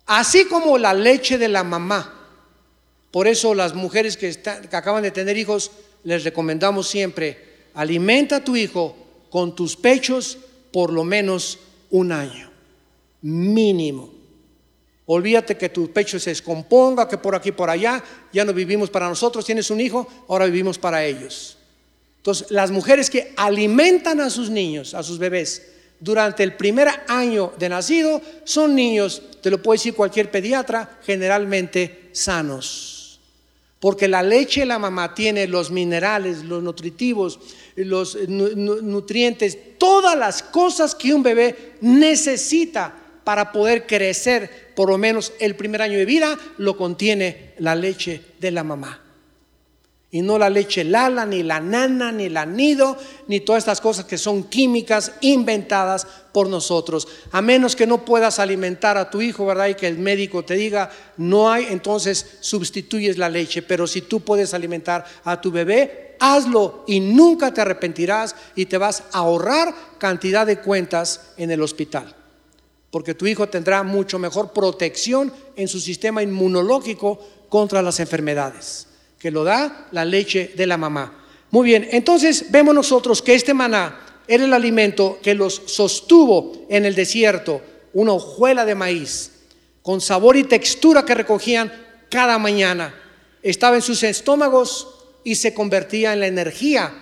Así 0.06 0.44
como 0.44 0.78
la 0.78 0.94
leche 0.94 1.36
de 1.36 1.48
la 1.48 1.64
mamá. 1.64 2.28
Por 3.10 3.26
eso 3.26 3.56
las 3.56 3.74
mujeres 3.74 4.16
que, 4.16 4.32
que 4.40 4.76
acaban 4.76 5.02
de 5.02 5.10
tener 5.10 5.36
hijos, 5.36 5.72
les 6.04 6.22
recomendamos 6.22 6.86
siempre, 6.86 7.64
alimenta 7.74 8.36
a 8.36 8.44
tu 8.44 8.54
hijo 8.54 8.96
con 9.30 9.56
tus 9.56 9.74
pechos 9.74 10.38
por 10.72 10.92
lo 10.92 11.02
menos 11.02 11.58
un 11.90 12.12
año, 12.12 12.52
mínimo. 13.20 14.15
Olvídate 15.06 15.56
que 15.56 15.68
tu 15.68 15.92
pecho 15.92 16.18
se 16.18 16.30
descomponga, 16.30 17.08
que 17.08 17.16
por 17.16 17.34
aquí, 17.36 17.52
por 17.52 17.70
allá, 17.70 18.02
ya 18.32 18.44
no 18.44 18.52
vivimos 18.52 18.90
para 18.90 19.08
nosotros, 19.08 19.44
tienes 19.44 19.70
un 19.70 19.80
hijo, 19.80 20.06
ahora 20.28 20.46
vivimos 20.46 20.78
para 20.78 21.04
ellos. 21.04 21.56
Entonces, 22.18 22.50
las 22.50 22.72
mujeres 22.72 23.08
que 23.08 23.32
alimentan 23.36 24.20
a 24.20 24.30
sus 24.30 24.50
niños, 24.50 24.94
a 24.94 25.04
sus 25.04 25.18
bebés, 25.18 25.62
durante 26.00 26.42
el 26.42 26.54
primer 26.54 26.88
año 27.06 27.52
de 27.56 27.68
nacido, 27.68 28.20
son 28.42 28.74
niños, 28.74 29.22
te 29.40 29.50
lo 29.50 29.62
puede 29.62 29.78
decir 29.78 29.94
cualquier 29.94 30.30
pediatra, 30.32 30.98
generalmente 31.04 32.10
sanos. 32.10 33.20
Porque 33.78 34.08
la 34.08 34.24
leche 34.24 34.60
de 34.60 34.66
la 34.66 34.80
mamá 34.80 35.14
tiene 35.14 35.46
los 35.46 35.70
minerales, 35.70 36.42
los 36.42 36.64
nutritivos, 36.64 37.38
los 37.76 38.18
nutrientes, 38.28 39.78
todas 39.78 40.18
las 40.18 40.42
cosas 40.42 40.96
que 40.96 41.14
un 41.14 41.22
bebé 41.22 41.74
necesita 41.80 43.05
para 43.26 43.50
poder 43.50 43.88
crecer, 43.88 44.70
por 44.76 44.88
lo 44.88 44.98
menos 44.98 45.32
el 45.40 45.56
primer 45.56 45.82
año 45.82 45.98
de 45.98 46.04
vida, 46.04 46.38
lo 46.58 46.76
contiene 46.76 47.54
la 47.58 47.74
leche 47.74 48.22
de 48.38 48.52
la 48.52 48.62
mamá. 48.62 49.02
Y 50.12 50.22
no 50.22 50.38
la 50.38 50.48
leche 50.48 50.84
lala, 50.84 51.26
ni 51.26 51.42
la 51.42 51.58
nana, 51.58 52.12
ni 52.12 52.28
la 52.28 52.46
nido, 52.46 52.96
ni 53.26 53.40
todas 53.40 53.62
estas 53.64 53.80
cosas 53.80 54.04
que 54.04 54.16
son 54.16 54.44
químicas 54.44 55.14
inventadas 55.22 56.06
por 56.32 56.48
nosotros. 56.48 57.08
A 57.32 57.42
menos 57.42 57.74
que 57.74 57.88
no 57.88 58.04
puedas 58.04 58.38
alimentar 58.38 58.96
a 58.96 59.10
tu 59.10 59.20
hijo, 59.20 59.44
¿verdad? 59.44 59.70
Y 59.70 59.74
que 59.74 59.88
el 59.88 59.98
médico 59.98 60.44
te 60.44 60.54
diga, 60.54 60.88
no 61.16 61.50
hay, 61.50 61.66
entonces 61.70 62.36
sustituyes 62.38 63.18
la 63.18 63.28
leche. 63.28 63.60
Pero 63.60 63.88
si 63.88 64.02
tú 64.02 64.20
puedes 64.20 64.54
alimentar 64.54 65.04
a 65.24 65.40
tu 65.40 65.50
bebé, 65.50 66.14
hazlo 66.20 66.84
y 66.86 67.00
nunca 67.00 67.52
te 67.52 67.60
arrepentirás 67.62 68.36
y 68.54 68.66
te 68.66 68.78
vas 68.78 69.02
a 69.10 69.18
ahorrar 69.18 69.74
cantidad 69.98 70.46
de 70.46 70.60
cuentas 70.60 71.32
en 71.36 71.50
el 71.50 71.60
hospital 71.60 72.15
porque 72.90 73.14
tu 73.14 73.26
hijo 73.26 73.48
tendrá 73.48 73.82
mucho 73.82 74.18
mejor 74.18 74.52
protección 74.52 75.32
en 75.56 75.68
su 75.68 75.80
sistema 75.80 76.22
inmunológico 76.22 77.18
contra 77.48 77.82
las 77.82 78.00
enfermedades, 78.00 78.86
que 79.18 79.30
lo 79.30 79.44
da 79.44 79.88
la 79.92 80.04
leche 80.04 80.52
de 80.56 80.66
la 80.66 80.76
mamá. 80.76 81.24
Muy 81.50 81.66
bien, 81.66 81.88
entonces 81.92 82.50
vemos 82.50 82.74
nosotros 82.74 83.22
que 83.22 83.34
este 83.34 83.54
maná 83.54 84.00
era 84.28 84.44
el 84.44 84.52
alimento 84.52 85.18
que 85.22 85.34
los 85.34 85.62
sostuvo 85.66 86.66
en 86.68 86.84
el 86.84 86.94
desierto, 86.94 87.60
una 87.92 88.12
hojuela 88.12 88.64
de 88.64 88.74
maíz, 88.74 89.30
con 89.82 90.00
sabor 90.00 90.36
y 90.36 90.44
textura 90.44 91.04
que 91.04 91.14
recogían 91.14 91.72
cada 92.10 92.38
mañana. 92.38 92.94
Estaba 93.42 93.76
en 93.76 93.82
sus 93.82 94.02
estómagos 94.02 94.88
y 95.22 95.36
se 95.36 95.54
convertía 95.54 96.12
en 96.12 96.20
la 96.20 96.26
energía 96.26 96.92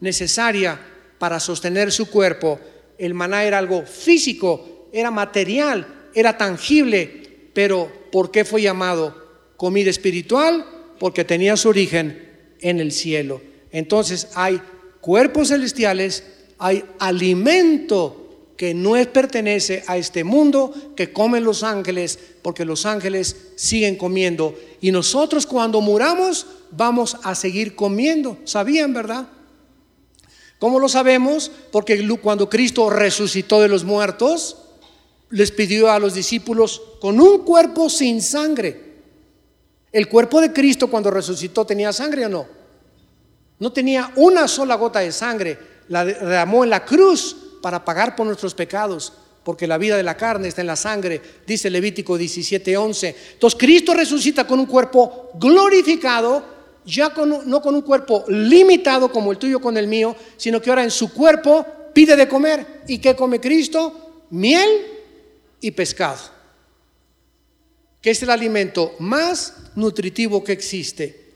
necesaria 0.00 0.80
para 1.18 1.40
sostener 1.40 1.90
su 1.90 2.06
cuerpo. 2.06 2.60
El 2.96 3.14
maná 3.14 3.44
era 3.44 3.58
algo 3.58 3.84
físico 3.84 4.77
era 4.92 5.10
material, 5.10 6.10
era 6.14 6.36
tangible, 6.36 7.50
pero 7.54 7.90
¿por 8.10 8.30
qué 8.30 8.44
fue 8.44 8.62
llamado 8.62 9.14
comida 9.56 9.90
espiritual? 9.90 10.64
Porque 10.98 11.24
tenía 11.24 11.56
su 11.56 11.68
origen 11.68 12.28
en 12.60 12.80
el 12.80 12.92
cielo. 12.92 13.40
Entonces 13.70 14.28
hay 14.34 14.60
cuerpos 15.00 15.48
celestiales, 15.48 16.24
hay 16.58 16.84
alimento 16.98 18.28
que 18.56 18.74
no 18.74 18.94
pertenece 19.12 19.84
a 19.86 19.96
este 19.96 20.24
mundo, 20.24 20.92
que 20.96 21.12
comen 21.12 21.44
los 21.44 21.62
ángeles, 21.62 22.18
porque 22.42 22.64
los 22.64 22.86
ángeles 22.86 23.36
siguen 23.54 23.94
comiendo. 23.94 24.58
Y 24.80 24.90
nosotros 24.90 25.46
cuando 25.46 25.80
muramos 25.80 26.46
vamos 26.72 27.16
a 27.22 27.36
seguir 27.36 27.76
comiendo. 27.76 28.36
¿Sabían, 28.44 28.92
verdad? 28.92 29.28
¿Cómo 30.58 30.80
lo 30.80 30.88
sabemos? 30.88 31.52
Porque 31.70 32.04
cuando 32.20 32.50
Cristo 32.50 32.90
resucitó 32.90 33.60
de 33.60 33.68
los 33.68 33.84
muertos, 33.84 34.56
les 35.30 35.52
pidió 35.52 35.90
a 35.90 35.98
los 35.98 36.14
discípulos 36.14 36.80
con 37.00 37.20
un 37.20 37.44
cuerpo 37.44 37.90
sin 37.90 38.22
sangre. 38.22 38.88
¿El 39.92 40.08
cuerpo 40.08 40.40
de 40.40 40.52
Cristo 40.52 40.88
cuando 40.88 41.10
resucitó 41.10 41.64
tenía 41.64 41.92
sangre 41.92 42.26
o 42.26 42.28
no? 42.28 42.46
No 43.58 43.72
tenía 43.72 44.12
una 44.16 44.46
sola 44.46 44.76
gota 44.76 45.00
de 45.00 45.12
sangre. 45.12 45.58
La 45.88 46.04
derramó 46.04 46.64
en 46.64 46.70
la 46.70 46.84
cruz 46.84 47.36
para 47.62 47.84
pagar 47.84 48.14
por 48.14 48.26
nuestros 48.26 48.54
pecados, 48.54 49.12
porque 49.42 49.66
la 49.66 49.78
vida 49.78 49.96
de 49.96 50.02
la 50.02 50.16
carne 50.16 50.48
está 50.48 50.60
en 50.60 50.66
la 50.66 50.76
sangre, 50.76 51.20
dice 51.46 51.70
Levítico 51.70 52.18
17:11. 52.18 53.14
Entonces 53.32 53.58
Cristo 53.58 53.94
resucita 53.94 54.46
con 54.46 54.60
un 54.60 54.66
cuerpo 54.66 55.30
glorificado, 55.34 56.44
ya 56.84 57.12
no 57.46 57.62
con 57.62 57.74
un 57.74 57.82
cuerpo 57.82 58.24
limitado 58.28 59.10
como 59.10 59.32
el 59.32 59.38
tuyo 59.38 59.60
con 59.60 59.76
el 59.76 59.88
mío, 59.88 60.14
sino 60.36 60.60
que 60.60 60.70
ahora 60.70 60.84
en 60.84 60.90
su 60.90 61.12
cuerpo 61.12 61.66
pide 61.92 62.14
de 62.16 62.28
comer. 62.28 62.82
¿Y 62.86 62.98
qué 62.98 63.16
come 63.16 63.40
Cristo? 63.40 64.26
Miel 64.30 64.97
y 65.60 65.70
pescado, 65.72 66.18
que 68.00 68.10
es 68.10 68.22
el 68.22 68.30
alimento 68.30 68.94
más 68.98 69.54
nutritivo 69.74 70.44
que 70.44 70.52
existe. 70.52 71.28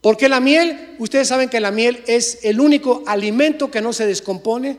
Porque 0.00 0.28
la 0.28 0.40
miel, 0.40 0.94
ustedes 0.98 1.28
saben 1.28 1.48
que 1.48 1.60
la 1.60 1.70
miel 1.70 2.02
es 2.06 2.40
el 2.42 2.60
único 2.60 3.02
alimento 3.06 3.70
que 3.70 3.80
no 3.80 3.92
se 3.92 4.06
descompone. 4.06 4.78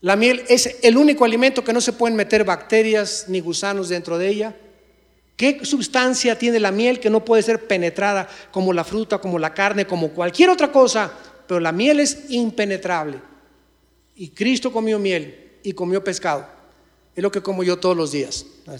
La 0.00 0.16
miel 0.16 0.44
es 0.48 0.78
el 0.82 0.96
único 0.96 1.24
alimento 1.24 1.64
que 1.64 1.72
no 1.72 1.80
se 1.80 1.92
pueden 1.92 2.16
meter 2.16 2.44
bacterias 2.44 3.24
ni 3.28 3.40
gusanos 3.40 3.88
dentro 3.88 4.18
de 4.18 4.28
ella. 4.28 4.56
¿Qué 5.36 5.64
sustancia 5.64 6.36
tiene 6.36 6.60
la 6.60 6.72
miel 6.72 7.00
que 7.00 7.10
no 7.10 7.24
puede 7.24 7.42
ser 7.42 7.66
penetrada 7.66 8.28
como 8.50 8.72
la 8.72 8.84
fruta, 8.84 9.18
como 9.18 9.38
la 9.38 9.54
carne, 9.54 9.86
como 9.86 10.10
cualquier 10.10 10.50
otra 10.50 10.70
cosa? 10.70 11.12
Pero 11.46 11.60
la 11.60 11.72
miel 11.72 12.00
es 12.00 12.24
impenetrable. 12.28 13.20
Y 14.14 14.30
Cristo 14.30 14.72
comió 14.72 14.98
miel 14.98 15.58
y 15.62 15.72
comió 15.72 16.02
pescado. 16.02 16.57
Es 17.18 17.22
lo 17.24 17.32
que 17.32 17.42
como 17.42 17.64
yo 17.64 17.78
todos 17.78 17.96
los 17.96 18.12
días. 18.12 18.46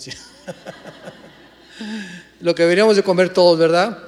lo 2.40 2.54
que 2.54 2.62
deberíamos 2.62 2.94
de 2.94 3.02
comer 3.02 3.32
todos, 3.32 3.58
¿verdad? 3.58 3.98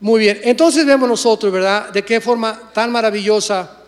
Muy 0.00 0.18
bien, 0.18 0.40
entonces 0.42 0.84
vemos 0.84 1.08
nosotros, 1.08 1.52
¿verdad? 1.52 1.90
De 1.90 2.04
qué 2.04 2.20
forma 2.20 2.72
tan 2.74 2.90
maravillosa 2.90 3.78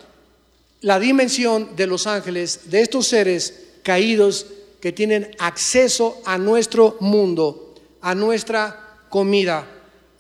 la 0.82 1.00
dimensión 1.00 1.74
de 1.74 1.88
los 1.88 2.06
ángeles, 2.06 2.70
de 2.70 2.80
estos 2.80 3.08
seres 3.08 3.70
caídos 3.82 4.46
que 4.80 4.92
tienen 4.92 5.34
acceso 5.40 6.22
a 6.26 6.38
nuestro 6.38 6.96
mundo, 7.00 7.74
a 8.02 8.14
nuestra 8.14 9.00
comida, 9.08 9.66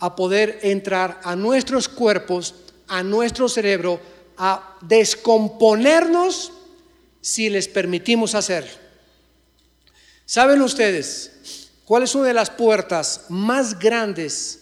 a 0.00 0.16
poder 0.16 0.58
entrar 0.62 1.20
a 1.22 1.36
nuestros 1.36 1.88
cuerpos, 1.88 2.56
a 2.88 3.04
nuestro 3.04 3.48
cerebro, 3.48 4.00
a 4.36 4.76
descomponernos 4.80 6.50
si 7.20 7.48
les 7.48 7.68
permitimos 7.68 8.34
hacerlo. 8.34 8.81
¿Saben 10.32 10.62
ustedes 10.62 11.68
cuál 11.84 12.04
es 12.04 12.14
una 12.14 12.28
de 12.28 12.32
las 12.32 12.48
puertas 12.48 13.26
más 13.28 13.78
grandes 13.78 14.60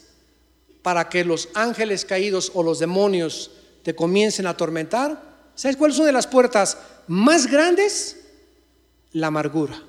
para 0.83 1.09
que 1.09 1.25
los 1.25 1.49
ángeles 1.55 2.05
caídos 2.05 2.51
o 2.55 2.65
los 2.65 2.81
demonios 2.81 3.53
te 3.85 3.95
comiencen 3.95 4.49
a 4.49 4.51
atormentar? 4.51 5.23
¿Sabes 5.55 5.77
cuál 5.77 5.93
es 5.93 5.99
una 5.99 6.09
de 6.09 6.13
las 6.13 6.27
puertas 6.27 6.77
más 7.07 7.47
grandes? 7.47 8.17
La 9.13 9.29
amargura. 9.29 9.81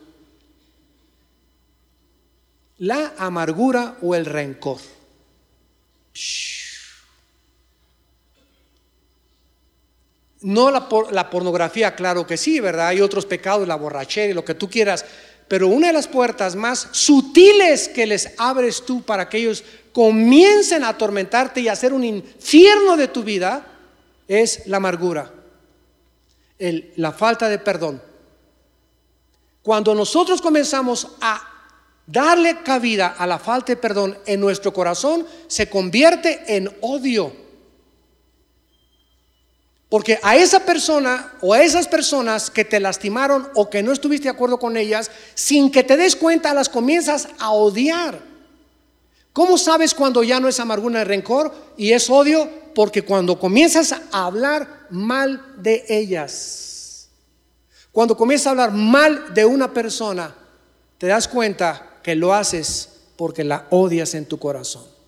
La 2.78 3.16
amargura 3.18 3.98
o 4.04 4.14
el 4.14 4.28
rencor. 4.28 4.78
No 10.42 10.70
la, 10.70 10.88
la, 11.10 11.30
pornografía, 11.32 11.96
claro 11.96 12.28
que 12.28 12.38
sí, 12.38 12.60
¿verdad? 12.60 12.90
Hay 12.90 13.02
otros 13.02 13.26
pecados, 13.26 13.68
la 13.68 13.76
borrachera 13.76 14.32
y 14.32 14.34
lo 14.36 14.46
que 14.46 14.56
tú 14.56 14.70
quieras, 14.70 15.06
pero 15.52 15.68
una 15.68 15.88
de 15.88 15.94
las 15.94 16.08
puertas 16.08 16.56
más 16.56 16.88
sutiles 16.92 17.90
que 17.90 18.08
les 18.08 18.36
abres 18.38 18.86
tú 18.86 19.02
para 19.02 19.28
que 19.28 19.38
ellos 19.40 19.66
comiencen 19.92 20.86
a 20.86 20.88
atormentarte 20.88 21.60
y 21.60 21.68
a 21.68 21.74
hacer 21.74 21.92
un 21.92 22.06
infierno 22.06 22.96
de 22.96 23.10
tu 23.10 23.22
vida 23.22 23.68
es 24.30 24.66
la 24.68 24.78
amargura, 24.78 25.30
la 26.96 27.12
falta 27.12 27.50
de 27.50 27.60
perdón. 27.60 28.02
Cuando 29.62 29.94
nosotros 29.94 30.42
comenzamos 30.42 31.06
a 31.20 31.46
darle 32.08 32.64
cabida 32.64 33.08
a 33.08 33.28
la 33.28 33.38
falta 33.38 33.74
de 33.74 33.76
perdón 33.76 34.18
en 34.26 34.40
nuestro 34.40 34.72
corazón, 34.72 35.28
se 35.48 35.70
convierte 35.70 36.46
en 36.48 36.74
odio. 36.80 37.34
Porque 39.92 40.18
a 40.24 40.38
esa 40.38 40.62
persona 40.62 41.34
o 41.42 41.54
a 41.54 41.62
esas 41.62 41.86
personas 41.86 42.50
que 42.50 42.64
te 42.64 42.80
lastimaron 42.80 43.50
o 43.56 43.70
que 43.70 43.84
no 43.84 43.92
estuviste 43.92 44.24
de 44.24 44.30
acuerdo 44.30 44.58
con 44.58 44.78
ellas, 44.78 45.12
sin 45.36 45.70
que 45.70 45.84
te 45.84 45.98
des 45.98 46.16
cuenta, 46.16 46.54
las 46.54 46.70
comienzas 46.70 47.28
a 47.40 47.52
odiar. 47.52 48.18
¿Cómo 49.34 49.58
sabes 49.58 49.94
cuando 49.94 50.24
ya 50.24 50.40
no 50.40 50.48
es 50.48 50.62
amargura 50.62 51.02
y 51.02 51.04
rencor 51.04 51.54
y 51.76 51.92
es 51.92 52.10
odio? 52.10 52.50
Porque 52.74 53.02
cuando 53.02 53.38
comienzas 53.38 53.94
a 54.14 54.28
hablar 54.28 54.88
mal 54.92 55.56
de 55.58 55.84
ellas, 55.90 57.10
cuando 57.92 58.16
comienzas 58.16 58.48
a 58.48 58.52
hablar 58.52 58.72
mal 58.72 59.34
de 59.34 59.44
una 59.44 59.74
persona, 59.74 60.34
te 61.00 61.08
das 61.08 61.28
cuenta 61.28 61.98
que 62.02 62.16
lo 62.16 62.34
haces 62.34 62.88
porque 63.18 63.44
la 63.44 63.68
odias 63.72 64.16
en 64.16 64.26
tu 64.26 64.40
corazón. 64.40 65.01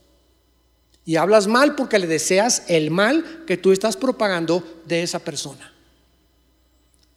Y 1.05 1.17
hablas 1.17 1.47
mal 1.47 1.75
porque 1.75 1.99
le 1.99 2.07
deseas 2.07 2.63
el 2.67 2.91
mal 2.91 3.43
que 3.45 3.57
tú 3.57 3.71
estás 3.71 3.97
propagando 3.97 4.81
de 4.85 5.03
esa 5.03 5.19
persona. 5.19 5.73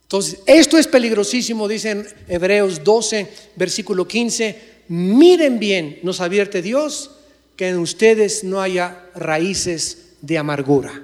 Entonces, 0.03 0.41
esto 0.47 0.79
es 0.79 0.87
peligrosísimo, 0.87 1.67
dicen 1.67 2.07
Hebreos 2.29 2.83
12, 2.85 3.29
versículo 3.57 4.07
15. 4.07 4.85
Miren 4.89 5.59
bien, 5.59 5.99
nos 6.03 6.21
advierte 6.21 6.63
Dios, 6.63 7.11
que 7.57 7.69
en 7.69 7.79
ustedes 7.79 8.45
no 8.45 8.61
haya 8.61 9.07
raíces 9.15 10.13
de 10.21 10.39
amargura. 10.39 11.03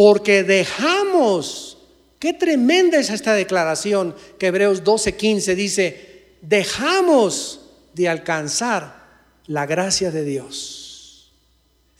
porque 0.00 0.44
dejamos, 0.44 1.76
qué 2.18 2.32
tremenda 2.32 2.98
es 2.98 3.10
esta 3.10 3.34
declaración 3.34 4.14
que 4.38 4.46
Hebreos 4.46 4.82
12:15 4.82 5.54
dice, 5.54 6.36
dejamos 6.40 7.60
de 7.92 8.08
alcanzar 8.08 9.04
la 9.46 9.66
gracia 9.66 10.10
de 10.10 10.24
Dios. 10.24 10.79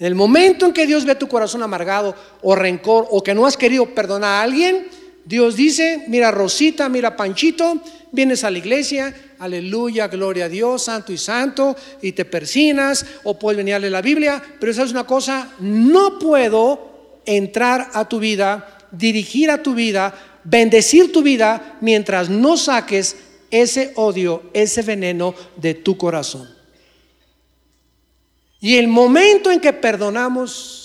En 0.01 0.07
el 0.07 0.15
momento 0.15 0.65
en 0.65 0.73
que 0.73 0.87
Dios 0.87 1.05
ve 1.05 1.15
tu 1.15 1.29
corazón 1.29 1.63
amargado 1.63 2.17
o 2.41 2.57
rencor 2.57 3.07
o 3.11 3.23
que 3.23 3.35
no 3.35 3.47
has 3.47 3.59
querido 3.59 3.95
perdonar 3.95 4.31
a 4.31 4.43
alguien, 4.43 4.89
Dios 5.27 5.57
dice, 5.57 6.05
mira 6.09 6.31
Rosita, 6.31 6.89
mira 6.89 7.17
Panchito, 7.17 7.83
vienes 8.11 8.43
a 8.43 8.51
la 8.51 8.57
iglesia, 8.57 9.15
aleluya, 9.39 10.09
gloria 10.09 10.47
a 10.47 10.49
Dios, 10.49 10.85
santo 10.85 11.13
y 11.13 11.19
santo, 11.19 11.77
y 12.01 12.13
te 12.13 12.25
persinas, 12.25 13.05
o 13.25 13.39
puedes 13.39 13.59
venir 13.59 13.75
a 13.75 13.79
leer 13.79 13.93
la 13.93 14.01
Biblia, 14.01 14.43
pero 14.59 14.73
esa 14.73 14.85
es 14.85 14.91
una 14.91 15.05
cosa, 15.05 15.53
no 15.61 16.19
puedo 16.19 17.21
entrar 17.27 17.91
a 17.93 18.09
tu 18.09 18.19
vida, 18.19 18.79
dirigir 18.91 19.51
a 19.51 19.63
tu 19.63 19.75
vida, 19.75 20.15
bendecir 20.45 21.13
tu 21.13 21.23
vida, 21.23 21.77
mientras 21.83 22.31
no 22.31 22.57
saques 22.57 23.17
ese 23.51 23.93
odio, 23.97 24.45
ese 24.55 24.81
veneno 24.81 25.35
de 25.57 25.75
tu 25.75 25.99
corazón. 25.99 26.60
Y 28.61 28.77
el 28.77 28.89
momento 28.89 29.51
en 29.51 29.61
que 29.61 29.73
perdonamos, 29.73 30.81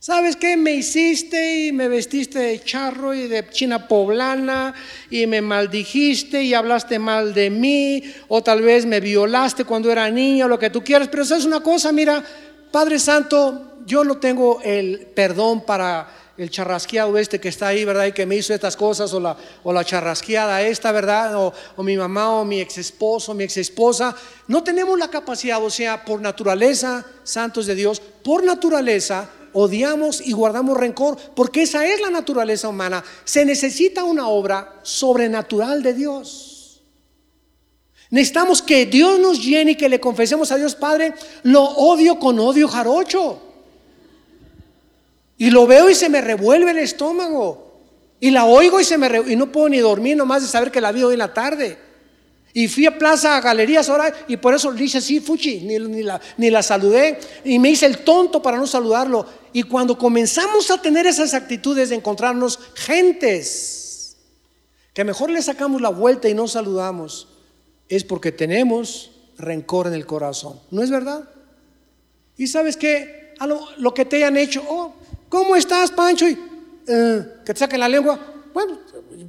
¿Sabes 0.00 0.36
qué? 0.36 0.56
Me 0.56 0.72
hiciste 0.72 1.66
y 1.66 1.72
me 1.72 1.88
vestiste 1.88 2.38
de 2.38 2.62
charro 2.62 3.12
y 3.12 3.26
de 3.26 3.46
china 3.50 3.88
poblana 3.88 4.72
y 5.10 5.26
me 5.26 5.42
maldijiste 5.42 6.42
y 6.44 6.54
hablaste 6.54 7.00
mal 7.00 7.34
de 7.34 7.50
mí 7.50 8.04
o 8.28 8.40
tal 8.40 8.62
vez 8.62 8.86
me 8.86 9.00
violaste 9.00 9.64
cuando 9.64 9.90
era 9.90 10.08
niña 10.08 10.46
o 10.46 10.48
lo 10.48 10.58
que 10.58 10.70
tú 10.70 10.84
quieras. 10.84 11.08
Pero 11.08 11.24
eso 11.24 11.34
es 11.34 11.44
una 11.44 11.60
cosa, 11.60 11.90
mira, 11.90 12.24
Padre 12.70 13.00
Santo, 13.00 13.80
yo 13.86 14.04
no 14.04 14.18
tengo 14.18 14.62
el 14.62 15.00
perdón 15.14 15.66
para 15.66 16.08
el 16.38 16.50
charrasqueado 16.50 17.18
este 17.18 17.40
que 17.40 17.48
está 17.48 17.68
ahí, 17.68 17.84
¿verdad? 17.84 18.06
Y 18.06 18.12
que 18.12 18.24
me 18.24 18.36
hizo 18.36 18.54
estas 18.54 18.76
cosas 18.76 19.12
o 19.12 19.20
la, 19.20 19.36
o 19.64 19.72
la 19.72 19.84
charrasqueada 19.84 20.62
esta, 20.62 20.92
¿verdad? 20.92 21.36
O, 21.36 21.52
o 21.76 21.82
mi 21.82 21.96
mamá 21.96 22.30
o 22.30 22.44
mi 22.44 22.60
ex 22.60 22.78
esposo, 22.78 23.34
mi 23.34 23.44
ex 23.44 23.56
esposa. 23.56 24.14
No 24.46 24.62
tenemos 24.62 24.98
la 24.98 25.08
capacidad, 25.08 25.62
o 25.62 25.68
sea, 25.68 26.04
por 26.04 26.20
naturaleza, 26.20 27.04
santos 27.24 27.66
de 27.66 27.74
Dios, 27.74 28.00
por 28.00 28.44
naturaleza 28.44 29.28
odiamos 29.52 30.20
y 30.20 30.32
guardamos 30.32 30.76
rencor, 30.76 31.16
porque 31.34 31.62
esa 31.62 31.86
es 31.86 32.00
la 32.00 32.10
naturaleza 32.10 32.68
humana. 32.68 33.02
Se 33.24 33.44
necesita 33.44 34.04
una 34.04 34.28
obra 34.28 34.80
sobrenatural 34.82 35.82
de 35.82 35.94
Dios. 35.94 36.82
Necesitamos 38.10 38.62
que 38.62 38.86
Dios 38.86 39.18
nos 39.18 39.44
llene 39.44 39.72
y 39.72 39.76
que 39.76 39.88
le 39.88 40.00
confesemos 40.00 40.50
a 40.52 40.56
Dios 40.56 40.74
Padre, 40.74 41.14
lo 41.42 41.62
odio 41.62 42.18
con 42.18 42.38
odio 42.38 42.68
jarocho. 42.68 43.47
Y 45.38 45.50
lo 45.50 45.66
veo 45.66 45.88
y 45.88 45.94
se 45.94 46.08
me 46.08 46.20
revuelve 46.20 46.72
el 46.72 46.78
estómago. 46.78 47.80
Y 48.20 48.30
la 48.30 48.44
oigo 48.44 48.80
y 48.80 48.84
se 48.84 48.98
me 48.98 49.08
y 49.28 49.36
no 49.36 49.50
puedo 49.52 49.68
ni 49.68 49.78
dormir 49.78 50.16
nomás 50.16 50.42
de 50.42 50.48
saber 50.48 50.72
que 50.72 50.80
la 50.80 50.92
vi 50.92 51.04
hoy 51.04 51.12
en 51.14 51.20
la 51.20 51.32
tarde. 51.32 51.78
Y 52.52 52.66
fui 52.66 52.86
a 52.86 52.98
Plaza 52.98 53.36
a 53.36 53.40
Galerías 53.40 53.88
ahora 53.88 54.12
y 54.26 54.36
por 54.36 54.52
eso 54.52 54.72
le 54.72 54.80
dije 54.80 54.98
así, 54.98 55.20
Fuchi, 55.20 55.60
ni, 55.60 56.02
la, 56.02 56.20
ni 56.36 56.50
la 56.50 56.62
saludé. 56.62 57.20
Y 57.44 57.60
me 57.60 57.70
hice 57.70 57.86
el 57.86 57.98
tonto 57.98 58.42
para 58.42 58.58
no 58.58 58.66
saludarlo. 58.66 59.24
Y 59.52 59.62
cuando 59.62 59.96
comenzamos 59.96 60.70
a 60.70 60.82
tener 60.82 61.06
esas 61.06 61.34
actitudes 61.34 61.90
de 61.90 61.94
encontrarnos 61.94 62.58
gentes, 62.74 64.16
que 64.92 65.04
mejor 65.04 65.30
le 65.30 65.40
sacamos 65.40 65.80
la 65.80 65.90
vuelta 65.90 66.28
y 66.28 66.34
no 66.34 66.48
saludamos, 66.48 67.28
es 67.88 68.02
porque 68.02 68.32
tenemos 68.32 69.12
rencor 69.38 69.86
en 69.86 69.94
el 69.94 70.06
corazón. 70.06 70.58
¿No 70.72 70.82
es 70.82 70.90
verdad? 70.90 71.28
Y 72.36 72.48
sabes 72.48 72.76
que 72.76 73.34
a 73.38 73.46
lo, 73.46 73.94
que 73.94 74.04
te 74.04 74.16
hayan 74.16 74.36
hecho, 74.36 74.64
oh, 74.68 74.94
¿cómo 75.28 75.56
estás, 75.56 75.90
Pancho? 75.90 76.28
Y, 76.28 76.38
eh, 76.86 77.26
que 77.44 77.52
te 77.52 77.58
saquen 77.58 77.80
la 77.80 77.88
lengua. 77.88 78.18
Bueno, 78.52 78.78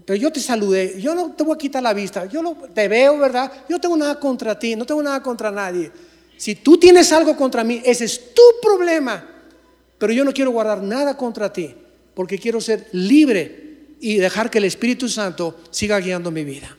pero 0.05 0.17
yo 0.17 0.31
te 0.31 0.39
saludé, 0.39 0.99
yo 0.99 1.13
no 1.13 1.31
te 1.33 1.43
voy 1.43 1.55
a 1.55 1.57
quitar 1.57 1.83
la 1.83 1.93
vista, 1.93 2.25
yo 2.25 2.41
no, 2.41 2.55
te 2.73 2.87
veo, 2.87 3.17
¿verdad? 3.17 3.51
Yo 3.67 3.75
no 3.75 3.81
tengo 3.81 3.97
nada 3.97 4.19
contra 4.19 4.57
ti, 4.57 4.75
no 4.75 4.85
tengo 4.85 5.03
nada 5.03 5.21
contra 5.21 5.51
nadie. 5.51 5.91
Si 6.37 6.55
tú 6.55 6.77
tienes 6.77 7.11
algo 7.11 7.35
contra 7.35 7.63
mí, 7.63 7.81
ese 7.83 8.05
es 8.05 8.33
tu 8.33 8.41
problema. 8.61 9.27
Pero 9.97 10.13
yo 10.13 10.23
no 10.23 10.31
quiero 10.31 10.51
guardar 10.51 10.81
nada 10.81 11.17
contra 11.17 11.51
ti, 11.51 11.75
porque 12.13 12.39
quiero 12.39 12.61
ser 12.61 12.87
libre 12.93 13.95
y 13.99 14.17
dejar 14.17 14.49
que 14.49 14.59
el 14.59 14.65
Espíritu 14.65 15.09
Santo 15.09 15.57
siga 15.69 15.99
guiando 15.99 16.31
mi 16.31 16.43
vida. 16.45 16.75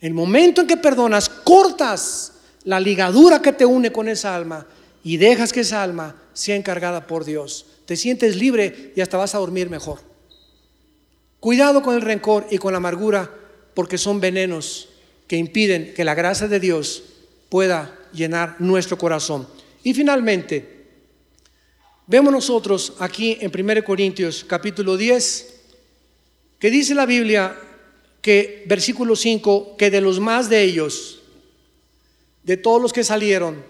El 0.00 0.14
momento 0.14 0.62
en 0.62 0.66
que 0.66 0.78
perdonas, 0.78 1.28
cortas 1.28 2.32
la 2.64 2.80
ligadura 2.80 3.42
que 3.42 3.52
te 3.52 3.66
une 3.66 3.92
con 3.92 4.08
esa 4.08 4.34
alma 4.34 4.66
y 5.04 5.18
dejas 5.18 5.52
que 5.52 5.60
esa 5.60 5.82
alma 5.82 6.16
sea 6.40 6.56
encargada 6.56 7.06
por 7.06 7.24
Dios. 7.24 7.66
Te 7.86 7.96
sientes 7.96 8.36
libre 8.36 8.92
y 8.96 9.00
hasta 9.00 9.16
vas 9.16 9.34
a 9.34 9.38
dormir 9.38 9.70
mejor. 9.70 10.00
Cuidado 11.38 11.82
con 11.82 11.94
el 11.94 12.02
rencor 12.02 12.46
y 12.50 12.58
con 12.58 12.72
la 12.72 12.78
amargura, 12.78 13.30
porque 13.74 13.98
son 13.98 14.20
venenos 14.20 14.88
que 15.26 15.36
impiden 15.36 15.94
que 15.94 16.04
la 16.04 16.14
gracia 16.14 16.48
de 16.48 16.60
Dios 16.60 17.02
pueda 17.48 17.96
llenar 18.12 18.56
nuestro 18.58 18.98
corazón. 18.98 19.46
Y 19.82 19.94
finalmente, 19.94 20.80
Vemos 22.10 22.32
nosotros 22.32 22.94
aquí 22.98 23.38
en 23.40 23.52
1 23.54 23.84
Corintios 23.84 24.42
capítulo 24.42 24.96
10, 24.96 25.60
que 26.58 26.68
dice 26.68 26.92
la 26.92 27.06
Biblia 27.06 27.56
que, 28.20 28.64
versículo 28.66 29.14
5, 29.14 29.76
que 29.76 29.92
de 29.92 30.00
los 30.00 30.18
más 30.18 30.50
de 30.50 30.60
ellos, 30.60 31.20
de 32.42 32.56
todos 32.56 32.82
los 32.82 32.92
que 32.92 33.04
salieron, 33.04 33.64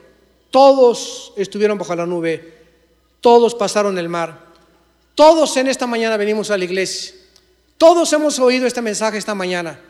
todos 0.51 1.35
estuvieron 1.37 1.77
bajo 1.77 1.95
la 1.95 2.07
nube, 2.07 2.60
todos 3.21 3.55
pasaron 3.55 3.99
el 3.99 4.09
mar, 4.09 4.47
todos 5.15 5.57
en 5.57 5.69
esta 5.69 5.87
mañana 5.87 6.17
venimos 6.17 6.51
a 6.51 6.59
la 6.59 6.65
iglesia, 6.65 7.15
todos 7.79 8.13
hemos 8.13 8.39
oído 8.39 8.67
este 8.67 8.83
mensaje 8.83 9.19
esta 9.19 9.35
mañana, 9.35 9.81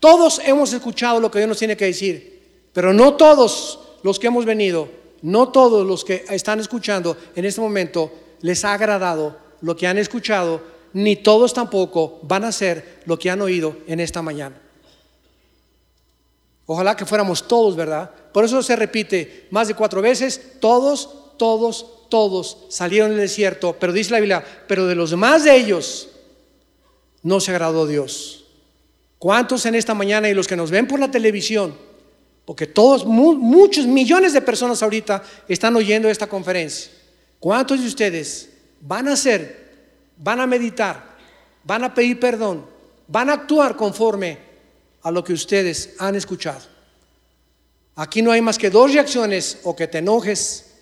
todos 0.00 0.40
hemos 0.44 0.72
escuchado 0.72 1.20
lo 1.20 1.30
que 1.30 1.38
Dios 1.38 1.48
nos 1.48 1.58
tiene 1.58 1.76
que 1.76 1.86
decir, 1.86 2.68
pero 2.72 2.92
no 2.92 3.14
todos 3.14 3.78
los 4.02 4.18
que 4.18 4.26
hemos 4.26 4.44
venido 4.44 5.04
no 5.24 5.48
todos 5.48 5.86
los 5.86 6.04
que 6.04 6.26
están 6.28 6.60
escuchando 6.60 7.16
en 7.34 7.46
este 7.46 7.60
momento 7.62 8.12
les 8.42 8.62
ha 8.66 8.74
agradado 8.74 9.38
lo 9.62 9.74
que 9.74 9.86
han 9.86 9.96
escuchado, 9.96 10.60
ni 10.92 11.16
todos 11.16 11.54
tampoco 11.54 12.18
van 12.22 12.44
a 12.44 12.48
hacer 12.48 13.00
lo 13.06 13.18
que 13.18 13.30
han 13.30 13.40
oído 13.40 13.74
en 13.86 14.00
esta 14.00 14.20
mañana. 14.20 14.60
Ojalá 16.66 16.94
que 16.94 17.06
fuéramos 17.06 17.48
todos, 17.48 17.74
¿verdad? 17.74 18.10
Por 18.34 18.44
eso 18.44 18.62
se 18.62 18.76
repite 18.76 19.48
más 19.50 19.66
de 19.66 19.74
cuatro 19.74 20.02
veces, 20.02 20.60
todos, 20.60 21.38
todos, 21.38 22.03
todos 22.14 22.58
salieron 22.68 23.10
del 23.10 23.18
desierto, 23.18 23.76
pero 23.80 23.92
dice 23.92 24.12
la 24.12 24.20
Biblia, 24.20 24.44
pero 24.68 24.86
de 24.86 24.94
los 24.94 25.10
demás 25.10 25.42
de 25.42 25.56
ellos 25.56 26.10
no 27.24 27.40
se 27.40 27.50
agradó 27.50 27.88
Dios. 27.88 28.44
¿Cuántos 29.18 29.66
en 29.66 29.74
esta 29.74 29.94
mañana 29.94 30.28
y 30.28 30.34
los 30.34 30.46
que 30.46 30.54
nos 30.54 30.70
ven 30.70 30.86
por 30.86 31.00
la 31.00 31.10
televisión 31.10 31.74
porque 32.44 32.66
todos, 32.66 33.04
muchos 33.04 33.86
millones 33.86 34.32
de 34.32 34.42
personas 34.42 34.82
ahorita 34.82 35.22
están 35.48 35.74
oyendo 35.76 36.08
esta 36.08 36.26
conferencia. 36.26 36.92
¿Cuántos 37.40 37.80
de 37.80 37.86
ustedes 37.86 38.50
van 38.80 39.08
a 39.08 39.14
hacer, 39.14 39.72
van 40.18 40.40
a 40.40 40.46
meditar, 40.46 41.16
van 41.64 41.84
a 41.84 41.94
pedir 41.94 42.20
perdón, 42.20 42.64
van 43.08 43.30
a 43.30 43.34
actuar 43.34 43.76
conforme 43.76 44.38
a 45.02 45.10
lo 45.10 45.24
que 45.24 45.32
ustedes 45.32 45.94
han 45.98 46.14
escuchado? 46.14 46.60
Aquí 47.96 48.22
no 48.22 48.30
hay 48.30 48.40
más 48.40 48.58
que 48.58 48.70
dos 48.70 48.92
reacciones, 48.92 49.58
o 49.64 49.74
que 49.74 49.88
te 49.88 49.98
enojes, 49.98 50.73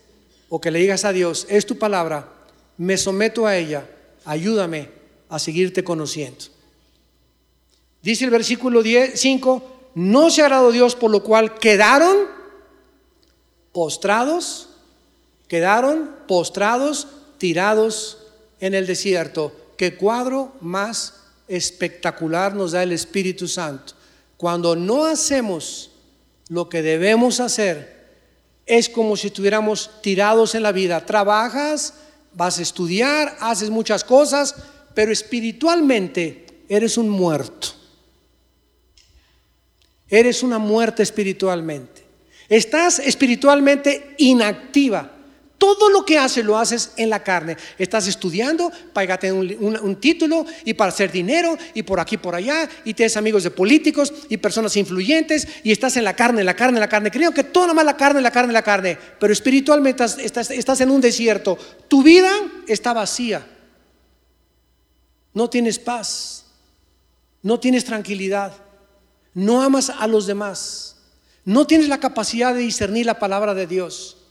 o 0.55 0.61
que 0.61 0.71
le 0.71 0.81
digas 0.81 1.07
a 1.07 1.15
Dios, 1.15 1.47
es 1.49 1.65
tu 1.65 1.79
palabra, 1.79 2.29
me 2.77 2.99
someto 2.99 3.47
a 3.47 3.57
ella, 3.57 3.89
ayúdame 4.27 4.91
a 5.31 5.39
seguirte 5.39 5.83
conociendo. 5.83 6.45
Dice 8.03 8.27
el 8.27 8.31
versículo 8.31 8.83
5, 8.83 9.93
no 9.95 10.29
se 10.29 10.43
agradó 10.43 10.71
Dios, 10.71 10.95
por 10.95 11.11
lo 11.11 11.23
cual 11.23 11.55
quedaron 11.55 12.27
postrados, 13.73 14.69
quedaron 15.49 16.15
postrados, 16.29 17.09
tirados 17.39 18.19
en 18.61 18.75
el 18.75 18.87
desierto. 18.87 19.57
Qué 19.79 19.97
cuadro 19.97 20.53
más 20.61 21.15
espectacular 21.49 22.55
nos 22.55 22.73
da 22.73 22.83
el 22.83 22.93
Espíritu 22.93 23.49
Santo. 23.49 23.95
Cuando 24.37 24.77
no 24.77 25.07
hacemos 25.07 25.93
lo 26.51 26.69
que 26.69 26.83
debemos 26.83 27.41
hacer, 27.41 28.02
es 28.67 28.89
como 28.89 29.17
si 29.17 29.29
estuviéramos 29.29 29.91
tirados 30.03 30.55
en 30.55 30.63
la 30.63 30.73
vida. 30.73 31.05
Trabajas, 31.05 31.95
vas 32.35 32.59
a 32.59 32.63
estudiar, 32.63 33.37
haces 33.41 33.71
muchas 33.71 34.05
cosas, 34.05 34.55
pero 34.95 35.13
espiritualmente 35.13 36.47
eres 36.69 36.97
un 36.97 37.09
muerto. 37.09 37.69
Eres 40.09 40.43
una 40.43 40.59
muerte 40.59 41.03
espiritualmente. 41.03 42.05
Estás 42.49 42.99
espiritualmente 42.99 44.15
inactiva. 44.19 45.11
Todo 45.63 45.91
lo 45.91 46.05
que 46.05 46.19
haces 46.19 46.45
lo 46.45 46.59
haces 46.59 46.91
en 46.97 47.09
la 47.09 47.23
carne. 47.23 47.57
Estás 47.79 48.09
estudiando 48.09 48.73
para 48.93 49.17
tener 49.17 49.57
un, 49.61 49.79
un, 49.81 49.95
título 49.95 50.45
y 50.65 50.75
para 50.75 50.89
hacer 50.89 51.13
dinero 51.13 51.57
y 51.73 51.85
por 51.85 52.01
aquí, 52.01 52.17
por 52.17 52.35
allá, 52.35 52.69
y 52.85 52.95
tienes 52.95 53.17
amigos 53.17 53.45
de 53.45 53.53
políticos 53.53 54.13
y 54.29 54.39
personas 54.39 54.77
influyentes 54.77 55.47
y 55.63 55.71
estás 55.71 55.97
en 55.97 56.03
la 56.03 56.17
carne, 56.17 56.41
en 56.41 56.47
la 56.47 56.57
carne, 56.57 56.79
en 56.79 56.81
la 56.81 56.89
carne. 56.89 57.13
Creo 57.13 57.31
que 57.31 57.45
todo 57.45 57.69
nomás 57.69 57.85
la 57.85 57.97
carne, 57.97 58.21
la 58.21 58.33
carne, 58.33 58.53
la 58.53 58.65
carne. 58.65 58.99
Pero 59.21 59.33
espiritualmente 59.33 60.03
estás, 60.03 60.51
estás 60.51 60.81
en 60.81 60.91
un 60.91 61.01
desierto. 61.01 61.57
Tu 61.87 62.03
vida 62.03 62.33
está 62.67 62.93
vacía. 62.93 63.47
No 65.33 65.49
tienes 65.49 65.79
paz. 65.79 66.45
No 67.41 67.61
tienes 67.61 67.85
tranquilidad. 67.85 68.53
No 69.33 69.63
amas 69.63 69.91
a 69.91 70.09
los 70.09 70.27
demás. 70.27 70.97
No 71.45 71.69
tienes 71.69 71.87
la 71.87 72.01
capacidad 72.01 72.53
de 72.53 72.63
discernir 72.63 73.07
la 73.07 73.21
palabra 73.21 73.55
de 73.55 73.69
Dios. 73.69 74.22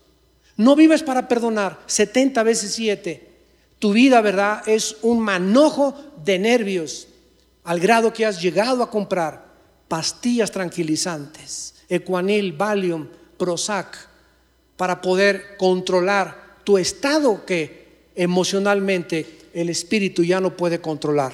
No 0.57 0.75
vives 0.75 1.03
para 1.03 1.27
perdonar 1.27 1.79
70 1.85 2.43
veces 2.43 2.73
7. 2.73 3.29
Tu 3.79 3.93
vida, 3.93 4.21
¿verdad? 4.21 4.67
Es 4.67 4.97
un 5.01 5.19
manojo 5.19 5.95
de 6.23 6.39
nervios 6.39 7.07
al 7.63 7.79
grado 7.79 8.13
que 8.13 8.25
has 8.25 8.41
llegado 8.41 8.83
a 8.83 8.89
comprar 8.89 9.51
pastillas 9.87 10.51
tranquilizantes, 10.51 11.75
Equanil, 11.89 12.53
Valium, 12.53 13.07
Prozac, 13.37 13.97
para 14.77 15.01
poder 15.01 15.57
controlar 15.57 16.59
tu 16.63 16.77
estado 16.77 17.45
que 17.45 18.07
emocionalmente 18.15 19.49
el 19.53 19.69
espíritu 19.69 20.23
ya 20.23 20.39
no 20.39 20.55
puede 20.55 20.79
controlar. 20.79 21.33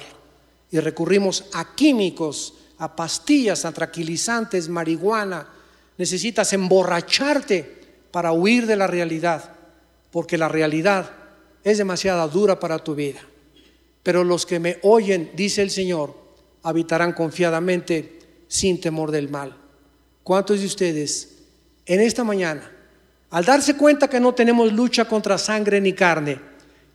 Y 0.70 0.80
recurrimos 0.80 1.44
a 1.52 1.74
químicos, 1.74 2.54
a 2.78 2.94
pastillas, 2.94 3.64
a 3.64 3.72
tranquilizantes, 3.72 4.68
marihuana. 4.68 5.48
Necesitas 5.96 6.52
emborracharte 6.52 7.77
para 8.10 8.32
huir 8.32 8.66
de 8.66 8.76
la 8.76 8.86
realidad, 8.86 9.52
porque 10.10 10.38
la 10.38 10.48
realidad 10.48 11.10
es 11.64 11.78
demasiado 11.78 12.28
dura 12.28 12.58
para 12.58 12.78
tu 12.78 12.94
vida. 12.94 13.20
Pero 14.02 14.24
los 14.24 14.46
que 14.46 14.58
me 14.60 14.78
oyen, 14.82 15.30
dice 15.34 15.62
el 15.62 15.70
Señor, 15.70 16.16
habitarán 16.62 17.12
confiadamente 17.12 18.18
sin 18.48 18.80
temor 18.80 19.10
del 19.10 19.28
mal. 19.28 19.56
¿Cuántos 20.22 20.60
de 20.60 20.66
ustedes 20.66 21.38
en 21.86 22.00
esta 22.00 22.22
mañana, 22.22 22.70
al 23.30 23.44
darse 23.44 23.74
cuenta 23.74 24.08
que 24.08 24.20
no 24.20 24.34
tenemos 24.34 24.72
lucha 24.72 25.06
contra 25.06 25.38
sangre 25.38 25.80
ni 25.80 25.94
carne, 25.94 26.38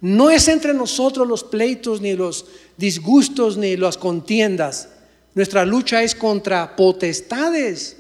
no 0.01 0.30
es 0.30 0.47
entre 0.47 0.74
nosotros 0.74 1.28
los 1.28 1.43
pleitos, 1.43 2.01
ni 2.01 2.14
los 2.14 2.45
disgustos, 2.78 3.57
ni 3.57 3.78
las 3.78 3.97
contiendas. 3.97 4.89
Nuestra 5.34 5.66
lucha 5.66 6.03
es 6.03 6.14
contra 6.14 6.76
potestades, 6.76 7.97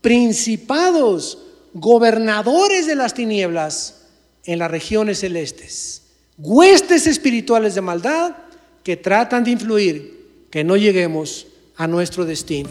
principados, 0.00 1.38
gobernadores 1.72 2.86
de 2.86 2.94
las 2.94 3.14
tinieblas 3.14 4.06
en 4.44 4.58
las 4.58 4.70
regiones 4.70 5.20
celestes, 5.20 6.02
huestes 6.38 7.06
espirituales 7.06 7.74
de 7.74 7.80
maldad 7.80 8.36
que 8.82 8.96
tratan 8.96 9.44
de 9.44 9.52
influir 9.52 10.46
que 10.50 10.64
no 10.64 10.76
lleguemos 10.76 11.46
a 11.76 11.86
nuestro 11.86 12.24
destino. 12.24 12.68